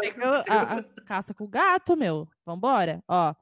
Pegou 0.00 0.32
a 0.48 0.78
a 0.78 0.82
caça 1.04 1.34
com 1.34 1.44
o 1.44 1.48
gato, 1.48 1.96
meu. 1.96 2.28
Vambora, 2.44 3.02
ó. 3.08 3.34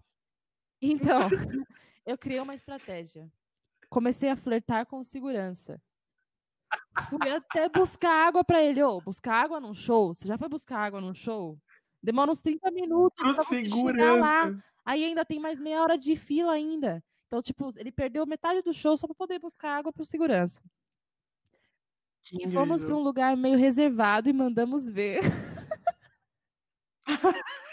Então, 0.80 1.28
eu 2.06 2.18
criei 2.18 2.40
uma 2.40 2.54
estratégia. 2.54 3.30
Comecei 3.88 4.30
a 4.30 4.36
flertar 4.36 4.86
com 4.86 5.02
segurança. 5.04 5.80
Fui 7.08 7.30
até 7.30 7.68
buscar 7.68 8.26
água 8.26 8.42
pra 8.42 8.62
ele. 8.62 8.82
Ô, 8.82 9.00
buscar 9.00 9.34
água 9.34 9.60
num 9.60 9.74
show? 9.74 10.14
Você 10.14 10.26
já 10.26 10.38
foi 10.38 10.48
buscar 10.48 10.78
água 10.78 11.00
num 11.00 11.14
show? 11.14 11.58
Demora 12.02 12.30
uns 12.30 12.40
30 12.40 12.70
minutos 12.70 13.16
Pro 13.16 13.44
chegar 13.54 14.20
lá. 14.20 14.52
Aí 14.84 15.04
ainda 15.04 15.24
tem 15.24 15.38
mais 15.40 15.58
meia 15.58 15.82
hora 15.82 15.96
de 15.98 16.14
fila 16.16 16.52
ainda. 16.52 17.02
Então, 17.26 17.42
tipo, 17.42 17.68
ele 17.76 17.90
perdeu 17.90 18.26
metade 18.26 18.62
do 18.62 18.72
show 18.72 18.96
só 18.96 19.06
pra 19.06 19.14
poder 19.14 19.38
buscar 19.38 19.76
água 19.78 19.92
pro 19.92 20.04
segurança. 20.04 20.60
Que 22.22 22.44
E 22.44 22.48
fomos 22.48 22.80
pra 22.82 22.90
incrível. 22.90 22.96
um 22.96 23.02
lugar 23.02 23.36
meio 23.36 23.58
reservado 23.58 24.28
e 24.28 24.32
mandamos 24.32 24.88
ver. 24.88 25.20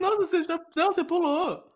Nossa, 0.00 0.16
você 0.18 0.42
já 0.42 0.58
não, 0.76 0.92
você 0.92 1.04
pulou. 1.04 1.70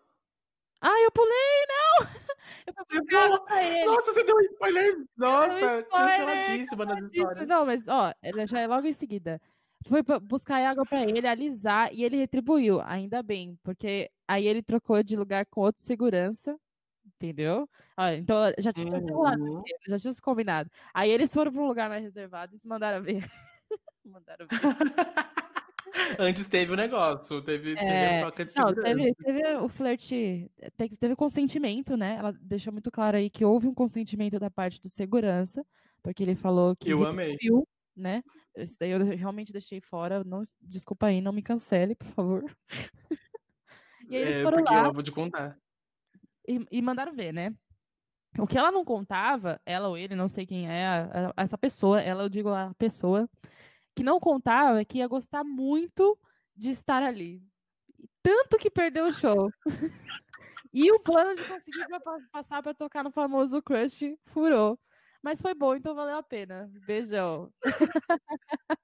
Ai, 0.81 1.05
eu 1.05 1.11
pulei, 1.11 1.65
não! 1.67 2.07
Eu 2.67 2.73
Você 2.89 3.01
pulou. 3.05 3.45
Nossa, 3.85 4.13
você 4.13 4.23
deu 4.25 4.35
um 4.35 4.41
spoiler. 4.41 4.93
Deu 4.95 5.05
um 5.29 5.31
Nossa, 5.31 5.81
spoiler, 5.81 5.87
canceladíssima 5.89 6.85
nas 6.85 7.03
histórias. 7.11 7.47
não, 7.47 7.65
mas 7.65 7.87
ó, 7.87 8.13
ela 8.21 8.45
já 8.45 8.59
é 8.59 8.67
logo 8.67 8.85
em 8.87 8.93
seguida. 8.93 9.41
Foi 9.85 10.01
buscar 10.21 10.63
água 10.65 10.85
pra 10.85 11.03
ele, 11.03 11.27
alisar, 11.27 11.93
e 11.93 12.03
ele 12.03 12.17
retribuiu, 12.17 12.81
ainda 12.81 13.21
bem, 13.21 13.57
porque 13.63 14.09
aí 14.27 14.45
ele 14.47 14.63
trocou 14.63 15.03
de 15.03 15.15
lugar 15.15 15.45
com 15.45 15.61
outro 15.61 15.83
segurança, 15.83 16.57
entendeu? 17.05 17.69
Ó, 17.97 18.07
então 18.09 18.37
já 18.59 18.73
tinha 18.73 19.01
Uhum. 19.01 19.67
já 19.87 19.99
tinha 19.99 20.13
se 20.13 20.21
combinado. 20.21 20.69
Aí 20.93 21.09
eles 21.11 21.33
foram 21.33 21.51
pra 21.53 21.61
um 21.61 21.67
lugar 21.67 21.89
mais 21.89 22.03
reservado 22.03 22.55
e 22.55 22.59
se 22.59 22.67
mandaram 22.67 23.03
ver. 23.03 23.21
mandaram 24.05 24.47
ver. 24.49 24.69
Antes 26.19 26.47
teve 26.47 26.71
o 26.73 26.75
negócio, 26.75 27.41
teve, 27.43 27.77
teve 27.83 28.05
a 28.05 28.13
É, 28.15 28.19
troca 28.19 28.45
de 28.45 28.51
não, 28.55 28.73
segurança. 28.73 28.73
teve, 28.75 29.13
teve 29.15 29.55
o 29.57 29.69
flerte, 29.69 30.51
teve, 30.75 30.97
teve 30.97 31.15
consentimento, 31.15 31.95
né? 31.95 32.15
Ela 32.17 32.31
deixou 32.33 32.73
muito 32.73 32.89
claro 32.91 33.17
aí 33.17 33.29
que 33.29 33.45
houve 33.45 33.67
um 33.67 33.73
consentimento 33.73 34.39
da 34.39 34.49
parte 34.49 34.81
do 34.81 34.89
segurança, 34.89 35.63
porque 36.01 36.23
ele 36.23 36.35
falou 36.35 36.75
que 36.75 36.91
Eu 36.91 37.05
amei. 37.05 37.37
retribuiu, 37.37 37.67
né? 37.97 38.23
Isso 38.55 38.77
daí 38.79 38.91
eu 38.91 39.03
realmente 39.03 39.51
deixei 39.51 39.81
fora. 39.81 40.23
Não, 40.23 40.43
desculpa 40.61 41.07
aí, 41.07 41.21
não 41.21 41.33
me 41.33 41.41
cancele, 41.41 41.95
por 41.95 42.07
favor. 42.07 42.57
E 44.09 44.15
aí 44.15 44.21
eles 44.21 44.37
É, 44.37 44.43
foram 44.43 44.59
porque 44.59 44.73
lá 44.73 44.85
eu 44.85 44.93
vou 44.93 45.03
te 45.03 45.11
contar. 45.11 45.57
e, 46.47 46.65
e 46.71 46.81
mandaram 46.81 47.13
ver, 47.13 47.33
né? 47.33 47.53
O 48.39 48.47
que 48.47 48.57
ela 48.57 48.71
não 48.71 48.85
contava, 48.85 49.59
ela 49.65 49.89
ou 49.89 49.97
ele, 49.97 50.15
não 50.15 50.27
sei 50.29 50.45
quem 50.45 50.69
é, 50.69 50.87
a- 50.87 51.29
a- 51.29 51.43
essa 51.43 51.57
pessoa, 51.57 51.99
ela 52.01 52.23
eu 52.23 52.29
digo 52.29 52.49
a 52.49 52.73
pessoa, 52.75 53.29
que 53.95 54.03
não 54.03 54.19
contava 54.19 54.79
é 54.79 54.85
que 54.85 54.99
ia 54.99 55.07
gostar 55.07 55.43
muito 55.43 56.17
de 56.55 56.69
estar 56.69 57.03
ali. 57.03 57.43
Tanto 58.23 58.57
que 58.57 58.69
perdeu 58.71 59.07
o 59.07 59.11
show. 59.11 59.49
e 60.73 60.91
o 60.91 60.99
plano 60.99 61.35
de 61.35 61.43
conseguir 61.45 61.87
pa- 61.89 61.99
pa- 61.99 62.19
passar 62.31 62.61
para 62.63 62.73
tocar 62.73 63.03
no 63.03 63.11
famoso 63.11 63.61
Crush 63.61 64.15
furou. 64.27 64.79
Mas 65.23 65.41
foi 65.41 65.53
bom, 65.53 65.75
então 65.75 65.95
valeu 65.95 66.17
a 66.17 66.23
pena. 66.23 66.69
Beijão. 66.85 67.51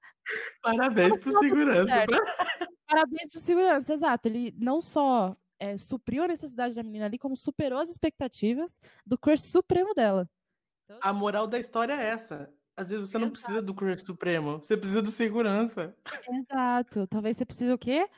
Parabéns 0.62 1.18
pro 1.18 1.38
segurança. 1.38 1.86
certo. 1.86 2.12
Parabéns 2.86 3.28
pro 3.30 3.40
segurança, 3.40 3.94
exato. 3.94 4.28
Ele 4.28 4.54
não 4.58 4.80
só 4.80 5.36
é, 5.58 5.76
supriu 5.76 6.22
a 6.22 6.28
necessidade 6.28 6.74
da 6.74 6.82
menina 6.82 7.06
ali, 7.06 7.18
como 7.18 7.36
superou 7.36 7.78
as 7.78 7.90
expectativas 7.90 8.78
do 9.06 9.18
crush 9.18 9.42
supremo 9.42 9.94
dela. 9.94 10.28
Então, 10.84 10.98
A 11.02 11.12
moral 11.12 11.46
da 11.46 11.58
história 11.58 11.94
é 11.94 12.06
essa. 12.10 12.52
Às 12.76 12.90
vezes 12.90 13.08
você 13.08 13.18
não 13.18 13.30
precisa 13.30 13.62
do 13.62 13.72
crush 13.72 14.02
supremo, 14.02 14.58
você 14.58 14.76
precisa 14.76 15.00
do 15.00 15.10
segurança. 15.10 15.96
Exato. 16.28 17.06
Talvez 17.06 17.36
você 17.36 17.46
precise 17.46 17.72
o 17.72 17.78
quê? 17.78 18.08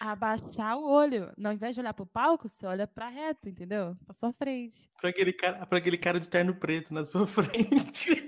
Abaixar 0.00 0.76
o 0.76 0.84
olho. 0.88 1.32
Não, 1.36 1.50
ao 1.50 1.54
invés 1.54 1.74
de 1.74 1.80
olhar 1.80 1.94
pro 1.94 2.06
palco, 2.06 2.48
você 2.48 2.66
olha 2.66 2.86
pra 2.86 3.08
reto, 3.08 3.48
entendeu? 3.48 3.96
Pra 4.04 4.14
sua 4.14 4.32
frente. 4.32 4.90
Pra 5.00 5.10
aquele 5.10 5.32
cara, 5.32 5.64
pra 5.66 5.78
aquele 5.78 5.96
cara 5.98 6.20
de 6.20 6.28
terno 6.28 6.54
preto 6.54 6.92
na 6.92 7.04
sua 7.04 7.26
frente. 7.26 8.26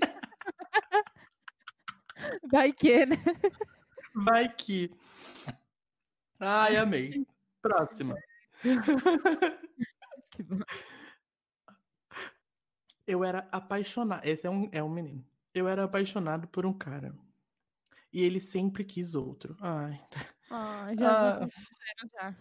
Vai 2.51 2.73
que, 2.73 3.05
né? 3.05 3.15
Vai 4.13 4.49
que. 4.53 4.91
Ai, 6.39 6.77
amei. 6.77 7.25
Próxima. 7.61 8.15
Que 10.31 10.43
bom. 10.43 10.59
Eu 13.05 13.23
era 13.23 13.47
apaixonado. 13.51 14.23
Esse 14.23 14.45
é 14.47 14.49
um, 14.49 14.69
é 14.71 14.81
um 14.81 14.89
menino. 14.89 15.25
Eu 15.53 15.67
era 15.67 15.83
apaixonado 15.83 16.47
por 16.47 16.65
um 16.65 16.71
cara. 16.71 17.13
E 18.13 18.23
ele 18.23 18.39
sempre 18.39 18.85
quis 18.85 19.15
outro. 19.15 19.57
Ai. 19.59 19.99
Ah, 20.49 20.91
já, 20.97 21.43
Ah, 21.43 21.47
já, 22.13 22.35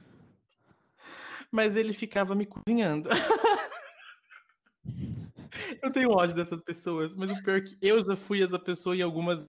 mas 1.50 1.76
ele 1.76 1.92
ficava 1.92 2.34
me 2.34 2.46
cozinhando. 2.46 3.08
eu 5.82 5.90
tenho 5.90 6.10
ódio 6.10 6.34
dessas 6.34 6.60
pessoas, 6.62 7.14
mas 7.14 7.30
o 7.30 7.42
pior 7.42 7.58
é 7.58 7.60
que 7.62 7.76
eu 7.80 8.04
já 8.04 8.16
fui 8.16 8.42
essa 8.42 8.58
pessoa 8.58 8.96
em 8.96 9.02
algumas 9.02 9.46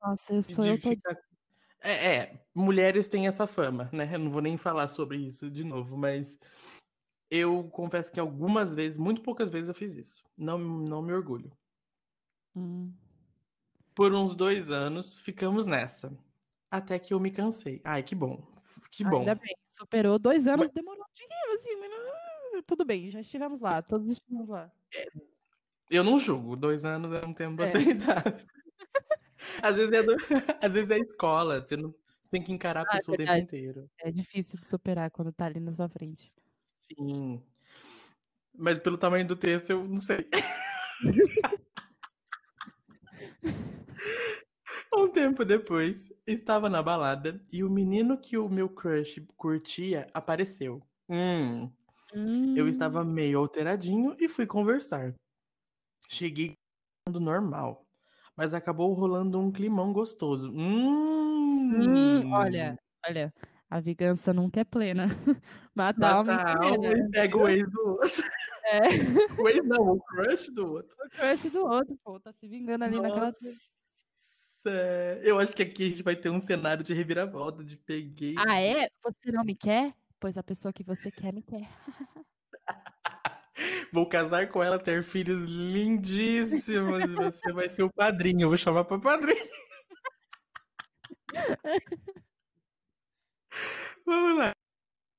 Nossa, 0.00 0.34
eu 0.34 0.42
sou 0.42 0.64
eu 0.64 0.80
tô... 0.80 0.88
ficar. 0.88 1.16
É, 1.80 2.14
é, 2.14 2.44
mulheres 2.54 3.08
têm 3.08 3.26
essa 3.26 3.46
fama, 3.46 3.90
né? 3.92 4.08
Eu 4.14 4.20
não 4.20 4.30
vou 4.30 4.40
nem 4.40 4.56
falar 4.56 4.88
sobre 4.88 5.18
isso 5.18 5.50
de 5.50 5.64
novo, 5.64 5.96
mas 5.96 6.38
eu 7.28 7.68
confesso 7.70 8.12
que 8.12 8.20
algumas 8.20 8.72
vezes, 8.72 8.98
muito 8.98 9.20
poucas 9.20 9.50
vezes 9.50 9.68
eu 9.68 9.74
fiz 9.74 9.96
isso. 9.96 10.22
Não, 10.36 10.58
não 10.58 11.02
me 11.02 11.12
orgulho. 11.12 11.50
Hum. 12.54 12.92
Por 13.94 14.14
uns 14.14 14.36
dois 14.36 14.70
anos, 14.70 15.18
ficamos 15.18 15.66
nessa. 15.66 16.16
Até 16.72 16.98
que 16.98 17.12
eu 17.12 17.20
me 17.20 17.30
cansei. 17.30 17.82
Ai, 17.84 18.02
que 18.02 18.14
bom. 18.14 18.42
Que 18.90 19.04
bom. 19.04 19.18
Ainda 19.20 19.34
bem, 19.34 19.54
superou 19.70 20.18
dois 20.18 20.46
anos, 20.46 20.70
demorou 20.70 21.04
um 21.04 21.14
dia, 21.14 21.54
assim, 21.54 21.76
mas 21.76 21.90
não- 21.90 22.62
tudo 22.62 22.82
bem, 22.82 23.10
já 23.10 23.20
estivemos 23.20 23.60
lá, 23.60 23.82
todos 23.82 24.10
estivemos 24.10 24.48
lá. 24.48 24.72
Eu 25.90 26.02
não 26.02 26.18
julgo. 26.18 26.56
Dois 26.56 26.84
anos 26.86 27.12
é 27.12 27.26
um 27.26 27.34
tempo 27.34 27.62
É. 27.62 27.68
aceitável. 27.68 28.38
Às 29.62 29.76
vezes 29.76 29.92
é, 29.92 30.02
do- 30.02 30.16
às 30.64 30.72
vezes 30.72 30.90
é 30.90 30.98
escola. 30.98 31.60
Você, 31.60 31.76
não... 31.76 31.90
você 32.20 32.30
tem 32.30 32.42
que 32.42 32.52
encarar 32.52 32.80
a 32.80 32.84
Ah, 32.84 32.94
é 32.94 32.96
pessoa 32.96 33.14
o 33.14 33.18
tempo 33.18 33.32
inteiro. 33.34 33.90
É 34.00 34.10
difícil 34.10 34.58
de 34.58 34.66
superar 34.66 35.10
quando 35.10 35.30
tá 35.30 35.44
ali 35.44 35.60
na 35.60 35.74
sua 35.74 35.90
frente. 35.90 36.32
Sim. 36.90 37.42
Mas 38.54 38.78
pelo 38.78 38.96
tamanho 38.96 39.26
do 39.26 39.36
texto, 39.36 39.70
eu 39.70 39.84
não 39.86 39.98
sei. 39.98 40.26
Um 44.94 45.08
tempo 45.10 45.44
depois, 45.44 46.12
estava 46.26 46.68
na 46.68 46.82
balada 46.82 47.40
e 47.50 47.64
o 47.64 47.70
menino 47.70 48.18
que 48.18 48.36
o 48.36 48.48
meu 48.48 48.68
crush 48.68 49.20
curtia 49.36 50.06
apareceu. 50.12 50.82
Hum, 51.08 51.70
eu 52.54 52.68
Hum, 52.68 52.68
estava 52.68 53.04
meio 53.04 53.38
alteradinho 53.40 54.16
e 54.20 54.28
fui 54.28 54.46
conversar. 54.46 55.14
Cheguei 56.08 56.54
falando 57.08 57.24
normal, 57.24 57.86
mas 58.36 58.54
acabou 58.54 58.92
rolando 58.94 59.38
um 59.40 59.52
climão 59.52 59.92
gostoso. 59.92 60.50
hum, 60.52 61.04
Hum, 61.70 62.20
olha, 62.30 62.76
olha, 63.08 63.32
a 63.70 63.80
vingança 63.80 64.32
nunca 64.32 64.60
é 64.60 64.64
plena. 64.64 65.06
Matar 65.74 66.16
alma 66.60 66.92
e 66.96 67.04
pega 67.10 67.36
o 67.38 67.48
ex 67.48 67.70
do 67.70 67.80
outro. 67.88 68.22
É, 68.64 68.80
O 69.36 69.48
ex 69.48 69.62
não, 69.66 69.92
o 69.96 70.00
crush 70.02 70.50
do 70.52 70.66
outro. 70.72 70.96
o 71.04 71.10
crush 71.10 71.50
do 71.50 71.60
outro, 71.64 71.96
pô, 72.04 72.18
tá 72.20 72.32
se 72.32 72.48
vingando 72.48 72.84
ali 72.84 73.00
naquela. 73.00 73.30
Nossa, 74.64 75.20
eu 75.22 75.38
acho 75.40 75.52
que 75.52 75.62
aqui 75.62 75.86
a 75.86 75.88
gente 75.90 76.02
vai 76.02 76.14
ter 76.14 76.30
um 76.30 76.38
cenário 76.38 76.84
de 76.84 76.94
reviravolta, 76.94 77.64
de 77.64 77.76
peguei. 77.76 78.34
Ah, 78.38 78.60
é? 78.60 78.88
Você 79.02 79.32
não 79.32 79.44
me 79.44 79.56
quer? 79.56 79.92
Pois 80.20 80.38
a 80.38 80.42
pessoa 80.42 80.72
que 80.72 80.84
você 80.84 81.10
quer 81.10 81.32
me 81.32 81.42
quer. 81.42 81.68
Vou 83.92 84.08
casar 84.08 84.48
com 84.48 84.62
ela, 84.62 84.78
ter 84.78 85.02
filhos 85.02 85.42
lindíssimos. 85.42 87.02
e 87.02 87.08
Você 87.08 87.52
vai 87.52 87.68
ser 87.68 87.82
o 87.82 87.92
padrinho. 87.92 88.42
Eu 88.42 88.48
vou 88.48 88.56
chamar 88.56 88.84
para 88.84 88.98
padrinho. 88.98 89.36
Vamos 94.06 94.38
lá. 94.38 94.52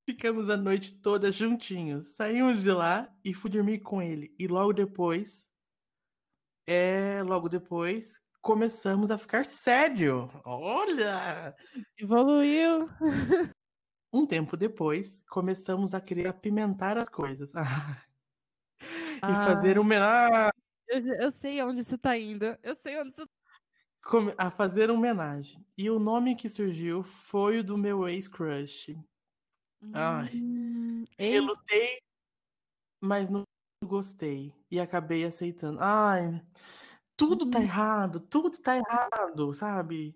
Ficamos 0.05 0.49
a 0.49 0.57
noite 0.57 0.99
toda 0.99 1.31
juntinhos. 1.31 2.15
Saímos 2.15 2.63
de 2.63 2.71
lá 2.71 3.13
e 3.23 3.33
fui 3.33 3.51
dormir 3.51 3.79
com 3.79 4.01
ele. 4.01 4.33
E 4.39 4.47
logo 4.47 4.73
depois, 4.73 5.47
é, 6.67 7.21
logo 7.23 7.47
depois, 7.47 8.22
começamos 8.43 9.09
a 9.09 9.17
ficar 9.17 9.43
sério. 9.45 10.29
Olha! 10.45 11.55
Evoluiu. 11.97 12.87
Um 14.15 14.27
tempo 14.27 14.55
depois, 14.55 15.23
começamos 15.27 15.95
a 15.95 15.99
querer 15.99 16.27
apimentar 16.27 16.99
as 16.99 17.09
coisas. 17.09 17.51
e 18.79 19.19
Ah. 19.23 19.45
fazer 19.47 19.79
homenagem. 19.79 20.51
Eu, 20.87 21.07
eu 21.15 21.31
sei 21.31 21.63
onde 21.63 21.79
isso 21.79 21.97
tá 21.97 22.15
indo. 22.15 22.45
Eu 22.61 22.75
sei 22.75 22.99
onde 23.01 23.09
isso 23.09 23.27
A 24.37 24.51
fazer 24.51 24.91
homenagem. 24.91 25.65
E 25.75 25.89
o 25.89 25.97
nome 25.97 26.35
que 26.35 26.47
surgiu 26.47 27.01
foi 27.01 27.57
o 27.57 27.63
do 27.63 27.75
meu 27.75 28.07
ex-crush. 28.07 28.95
Ai. 29.91 30.29
Hum, 30.35 31.05
Eu 31.17 31.45
lutei, 31.45 31.97
mas 33.01 33.31
não 33.31 33.43
gostei. 33.83 34.53
E 34.69 34.79
acabei 34.79 35.25
aceitando. 35.25 35.79
Ai, 35.81 36.39
tudo 37.15 37.49
tá 37.49 37.59
Hum. 37.59 37.63
errado, 37.63 38.19
tudo 38.19 38.57
tá 38.59 38.77
errado, 38.77 39.53
sabe? 39.53 40.15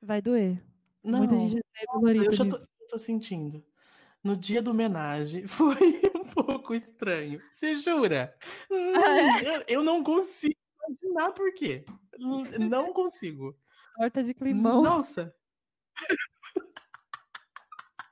Vai 0.00 0.22
doer. 0.22 0.62
Não, 1.02 1.18
Muita 1.20 1.38
gente 1.38 1.62
saiu 1.74 1.86
dolorida 1.92 2.26
eu 2.26 2.32
já 2.32 2.44
tô, 2.46 2.56
eu 2.56 2.86
tô 2.88 2.98
sentindo. 2.98 3.64
No 4.22 4.36
dia 4.36 4.60
do 4.62 4.70
homenagem 4.72 5.46
foi 5.48 6.02
um 6.14 6.24
pouco 6.24 6.74
estranho. 6.74 7.40
Você 7.50 7.76
jura? 7.76 8.36
Hum, 8.70 8.76
eu, 9.44 9.64
eu 9.68 9.82
não 9.82 10.02
consigo 10.02 10.54
imaginar 10.88 11.32
por 11.32 11.52
quê. 11.54 11.84
N- 12.18 12.68
Não 12.68 12.92
consigo. 12.92 13.56
Torta 13.96 14.22
de 14.22 14.34
climão. 14.34 14.82
Nossa! 14.82 15.34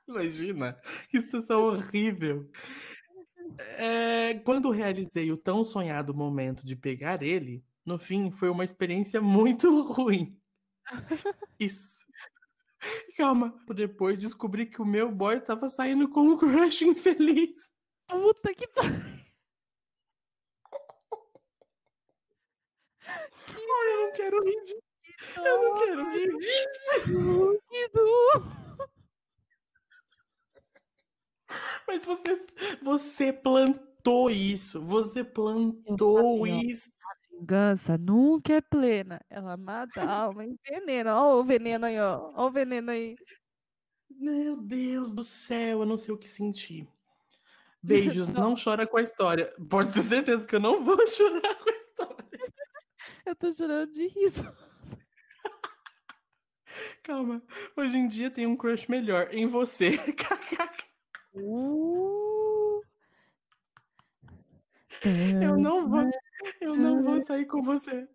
Imagina, 0.07 0.79
que 1.09 1.19
situação 1.21 1.63
horrível. 1.63 2.49
É, 3.59 4.35
quando 4.45 4.69
realizei 4.71 5.31
o 5.31 5.37
tão 5.37 5.63
sonhado 5.63 6.13
momento 6.13 6.65
de 6.65 6.75
pegar 6.75 7.21
ele, 7.23 7.63
no 7.85 7.97
fim 7.97 8.31
foi 8.31 8.49
uma 8.49 8.63
experiência 8.63 9.21
muito 9.21 9.81
ruim. 9.91 10.39
Isso. 11.59 11.97
Calma, 13.17 13.57
depois 13.73 14.17
descobri 14.17 14.65
que 14.65 14.81
o 14.81 14.85
meu 14.85 15.11
boy 15.11 15.39
tava 15.39 15.69
saindo 15.69 16.09
com 16.09 16.21
um 16.21 16.37
crush 16.37 16.83
infeliz. 16.83 17.69
Puta 18.07 18.53
que 18.53 18.67
pariu. 18.67 19.17
Ai, 23.49 23.93
eu 23.93 24.01
não 24.01 24.11
quero 24.13 24.43
rir. 24.43 24.77
Eu 25.37 25.63
não 25.63 25.83
quero 25.83 26.09
rir. 26.11 26.37
Que 27.69 27.89
dor. 27.89 28.66
Mas 31.87 32.03
você, 32.03 32.45
você 32.81 33.31
plantou 33.31 34.29
isso. 34.29 34.81
Você 34.81 35.23
plantou 35.23 36.39
falei, 36.39 36.53
ó. 36.53 36.61
isso. 36.61 36.91
Vingança 37.31 37.97
nunca 37.97 38.53
é 38.53 38.61
plena. 38.61 39.21
Ela 39.29 39.55
mata 39.55 40.01
a 40.01 40.11
alma, 40.11 40.43
envenena. 40.45 41.21
Ó 41.21 41.39
o 41.39 41.43
veneno 41.43 41.85
aí, 41.85 41.99
ó. 41.99 42.31
Ó 42.35 42.47
o 42.47 42.51
veneno 42.51 42.91
aí. 42.91 43.15
Meu 44.09 44.57
Deus 44.57 45.11
do 45.11 45.23
céu, 45.23 45.81
eu 45.81 45.85
não 45.85 45.97
sei 45.97 46.13
o 46.13 46.17
que 46.17 46.27
sentir. 46.27 46.87
Beijos, 47.81 48.27
não 48.27 48.55
chora 48.61 48.87
com 48.87 48.97
a 48.97 49.03
história. 49.03 49.53
Pode 49.69 49.93
ter 49.93 50.01
certeza 50.01 50.45
que 50.45 50.55
eu 50.55 50.59
não 50.59 50.83
vou 50.83 50.97
chorar 51.07 51.55
com 51.55 51.69
a 51.69 51.73
história. 51.73 52.25
Eu 53.25 53.35
tô 53.35 53.51
chorando 53.51 53.91
de 53.91 54.07
riso. 54.07 54.51
Calma. 57.03 57.41
Hoje 57.75 57.97
em 57.97 58.07
dia 58.07 58.29
tem 58.29 58.45
um 58.45 58.57
crush 58.57 58.87
melhor 58.89 59.29
em 59.31 59.45
você. 59.45 59.91
Uh. 61.43 62.81
Eu 65.41 65.57
não 65.57 65.87
vou, 65.87 66.09
eu 66.61 66.75
não 66.75 67.03
vou 67.03 67.19
sair 67.25 67.45
com 67.45 67.61
você. 67.61 68.07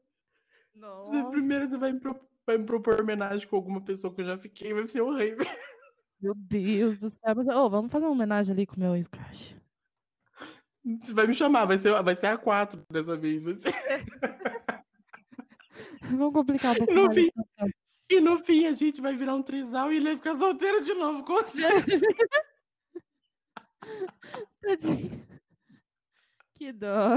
Nossa. 0.75 1.25
Primeiro 1.31 1.69
você 1.69 1.77
vai 1.77 1.93
me, 1.93 2.01
pro- 2.01 2.21
vai 2.47 2.59
me 2.59 2.65
propor 2.65 3.01
homenagem 3.01 3.47
com 3.47 3.57
alguma 3.57 3.81
pessoa 3.81 4.13
que 4.13 4.21
eu 4.23 4.27
já 4.27 4.39
fiquei, 4.39 4.75
vai 4.75 4.89
ser 4.89 5.01
horrível. 5.03 5.47
Meu 6.21 6.35
Deus 6.35 6.97
do 6.99 7.09
céu. 7.11 7.35
Ô, 7.57 7.71
vamos 7.71 7.91
fazer 7.93 8.05
uma 8.07 8.13
homenagem 8.13 8.53
ali 8.53 8.67
com 8.67 8.77
o 8.77 8.79
meu 8.81 8.97
ex-crush. 8.97 9.57
Você 11.03 11.13
vai 11.15 11.27
me 11.29 11.35
chamar, 11.35 11.65
vai 11.67 11.79
ser, 11.79 12.01
vai 12.03 12.15
ser 12.17 12.27
a 12.27 12.37
quatro 12.37 12.85
dessa 12.91 13.17
vez. 13.17 13.43
vai 13.45 13.55
ser- 13.55 13.73
Vamos 16.03 16.33
complicar 16.33 16.73
um 16.73 16.79
pouco 16.79 16.93
No 16.93 17.03
mais 17.05 17.15
fim. 17.15 17.25
situação. 17.27 17.69
E 18.11 18.21
no 18.21 18.37
fim 18.37 18.67
a 18.67 18.73
gente 18.73 19.01
vai 19.01 19.15
virar 19.17 19.35
um 19.35 19.43
trisal 19.43 19.93
e 19.93 19.97
ele 19.97 20.07
vai 20.07 20.17
ficar 20.17 20.35
solteiro 20.35 20.83
de 20.83 20.93
novo 20.95 21.23
com 21.25 21.35
você. 21.41 21.63
Tadinho. 24.63 25.27
Que 26.57 26.73
dó. 26.73 27.17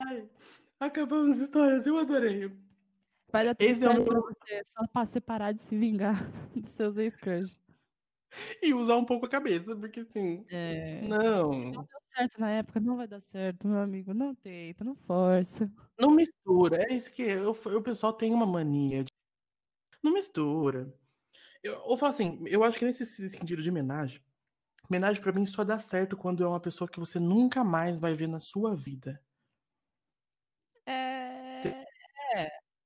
Ai, 0.00 0.28
acabamos 0.78 1.36
as 1.36 1.42
histórias, 1.42 1.86
eu 1.86 1.96
adorei. 1.98 2.50
Vai 3.32 3.44
dar 3.46 3.54
tudo 3.54 3.68
Esse 3.68 3.84
é 3.84 3.88
certo 3.88 4.04
pra 4.04 4.20
você. 4.20 4.62
Só 4.66 4.86
pra 4.86 5.06
você 5.06 5.20
parar 5.20 5.52
de 5.52 5.60
se 5.60 5.76
vingar 5.76 6.14
dos 6.54 6.70
seus 6.70 6.98
ex-crush. 6.98 7.60
E 8.60 8.74
usar 8.74 8.96
um 8.96 9.04
pouco 9.04 9.26
a 9.26 9.28
cabeça, 9.28 9.76
porque 9.76 10.00
assim, 10.00 10.44
É. 10.50 11.00
não, 11.02 11.50
Não 11.52 11.70
deu 11.84 12.00
certo 12.16 12.40
na 12.40 12.50
época, 12.50 12.80
não 12.80 12.96
vai 12.96 13.06
dar 13.06 13.20
certo, 13.20 13.68
meu 13.68 13.78
amigo. 13.78 14.12
Não 14.12 14.34
tenta, 14.34 14.82
não 14.84 14.96
força. 14.96 15.70
não 15.98 16.10
mistura. 16.10 16.82
É 16.82 16.94
isso 16.94 17.12
que 17.12 17.22
eu, 17.22 17.50
o 17.52 17.82
pessoal 17.82 18.12
tem 18.12 18.32
uma 18.32 18.46
mania 18.46 19.04
de. 19.04 19.12
Não 20.02 20.12
mistura. 20.12 20.92
Eu, 21.62 21.74
eu 21.88 21.96
falo 21.96 22.10
assim, 22.10 22.42
eu 22.46 22.62
acho 22.64 22.78
que 22.78 22.84
nesse 22.84 23.06
sentido 23.06 23.62
de 23.62 23.70
homenagem, 23.70 24.20
homenagem 24.88 25.22
pra 25.22 25.32
mim 25.32 25.46
só 25.46 25.64
dá 25.64 25.78
certo 25.78 26.16
quando 26.16 26.44
é 26.44 26.48
uma 26.48 26.60
pessoa 26.60 26.88
que 26.88 26.98
você 27.00 27.18
nunca 27.20 27.64
mais 27.64 28.00
vai 28.00 28.14
ver 28.14 28.28
na 28.28 28.40
sua 28.40 28.74
vida. 28.76 29.20
É. 30.86 31.84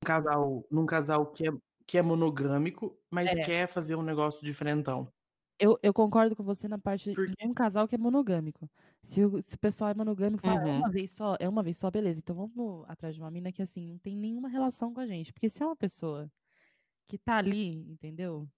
Um 0.03 0.07
casal, 0.07 0.64
num 0.70 0.86
casal 0.86 1.26
que 1.32 1.49
é, 1.49 1.51
que 1.86 1.99
é 1.99 2.03
monogâmico, 2.03 2.96
mas 3.11 3.34
É. 3.34 3.42
quer 3.44 3.68
fazer 3.68 3.96
um 3.96 4.03
negócio 4.03 4.44
diferentão. 4.44 5.12
Eu, 5.61 5.76
eu 5.82 5.92
concordo 5.92 6.36
com 6.36 6.44
você 6.44 6.68
na 6.68 6.78
parte 6.78 7.18
de 7.36 7.46
um 7.46 7.53
casal 7.53 7.88
que 7.88 7.94
é 7.96 7.99
monogâmico. 7.99 8.70
Se 9.03 9.24
o, 9.24 9.42
se 9.42 9.57
o 9.57 9.59
pessoal 9.59 9.90
é 9.90 9.94
monogâmico, 9.94 10.40
fala, 10.44 10.61
é 10.62 10.64
Uhum. 10.64 10.78
uma 10.78 10.88
vez 10.90 11.11
só, 11.11 11.36
é 11.40 11.49
uma 11.49 11.62
vez 11.64 11.76
só, 11.78 11.90
beleza. 11.90 12.20
Então 12.20 12.36
vamos 12.36 12.84
atrás 12.88 13.14
de 13.16 13.20
uma 13.20 13.30
mina 13.30 13.51
que 13.53 13.61
assim 13.62 13.84
não 13.88 13.99
tem 13.99 14.16
nenhuma 14.16 14.49
relação 14.49 14.94
com 14.94 15.01
a 15.01 15.07
gente. 15.07 15.32
Porque 15.32 15.49
se 15.49 15.61
é 15.62 15.66
uma 15.66 15.76
pessoa 15.76 16.30
que 17.09 17.18
tá 17.18 17.38
ali, 17.38 17.90
entendeu? 17.92 18.49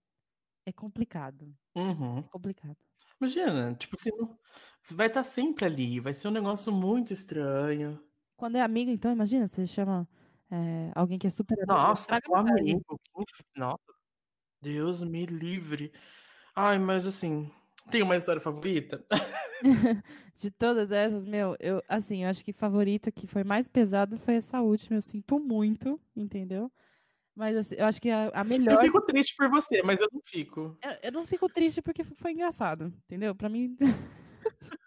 É 0.67 0.73
complicado. 0.73 1.55
Uhum. 1.75 2.19
É 2.19 2.29
complicado. 2.31 2.79
Imagina, 3.21 3.75
tipo 3.77 3.97
assim, 3.97 4.11
vai 4.91 5.07
estar 5.09 5.25
sempre 5.25 5.65
ali, 5.65 6.01
vai 6.01 6.13
ser 6.15 6.29
um 6.29 6.31
negócio 6.33 6.73
muito 6.73 7.13
estranho. 7.13 8.03
Quando 8.37 8.57
é 8.57 8.63
amigo, 8.63 8.91
então, 8.91 9.13
imagina, 9.13 9.47
você 9.47 9.67
chama 9.67 10.09
é, 10.51 10.91
alguém 10.95 11.19
que 11.19 11.27
é 11.27 11.31
super 11.31 11.59
amigo. 11.63 11.77
Nossa, 11.77 12.19
amigo. 12.33 12.83
inf- 13.17 13.45
Nossa, 13.57 13.83
Deus 14.63 15.03
me 15.05 15.27
livre. 15.27 15.93
Ai, 16.57 16.79
mas 16.79 17.07
assim, 17.07 17.51
tem 17.91 18.03
uma 18.03 18.17
história 18.17 18.41
favorita? 18.43 19.05
De 20.41 20.51
todas 20.51 20.91
essas, 20.93 21.25
meu, 21.27 21.57
eu, 21.61 21.83
assim, 21.89 22.25
eu 22.25 22.31
acho 22.31 22.45
que 22.45 22.53
favorita 22.53 23.13
que 23.13 23.27
foi 23.27 23.45
mais 23.45 23.69
pesada 23.69 24.17
foi 24.19 24.35
essa 24.35 24.61
última. 24.61 24.97
Eu 24.97 25.03
sinto 25.03 25.39
muito, 25.39 26.01
entendeu? 26.17 26.71
Mas 27.41 27.57
assim, 27.57 27.75
eu 27.77 27.87
acho 27.87 27.99
que 27.99 28.11
a, 28.11 28.29
a 28.35 28.41
Eu 28.41 28.45
melhor. 28.45 28.83
fico 28.85 29.01
triste 29.01 29.35
por 29.35 29.49
você, 29.49 29.83
mas 29.83 29.99
eu 29.99 30.09
não 30.13 30.21
fico. 30.23 30.77
Eu, 30.83 30.91
eu 31.05 31.13
não 31.13 31.27
fico 31.27 31.49
triste 31.49 31.81
porque 31.81 32.05
foi 32.05 32.33
engraçado, 32.33 32.93
entendeu? 33.07 33.35
Pra 33.35 33.49
mim, 33.49 33.75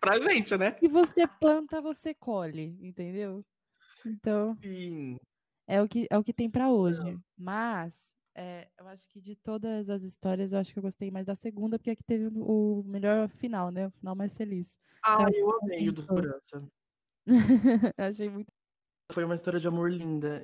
Pra 0.00 0.18
gente, 0.18 0.56
né? 0.56 0.72
que 0.72 0.88
você 0.88 1.24
planta, 1.24 1.80
você 1.80 2.12
colhe, 2.12 2.76
entendeu? 2.80 3.44
Então, 4.04 4.58
Sim. 4.60 5.18
é 5.68 5.80
o 5.80 5.88
que, 5.88 6.08
é 6.10 6.18
o 6.18 6.24
que 6.24 6.32
tem 6.32 6.50
pra 6.50 6.68
hoje. 6.68 7.16
Mas, 7.38 8.12
é, 8.34 8.66
eu 8.76 8.88
acho 8.88 9.08
que 9.08 9.20
de 9.20 9.36
todas 9.36 9.88
as 9.88 10.02
histórias, 10.02 10.52
eu 10.52 10.58
acho 10.58 10.72
que 10.72 10.78
eu 10.80 10.82
gostei 10.82 11.12
mais 11.12 11.26
da 11.26 11.36
segunda, 11.36 11.78
porque 11.78 11.90
é 11.90 11.96
que 11.96 12.02
teve 12.02 12.26
o 12.26 12.82
melhor 12.84 13.28
final, 13.28 13.70
né? 13.70 13.86
O 13.86 13.90
final 13.92 14.16
mais 14.16 14.36
feliz. 14.36 14.76
Acho 15.00 15.32
eu 15.36 15.58
amei 15.62 15.88
o 15.88 15.92
do 15.92 16.02
segurança. 16.02 16.68
Eu 17.96 18.04
achei 18.04 18.28
muito. 18.28 18.52
Foi 19.12 19.24
uma 19.24 19.36
história 19.36 19.60
de 19.60 19.68
amor 19.68 19.92
linda. 19.92 20.42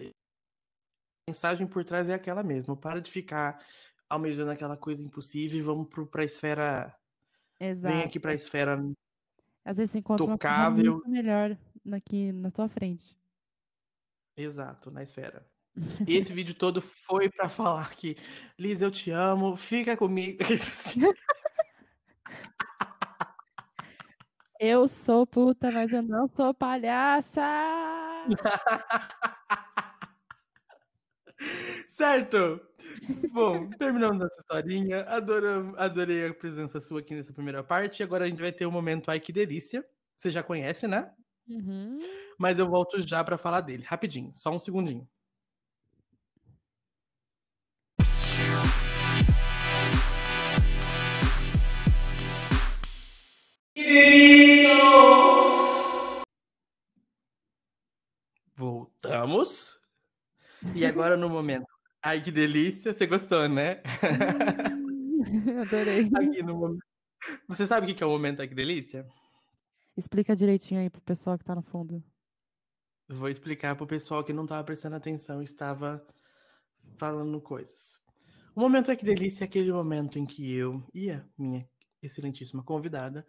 A 1.31 1.33
mensagem 1.33 1.65
por 1.65 1.85
trás 1.85 2.09
é 2.09 2.15
aquela 2.15 2.43
mesma. 2.43 2.77
Para 2.77 3.01
de 3.01 3.09
ficar 3.09 3.63
almejando 4.09 4.51
aquela 4.51 4.77
coisa 4.77 5.01
impossível 5.01 5.61
e 5.61 5.63
vamos 5.63 5.89
pro, 5.89 6.05
pra 6.05 6.25
esfera. 6.25 6.93
Vem 7.61 7.71
Exato. 7.71 8.05
aqui 8.05 8.19
pra 8.19 8.35
esfera. 8.35 8.85
Às 9.65 9.77
vezes 9.77 9.93
você 9.93 9.99
encontra 9.99 10.25
uma 10.27 10.37
coisa 10.37 10.57
tocável. 10.57 11.01
melhor 11.07 11.57
aqui 11.93 12.33
na 12.33 12.51
tua 12.51 12.69
frente. 12.69 13.17
Exato, 14.37 14.91
na 14.91 15.05
esfera. 15.05 15.47
E 16.05 16.17
esse 16.17 16.33
vídeo 16.33 16.53
todo 16.53 16.81
foi 16.83 17.31
pra 17.31 17.49
falar 17.49 17.95
que, 17.95 18.17
Liz, 18.59 18.83
eu 18.83 18.91
te 18.91 19.13
amo, 19.13 19.55
fica 19.55 19.97
comigo. 19.97 20.39
Eu 24.63 24.87
sou 24.89 25.27
puta, 25.27 25.71
mas 25.71 25.91
eu 25.91 26.03
não 26.03 26.29
sou 26.29 26.53
palhaça! 26.53 27.41
Certo! 32.01 32.59
Bom, 33.31 33.69
terminamos 33.73 34.23
essa 34.23 34.41
historinha. 34.41 35.03
Adoro, 35.03 35.75
adorei 35.77 36.29
a 36.29 36.33
presença 36.33 36.81
sua 36.81 37.01
aqui 37.01 37.15
nessa 37.15 37.31
primeira 37.31 37.63
parte. 37.63 38.03
Agora 38.03 38.25
a 38.25 38.27
gente 38.27 38.41
vai 38.41 38.51
ter 38.51 38.65
um 38.65 38.71
momento 38.71 39.11
ai 39.11 39.21
que 39.21 39.31
delícia. 39.31 39.85
Você 40.17 40.31
já 40.31 40.43
conhece, 40.43 40.89
né? 40.89 41.13
Uhum. 41.47 41.99
Mas 42.39 42.59
eu 42.59 42.67
volto 42.67 43.07
já 43.07 43.23
para 43.23 43.37
falar 43.37 43.61
dele, 43.61 43.85
rapidinho, 43.85 44.33
só 44.35 44.51
um 44.51 44.59
segundinho. 44.59 45.07
Que 53.75 53.85
delícia! 53.85 54.71
Voltamos. 58.57 59.79
E 60.75 60.87
agora 60.87 61.15
no 61.15 61.29
momento 61.29 61.70
Ai, 62.03 62.23
que 62.23 62.31
delícia. 62.31 62.95
Você 62.95 63.07
gostou, 63.07 63.49
né? 63.49 63.83
Adorei. 65.61 66.09
Aqui 66.15 66.43
no 66.43 66.57
momento. 66.57 66.85
Você 67.47 67.67
sabe 67.67 67.91
o 67.91 67.95
que 67.95 68.03
é 68.03 68.07
o 68.07 68.11
momento 68.11 68.41
Ai, 68.41 68.49
que 68.49 68.55
delícia? 68.55 69.07
Explica 69.97 70.35
direitinho 70.35 70.81
aí 70.81 70.89
pro 70.89 71.03
pessoal 71.03 71.37
que 71.39 71.45
tá 71.45 71.55
no 71.55 71.63
fundo. 71.63 72.03
Vou 73.09 73.29
explicar 73.29 73.77
pro 73.77 73.87
pessoal 73.87 74.25
que 74.25 74.33
não 74.33 74.47
tava 74.47 74.65
prestando 74.65 74.97
atenção, 74.97 75.43
estava 75.43 76.07
falando 76.97 77.41
coisas. 77.41 78.01
O 78.55 78.61
momento 78.61 78.91
é 78.91 78.97
que 78.97 79.05
delícia 79.05 79.45
é 79.45 79.47
aquele 79.47 79.73
momento 79.73 80.19
em 80.19 80.25
que 80.25 80.55
eu 80.55 80.83
e 80.95 81.11
a 81.11 81.25
minha 81.37 81.69
excelentíssima 82.03 82.63
convidada 82.63 83.27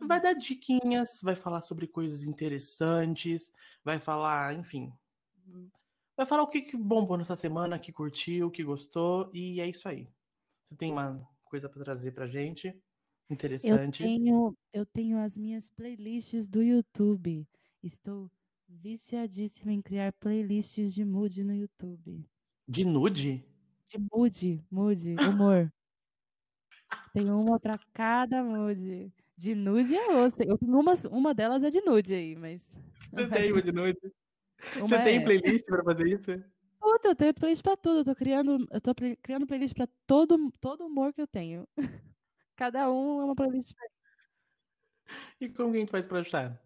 vai 0.00 0.20
dar 0.20 0.34
diquinhas, 0.34 1.20
vai 1.22 1.34
falar 1.34 1.60
sobre 1.60 1.86
coisas 1.86 2.24
interessantes, 2.24 3.50
vai 3.84 3.98
falar, 3.98 4.54
enfim, 4.54 4.92
vai 6.20 6.26
falar 6.26 6.42
o 6.42 6.48
que, 6.48 6.60
que 6.60 6.76
bombou 6.76 7.16
nessa 7.16 7.34
semana, 7.34 7.78
que 7.78 7.92
curtiu, 7.92 8.50
que 8.50 8.62
gostou, 8.62 9.30
e 9.32 9.58
é 9.58 9.66
isso 9.66 9.88
aí. 9.88 10.06
Você 10.64 10.76
tem 10.76 10.92
uma 10.92 11.26
coisa 11.44 11.68
para 11.68 11.82
trazer 11.82 12.12
pra 12.12 12.28
gente? 12.28 12.78
Interessante. 13.30 14.02
Eu 14.02 14.08
tenho, 14.08 14.58
eu 14.72 14.86
tenho 14.86 15.18
as 15.18 15.38
minhas 15.38 15.68
playlists 15.70 16.46
do 16.46 16.62
YouTube. 16.62 17.48
Estou 17.82 18.30
viciadíssima 18.68 19.72
em 19.72 19.80
criar 19.80 20.12
playlists 20.12 20.92
de 20.92 21.04
mood 21.04 21.42
no 21.42 21.54
YouTube. 21.54 22.22
De 22.68 22.84
nude? 22.84 23.42
De 23.88 23.98
mood, 24.12 24.64
mood, 24.70 25.16
humor. 25.26 25.72
Tem 27.14 27.30
uma 27.30 27.58
para 27.58 27.78
cada 27.94 28.44
mood. 28.44 29.10
De 29.36 29.54
nude 29.54 29.96
é 29.96 30.10
outra. 30.10 30.44
Eu, 30.44 30.58
uma, 30.60 30.92
uma 31.10 31.34
delas 31.34 31.62
é 31.62 31.70
de 31.70 31.80
nude 31.80 32.12
aí, 32.12 32.36
mas. 32.36 32.76
Você 33.10 33.26
tem 33.26 33.52
uma 33.52 33.62
de 33.62 33.72
nude? 33.72 34.12
Você 34.78 35.02
tem 35.02 35.18
é... 35.18 35.20
playlist 35.20 35.64
para 35.66 35.82
fazer 35.84 36.08
isso? 36.08 36.44
Puta, 36.78 37.08
eu 37.08 37.14
tenho 37.14 37.34
playlist 37.34 37.62
pra 37.62 37.76
tudo. 37.76 38.00
Eu 38.00 38.04
tô 38.04 38.14
criando, 38.14 38.66
eu 38.70 38.80
tô 38.80 38.94
criando 39.22 39.46
playlist 39.46 39.74
pra 39.74 39.86
todo, 40.06 40.50
todo 40.60 40.86
humor 40.86 41.12
que 41.12 41.20
eu 41.20 41.26
tenho. 41.26 41.68
Cada 42.56 42.90
um 42.90 43.20
é 43.20 43.24
uma 43.24 43.34
playlist 43.34 43.72
E 45.40 45.48
como 45.48 45.72
que 45.72 45.76
a 45.76 45.80
gente 45.80 45.90
faz 45.90 46.06
pra 46.06 46.20
achar? 46.20 46.60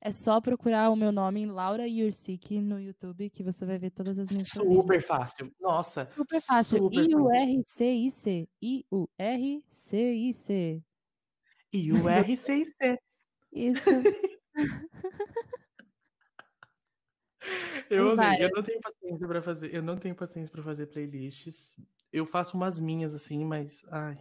É 0.00 0.10
só 0.10 0.38
procurar 0.38 0.90
o 0.90 0.96
meu 0.96 1.10
nome 1.10 1.40
em 1.40 1.46
Laura 1.46 1.88
Yursik 1.88 2.60
no 2.60 2.78
YouTube 2.78 3.30
que 3.30 3.42
você 3.42 3.64
vai 3.64 3.78
ver 3.78 3.90
todas 3.90 4.18
as 4.18 4.30
minhas 4.30 4.48
Super 4.48 5.02
fácil. 5.02 5.50
Nossa. 5.58 6.04
Super 6.04 6.42
fácil. 6.42 6.90
I-U-R-C-I-C. 6.92 8.46
I-U-R-C-I-C. 8.60 9.72
I-U-R-C-I-C. 11.72 12.98
Isso. 13.52 13.90
eu, 17.90 18.10
amei. 18.10 18.44
eu 18.44 18.50
não 18.54 18.62
tenho 18.62 18.80
paciência 18.80 19.26
para 19.26 19.42
fazer, 19.42 19.74
eu 19.74 19.82
não 19.82 19.96
tenho 19.96 20.14
paciência 20.14 20.50
para 20.50 20.62
fazer 20.62 20.86
playlists. 20.86 21.76
Eu 22.12 22.26
faço 22.26 22.56
umas 22.56 22.78
minhas 22.78 23.14
assim, 23.14 23.44
mas 23.44 23.82
ai, 23.90 24.16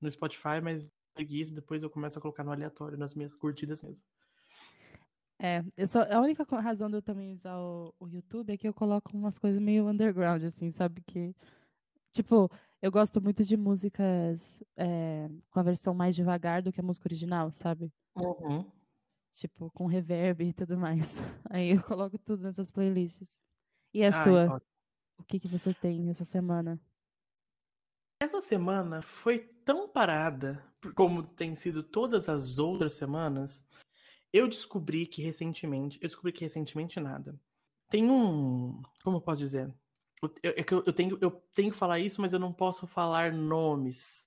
no 0.00 0.10
Spotify, 0.10 0.60
mas 0.62 0.90
preguiça, 1.14 1.54
depois 1.54 1.82
eu 1.82 1.90
começo 1.90 2.18
a 2.18 2.22
colocar 2.22 2.44
no 2.44 2.52
aleatório 2.52 2.98
nas 2.98 3.14
minhas 3.14 3.34
curtidas 3.34 3.82
mesmo. 3.82 4.04
É, 5.38 5.62
eu 5.76 5.86
só, 5.86 6.02
a 6.02 6.20
única 6.20 6.44
razão 6.60 6.88
de 6.88 6.96
eu 6.96 7.02
também 7.02 7.32
usar 7.32 7.58
o, 7.58 7.94
o, 8.00 8.08
YouTube 8.08 8.52
é 8.52 8.56
que 8.56 8.66
eu 8.66 8.72
coloco 8.72 9.14
umas 9.14 9.38
coisas 9.38 9.60
meio 9.60 9.86
underground, 9.86 10.42
assim, 10.44 10.70
sabe? 10.70 11.02
Que, 11.02 11.34
tipo, 12.12 12.50
eu 12.80 12.90
gosto 12.90 13.20
muito 13.20 13.44
de 13.44 13.56
músicas 13.56 14.62
é, 14.76 15.28
com 15.50 15.60
a 15.60 15.62
versão 15.62 15.92
mais 15.92 16.14
devagar 16.14 16.62
do 16.62 16.72
que 16.72 16.80
a 16.80 16.82
música 16.82 17.06
original, 17.06 17.50
sabe? 17.52 17.92
Uhum. 18.14 18.64
Tipo, 19.36 19.70
com 19.70 19.86
reverb 19.86 20.44
e 20.44 20.52
tudo 20.52 20.78
mais. 20.78 21.18
Aí 21.50 21.70
eu 21.70 21.82
coloco 21.82 22.18
tudo 22.18 22.42
nessas 22.42 22.70
playlists. 22.70 23.28
E 23.92 24.02
a 24.02 24.08
Ai, 24.08 24.24
sua? 24.24 24.46
Ó. 24.50 24.60
O 25.18 25.24
que, 25.24 25.38
que 25.38 25.48
você 25.48 25.74
tem 25.74 26.08
essa 26.08 26.24
semana? 26.24 26.80
Essa 28.20 28.40
semana 28.40 29.02
foi 29.02 29.38
tão 29.38 29.88
parada, 29.88 30.64
como 30.94 31.22
tem 31.22 31.54
sido 31.54 31.82
todas 31.82 32.28
as 32.30 32.58
outras 32.58 32.94
semanas, 32.94 33.62
eu 34.32 34.48
descobri 34.48 35.06
que 35.06 35.22
recentemente, 35.22 35.98
eu 36.00 36.08
descobri 36.08 36.32
que 36.32 36.44
recentemente 36.44 36.98
nada. 36.98 37.38
Tem 37.90 38.10
um, 38.10 38.82
como 39.04 39.18
eu 39.18 39.20
posso 39.20 39.38
dizer? 39.38 39.72
Eu, 40.22 40.34
eu, 40.42 40.84
eu, 40.86 40.92
tenho, 40.92 41.18
eu 41.20 41.30
tenho 41.52 41.70
que 41.70 41.76
falar 41.76 42.00
isso, 42.00 42.20
mas 42.20 42.32
eu 42.32 42.38
não 42.38 42.52
posso 42.52 42.86
falar 42.86 43.32
nomes. 43.32 44.25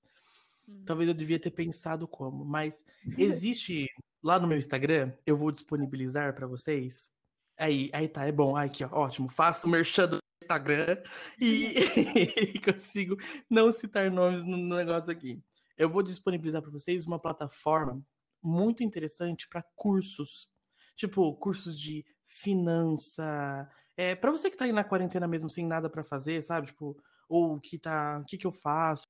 Hum. 0.69 0.83
Talvez 0.85 1.07
eu 1.07 1.15
devia 1.15 1.39
ter 1.39 1.51
pensado 1.51 2.07
como, 2.07 2.45
mas 2.45 2.83
existe 3.17 3.87
lá 4.21 4.39
no 4.39 4.47
meu 4.47 4.57
Instagram, 4.57 5.13
eu 5.25 5.35
vou 5.35 5.51
disponibilizar 5.51 6.33
para 6.35 6.47
vocês. 6.47 7.09
Aí, 7.57 7.89
aí 7.93 8.07
tá, 8.07 8.25
é 8.25 8.31
bom. 8.31 8.55
Aí 8.55 8.67
aqui, 8.67 8.83
ó, 8.83 8.89
ótimo. 8.91 9.29
Faço 9.29 9.67
o 9.67 9.69
merchan 9.69 10.07
do 10.07 10.19
Instagram 10.41 11.01
e, 11.39 11.73
e 12.55 12.59
consigo 12.63 13.17
não 13.49 13.71
citar 13.71 14.09
nomes 14.09 14.43
no 14.43 14.57
negócio 14.57 15.11
aqui. 15.11 15.41
Eu 15.77 15.89
vou 15.89 16.03
disponibilizar 16.03 16.61
para 16.61 16.71
vocês 16.71 17.05
uma 17.05 17.19
plataforma 17.19 18.01
muito 18.41 18.83
interessante 18.83 19.47
para 19.47 19.63
cursos. 19.75 20.47
Tipo, 20.95 21.33
cursos 21.35 21.79
de 21.79 22.05
finança. 22.25 23.69
É, 23.95 24.15
para 24.15 24.31
você 24.31 24.49
que 24.49 24.57
tá 24.57 24.65
aí 24.65 24.71
na 24.71 24.83
quarentena 24.83 25.27
mesmo 25.27 25.49
sem 25.49 25.65
nada 25.65 25.89
para 25.89 26.03
fazer, 26.03 26.41
sabe? 26.41 26.67
Tipo, 26.67 26.97
ou 27.27 27.59
que 27.59 27.77
tá, 27.77 28.19
o 28.19 28.25
que 28.25 28.37
que 28.37 28.47
eu 28.47 28.51
faço? 28.51 29.03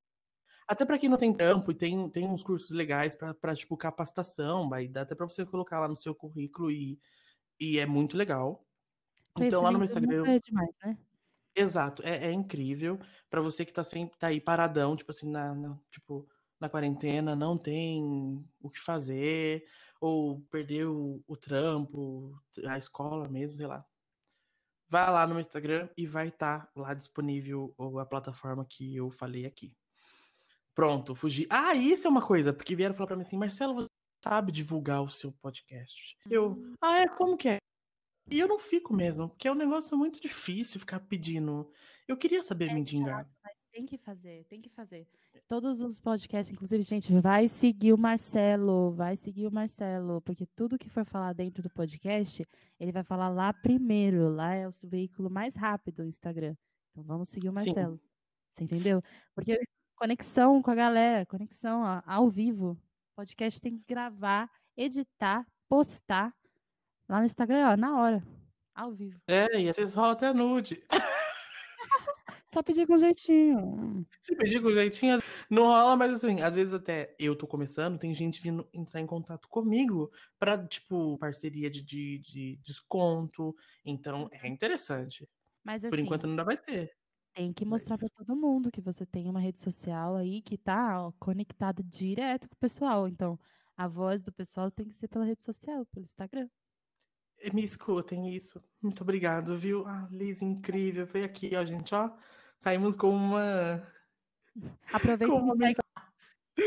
Até 0.70 0.86
para 0.86 1.00
quem 1.00 1.10
não 1.10 1.18
tem 1.18 1.34
trampo 1.34 1.72
e 1.72 1.74
tem, 1.74 2.08
tem 2.12 2.28
uns 2.28 2.44
cursos 2.44 2.70
legais 2.70 3.16
para 3.16 3.56
tipo 3.56 3.76
capacitação, 3.76 4.70
vai 4.70 4.88
dá 4.88 5.02
até 5.02 5.16
para 5.16 5.28
você 5.28 5.44
colocar 5.44 5.80
lá 5.80 5.88
no 5.88 5.96
seu 5.96 6.14
currículo 6.14 6.70
e, 6.70 7.00
e 7.60 7.80
é 7.80 7.88
muito 7.88 8.16
legal. 8.16 8.64
Então 9.40 9.64
lá 9.64 9.72
no 9.72 9.80
meu 9.80 9.86
Instagram 9.86 10.28
é 10.28 10.40
demais, 10.40 10.70
né? 10.84 10.96
Exato, 11.56 12.04
é, 12.06 12.28
é 12.28 12.32
incrível 12.32 13.00
para 13.32 13.42
você 13.42 13.66
que 13.66 13.74
tá 13.74 13.84
sempre 13.84 14.16
tá 14.20 14.28
aí 14.28 14.40
paradão, 14.40 14.96
tipo 14.96 15.10
assim, 15.10 15.28
na, 15.28 15.56
na 15.56 15.76
tipo 15.90 16.30
na 16.60 16.70
quarentena, 16.70 17.36
não 17.36 17.58
tem 17.58 18.46
o 18.62 18.70
que 18.70 18.80
fazer, 18.80 19.66
ou 20.00 20.42
perdeu 20.52 21.24
o 21.26 21.36
trampo, 21.36 22.40
a 22.68 22.78
escola 22.78 23.28
mesmo, 23.28 23.58
sei 23.58 23.66
lá. 23.66 23.84
Vai 24.88 25.10
lá 25.10 25.26
no 25.26 25.40
Instagram 25.40 25.90
e 25.98 26.06
vai 26.06 26.28
estar 26.28 26.68
tá 26.68 26.72
lá 26.76 26.94
disponível 26.94 27.74
a 28.00 28.06
plataforma 28.06 28.64
que 28.64 28.96
eu 28.96 29.10
falei 29.10 29.48
aqui. 29.48 29.76
Pronto, 30.76 31.16
fugi. 31.16 31.48
Ah, 31.50 31.76
isso 31.76 32.08
é 32.08 32.10
uma 32.10 32.26
coisa, 32.26 32.54
porque 32.54 32.76
vieram 32.76 32.96
falar 32.96 33.08
para 33.08 33.16
mim 33.16 33.24
assim, 33.24 33.38
Marcelo, 33.38 33.76
você 33.76 33.88
sabe 34.24 34.52
divulgar 34.52 35.02
o 35.02 35.10
seu 35.10 35.32
podcast? 35.32 36.18
Eu, 36.30 36.52
hum. 36.52 36.74
ah, 36.82 37.00
é, 37.00 37.08
como 37.08 37.38
que 37.38 37.50
é? 37.50 37.58
E 38.32 38.40
eu 38.40 38.48
não 38.48 38.60
fico 38.60 38.94
mesmo, 38.94 39.30
porque 39.30 39.48
é 39.48 39.52
um 39.52 39.56
negócio 39.56 39.98
muito 39.98 40.22
difícil 40.22 40.80
ficar 40.80 41.00
pedindo. 41.00 41.70
Eu 42.08 42.16
queria 42.16 42.44
saber 42.44 42.70
é 42.70 42.74
me 42.74 42.84
dingar. 42.84 43.28
Mas 43.44 43.54
tem 43.72 43.86
que 43.86 43.98
fazer, 43.98 44.46
tem 44.46 44.62
que 44.62 44.70
fazer. 44.70 45.08
Todos 45.48 45.82
os 45.82 46.00
podcasts, 46.00 46.54
inclusive, 46.54 46.84
gente, 46.84 47.12
vai 47.20 47.48
seguir 47.48 47.94
o 47.94 47.98
Marcelo, 47.98 48.92
vai 48.92 49.16
seguir 49.16 49.48
o 49.48 49.52
Marcelo, 49.52 50.22
porque 50.22 50.46
tudo 50.56 50.78
que 50.78 50.90
for 50.90 51.06
falar 51.06 51.34
dentro 51.34 51.64
do 51.64 51.70
podcast, 51.70 52.46
ele 52.80 52.92
vai 52.92 53.04
falar 53.04 53.30
lá 53.30 53.52
primeiro. 53.52 54.30
Lá 54.30 54.54
é 54.54 54.68
o 54.68 54.72
veículo 54.86 55.30
mais 55.30 55.56
rápido, 55.56 56.04
o 56.04 56.06
Instagram. 56.06 56.56
Então 56.92 57.04
vamos 57.04 57.30
seguir 57.30 57.50
o 57.50 57.54
Marcelo. 57.54 57.98
Sim. 57.98 58.04
Você 58.52 58.64
entendeu? 58.64 59.02
Porque 59.34 59.60
conexão 60.00 60.62
com 60.62 60.72
a 60.72 60.76
galera, 60.76 61.26
conexão 61.26 61.82
ó, 61.82 62.02
ao 62.06 62.30
vivo. 62.30 62.80
Podcast 63.18 63.60
tem 63.60 63.78
que 63.78 63.84
gravar, 63.86 64.50
editar, 64.78 65.46
postar 65.68 66.34
lá 67.08 67.20
no 67.20 67.26
Instagram, 67.26 67.72
ó, 67.72 67.78
na 67.78 68.00
hora, 68.00 68.24
ao 68.74 68.94
vivo. 68.94 69.20
É, 69.28 69.60
e 69.60 69.68
às 69.68 69.76
vezes 69.76 69.94
rola 69.94 70.14
até 70.14 70.32
nude. 70.32 70.82
Só 72.48 72.64
pedir 72.64 72.88
com 72.88 72.98
jeitinho. 72.98 74.08
Se 74.22 74.36
pedir 74.36 74.62
com 74.62 74.72
jeitinho, 74.72 75.20
não 75.50 75.68
rola, 75.68 75.98
mas 75.98 76.14
assim, 76.14 76.42
às 76.42 76.56
vezes 76.56 76.74
até 76.74 77.14
eu 77.20 77.36
tô 77.36 77.46
começando, 77.46 78.00
tem 78.00 78.14
gente 78.14 78.42
vindo 78.42 78.68
entrar 78.74 79.02
em 79.02 79.06
contato 79.06 79.48
comigo 79.50 80.10
para 80.40 80.66
tipo, 80.66 81.18
parceria 81.20 81.70
de, 81.70 81.84
de, 81.84 82.20
de, 82.20 82.60
desconto. 82.64 83.54
Então, 83.86 84.30
é 84.32 84.48
interessante. 84.48 85.30
Mas 85.64 85.84
assim, 85.84 85.92
Por 85.92 86.00
enquanto 86.00 86.26
não 86.26 86.44
vai 86.44 86.58
ter. 86.58 86.99
Tem 87.40 87.54
que 87.54 87.64
mostrar 87.64 87.98
para 87.98 88.10
todo 88.10 88.36
mundo 88.36 88.70
que 88.70 88.82
você 88.82 89.06
tem 89.06 89.30
uma 89.30 89.40
rede 89.40 89.62
social 89.62 90.18
aí 90.18 90.42
que 90.42 90.58
tá 90.58 91.10
conectada 91.18 91.82
direto 91.82 92.50
com 92.50 92.54
o 92.54 92.60
pessoal. 92.60 93.08
Então, 93.08 93.40
a 93.78 93.88
voz 93.88 94.22
do 94.22 94.30
pessoal 94.30 94.70
tem 94.70 94.90
que 94.90 94.94
ser 94.94 95.08
pela 95.08 95.24
rede 95.24 95.42
social, 95.42 95.86
pelo 95.86 96.04
Instagram. 96.04 96.50
Me 97.54 97.64
escutem 97.64 98.36
isso. 98.36 98.62
Muito 98.82 99.04
obrigado, 99.04 99.56
viu? 99.56 99.88
Ah, 99.88 100.06
Liz, 100.12 100.42
incrível. 100.42 101.08
Foi 101.08 101.24
aqui, 101.24 101.56
ó, 101.56 101.64
gente, 101.64 101.96
ó. 101.96 102.12
Saímos 102.60 102.98
com 102.98 103.10
uma. 103.10 103.88
Aproveita 104.92 105.26
com 105.26 105.40
uma 105.40 105.56
mensagem. 105.56 105.80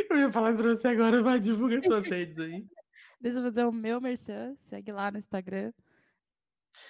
Eu 0.08 0.16
ia 0.20 0.32
falar 0.32 0.52
isso 0.52 0.62
pra 0.62 0.70
você 0.70 0.88
agora, 0.88 1.22
vai 1.22 1.38
divulgar 1.38 1.82
suas 1.82 2.08
redes 2.08 2.38
aí. 2.38 2.66
Deixa 3.20 3.40
eu 3.40 3.42
fazer 3.42 3.64
o 3.64 3.72
meu 3.72 4.00
merchan, 4.00 4.56
segue 4.62 4.90
lá 4.90 5.10
no 5.10 5.18
Instagram. 5.18 5.70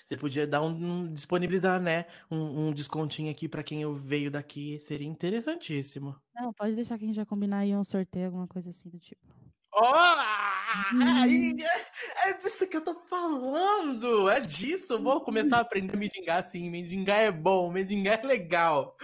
Você 0.06 0.16
podia 0.16 0.46
dar 0.46 0.62
um, 0.62 0.68
um 0.68 1.12
disponibilizar, 1.12 1.80
né? 1.80 2.06
Um, 2.30 2.68
um 2.68 2.72
descontinho 2.72 3.30
aqui 3.30 3.48
para 3.48 3.62
quem 3.62 3.82
eu 3.82 3.94
veio 3.94 4.30
daqui, 4.30 4.78
seria 4.80 5.06
interessantíssimo. 5.06 6.16
Não, 6.34 6.52
pode 6.52 6.74
deixar 6.74 6.98
que 6.98 7.04
a 7.04 7.06
gente 7.06 7.16
já 7.16 7.26
combinar 7.26 7.58
aí 7.58 7.74
um 7.76 7.84
sorteio, 7.84 8.26
alguma 8.26 8.46
coisa 8.46 8.70
assim 8.70 8.88
do 8.88 8.98
tipo. 8.98 9.22
Oh, 9.74 9.80
hum. 10.94 11.02
é, 11.02 12.30
é 12.30 12.34
disso 12.34 12.68
que 12.68 12.76
eu 12.76 12.84
tô 12.84 12.94
falando. 13.08 14.28
É 14.28 14.40
disso. 14.40 14.98
Vou 14.98 15.22
começar 15.22 15.58
a 15.58 15.60
aprender 15.60 15.94
a 15.94 15.98
mendigar 15.98 16.38
assim. 16.40 16.68
Mendigar 16.68 17.20
é 17.20 17.32
bom, 17.32 17.72
mendigar 17.72 18.20
é 18.22 18.26
legal. 18.26 18.96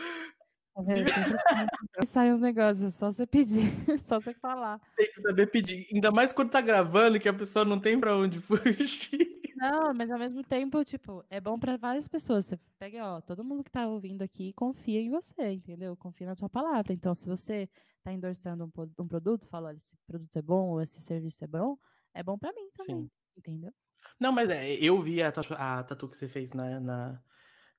É, 0.87 2.07
sai 2.07 2.33
os 2.33 2.41
negócios, 2.41 2.95
só 2.95 3.11
você 3.11 3.27
pedir, 3.27 3.63
só 4.05 4.21
você 4.21 4.33
falar. 4.35 4.81
Tem 4.97 5.11
que 5.11 5.21
saber 5.21 5.49
pedir, 5.49 5.89
ainda 5.93 6.13
mais 6.13 6.33
quando 6.33 6.51
tá 6.51 6.61
gravando, 6.61 7.19
que 7.19 7.29
a 7.29 7.35
pessoa 7.35 7.65
não 7.65 7.81
tem 7.81 7.99
pra 7.99 8.17
onde 8.17 8.39
fugir. 8.41 9.38
Não, 9.59 9.93
mas 9.93 10.09
ao 10.09 10.19
mesmo 10.21 10.45
tempo, 10.45 10.85
tipo, 10.85 11.25
é 11.29 11.41
bom 11.41 11.59
para 11.59 11.77
várias 11.77 12.07
pessoas. 12.07 12.47
Você 12.47 12.57
pega, 12.79 13.05
ó, 13.05 13.21
todo 13.21 13.43
mundo 13.43 13.65
que 13.65 13.71
tá 13.73 13.89
ouvindo 13.89 14.23
aqui 14.23 14.53
confia 14.53 15.01
em 15.01 15.11
você, 15.11 15.51
entendeu? 15.51 15.97
Confia 15.97 16.29
na 16.29 16.37
tua 16.37 16.49
palavra. 16.49 16.93
Então, 16.93 17.13
se 17.13 17.27
você 17.27 17.69
tá 18.05 18.13
endossando 18.13 18.65
um, 18.67 19.03
um 19.03 19.09
produto, 19.09 19.49
fala, 19.49 19.71
olha, 19.71 19.77
esse 19.77 19.97
produto 20.07 20.37
é 20.37 20.43
bom, 20.43 20.69
ou 20.69 20.81
esse 20.81 21.01
serviço 21.01 21.43
é 21.43 21.49
bom, 21.49 21.77
é 22.15 22.23
bom 22.23 22.39
para 22.39 22.53
mim 22.53 22.69
também, 22.77 23.03
Sim. 23.03 23.11
entendeu? 23.37 23.73
Não, 24.21 24.31
mas 24.31 24.49
é, 24.49 24.75
eu 24.75 25.03
vi 25.03 25.21
a 25.21 25.33
tatu, 25.33 25.55
a 25.55 25.83
tatu 25.83 26.09
que 26.09 26.17
você 26.17 26.29
fez 26.29 26.53
na, 26.53 26.79
na 26.79 27.23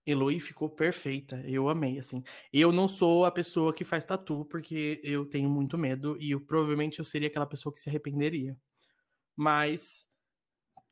Eloy 0.05 0.37
ficou 0.37 0.69
perfeita. 0.69 1.41
Eu 1.45 1.69
amei, 1.69 1.97
assim. 1.97 2.21
Eu 2.51 2.73
não 2.73 2.89
sou 2.89 3.23
a 3.23 3.31
pessoa 3.31 3.73
que 3.73 3.85
faz 3.85 4.05
tatu, 4.05 4.43
porque 4.45 4.99
eu 5.01 5.25
tenho 5.25 5.49
muito 5.49 5.77
medo 5.77 6.17
e 6.19 6.31
eu, 6.31 6.41
provavelmente 6.41 6.99
eu 6.99 7.05
seria 7.05 7.29
aquela 7.29 7.45
pessoa 7.45 7.71
que 7.71 7.79
se 7.79 7.87
arrependeria. 7.87 8.57
Mas 9.33 10.08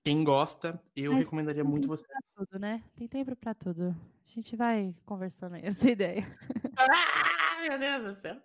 quem 0.07 0.23
gosta, 0.23 0.81
eu 0.95 1.11
Mas 1.11 1.25
recomendaria 1.25 1.65
muito 1.65 1.85
você. 1.85 2.05
tudo, 2.33 2.57
né? 2.57 2.81
Tem 2.95 3.09
tempo 3.09 3.35
para 3.35 3.53
tudo. 3.53 3.89
A 3.89 4.31
gente 4.33 4.55
vai 4.55 4.95
conversando 5.05 5.55
aí, 5.55 5.63
essa 5.67 5.91
ideia. 5.91 6.25
Ah, 6.79 7.61
meu 7.67 7.79
Deus 7.79 8.15
do 8.15 8.21
céu. 8.21 8.37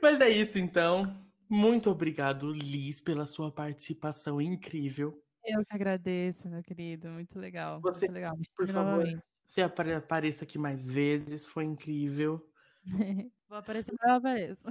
Mas 0.00 0.20
é 0.20 0.30
isso, 0.30 0.56
então. 0.56 1.20
Muito 1.50 1.90
obrigado, 1.90 2.52
Liz, 2.52 3.00
pela 3.00 3.26
sua 3.26 3.50
participação 3.50 4.40
incrível. 4.40 5.20
Eu 5.44 5.66
que 5.66 5.74
agradeço, 5.74 6.48
meu 6.48 6.62
querido. 6.62 7.08
Muito 7.08 7.38
legal. 7.40 7.80
Você, 7.80 8.06
muito 8.06 8.14
legal. 8.14 8.38
por 8.56 8.68
favor, 8.68 9.22
você 9.44 9.62
apareça 9.62 10.44
aqui 10.44 10.58
mais 10.58 10.88
vezes. 10.88 11.44
Foi 11.44 11.64
incrível. 11.64 12.40
Vou 13.48 13.58
aparecer, 13.58 13.92
eu 14.00 14.10
apareço. 14.12 14.62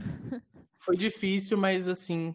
Foi 0.80 0.96
difícil, 0.96 1.58
mas 1.58 1.88
assim, 1.90 2.34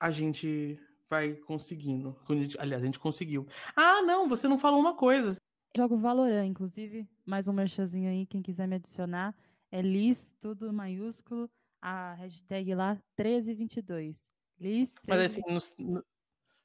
a 0.00 0.10
gente 0.10 0.78
vai 1.12 1.34
conseguindo. 1.34 2.16
Aliás, 2.58 2.82
a 2.82 2.86
gente 2.86 2.98
conseguiu. 2.98 3.46
Ah, 3.76 4.00
não, 4.00 4.26
você 4.26 4.48
não 4.48 4.58
falou 4.58 4.80
uma 4.80 4.96
coisa. 4.96 5.36
Jogo 5.76 5.98
Valorant, 5.98 6.46
inclusive, 6.46 7.06
mais 7.26 7.46
um 7.46 7.52
merchazinho 7.52 8.08
aí, 8.08 8.24
quem 8.24 8.40
quiser 8.40 8.66
me 8.66 8.76
adicionar. 8.76 9.34
É 9.70 9.82
Liz, 9.82 10.34
tudo 10.40 10.72
maiúsculo, 10.72 11.50
a 11.82 12.14
hashtag 12.14 12.74
lá, 12.74 12.94
1322. 13.18 14.32
Liz, 14.58 14.94
1322. 15.06 15.06
Mas 15.06 15.20
assim, 15.20 15.84
no, 15.84 16.04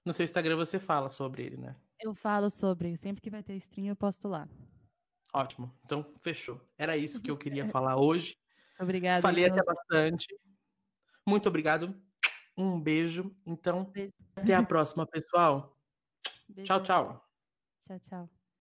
no 0.06 0.14
seu 0.14 0.24
Instagram 0.24 0.56
você 0.56 0.80
fala 0.80 1.10
sobre 1.10 1.44
ele, 1.44 1.58
né? 1.58 1.76
Eu 2.00 2.14
falo 2.14 2.50
sobre, 2.50 2.96
sempre 2.96 3.22
que 3.22 3.30
vai 3.30 3.44
ter 3.44 3.56
stream 3.58 3.88
eu 3.88 3.98
posto 3.98 4.30
lá. 4.30 4.48
Ótimo, 5.34 5.74
então 5.84 6.06
fechou. 6.22 6.62
Era 6.78 6.96
isso 6.96 7.22
que 7.22 7.30
eu 7.30 7.38
queria 7.38 7.68
falar 7.68 7.98
hoje. 7.98 8.38
Obrigada. 8.80 9.22
Falei 9.22 9.44
então. 9.44 9.58
até 9.58 9.66
bastante. 9.66 10.28
Muito 11.28 11.50
obrigado. 11.50 11.94
Um 12.58 12.80
beijo. 12.82 13.36
Então, 13.46 13.86
beijo. 13.86 14.14
até 14.36 14.56
a 14.56 14.64
próxima, 14.66 15.06
pessoal. 15.06 15.78
Beijo. 16.50 16.66
Tchau, 16.66 16.84
tchau. 16.84 17.30
Tchau, 17.86 18.00
tchau. 18.00 18.37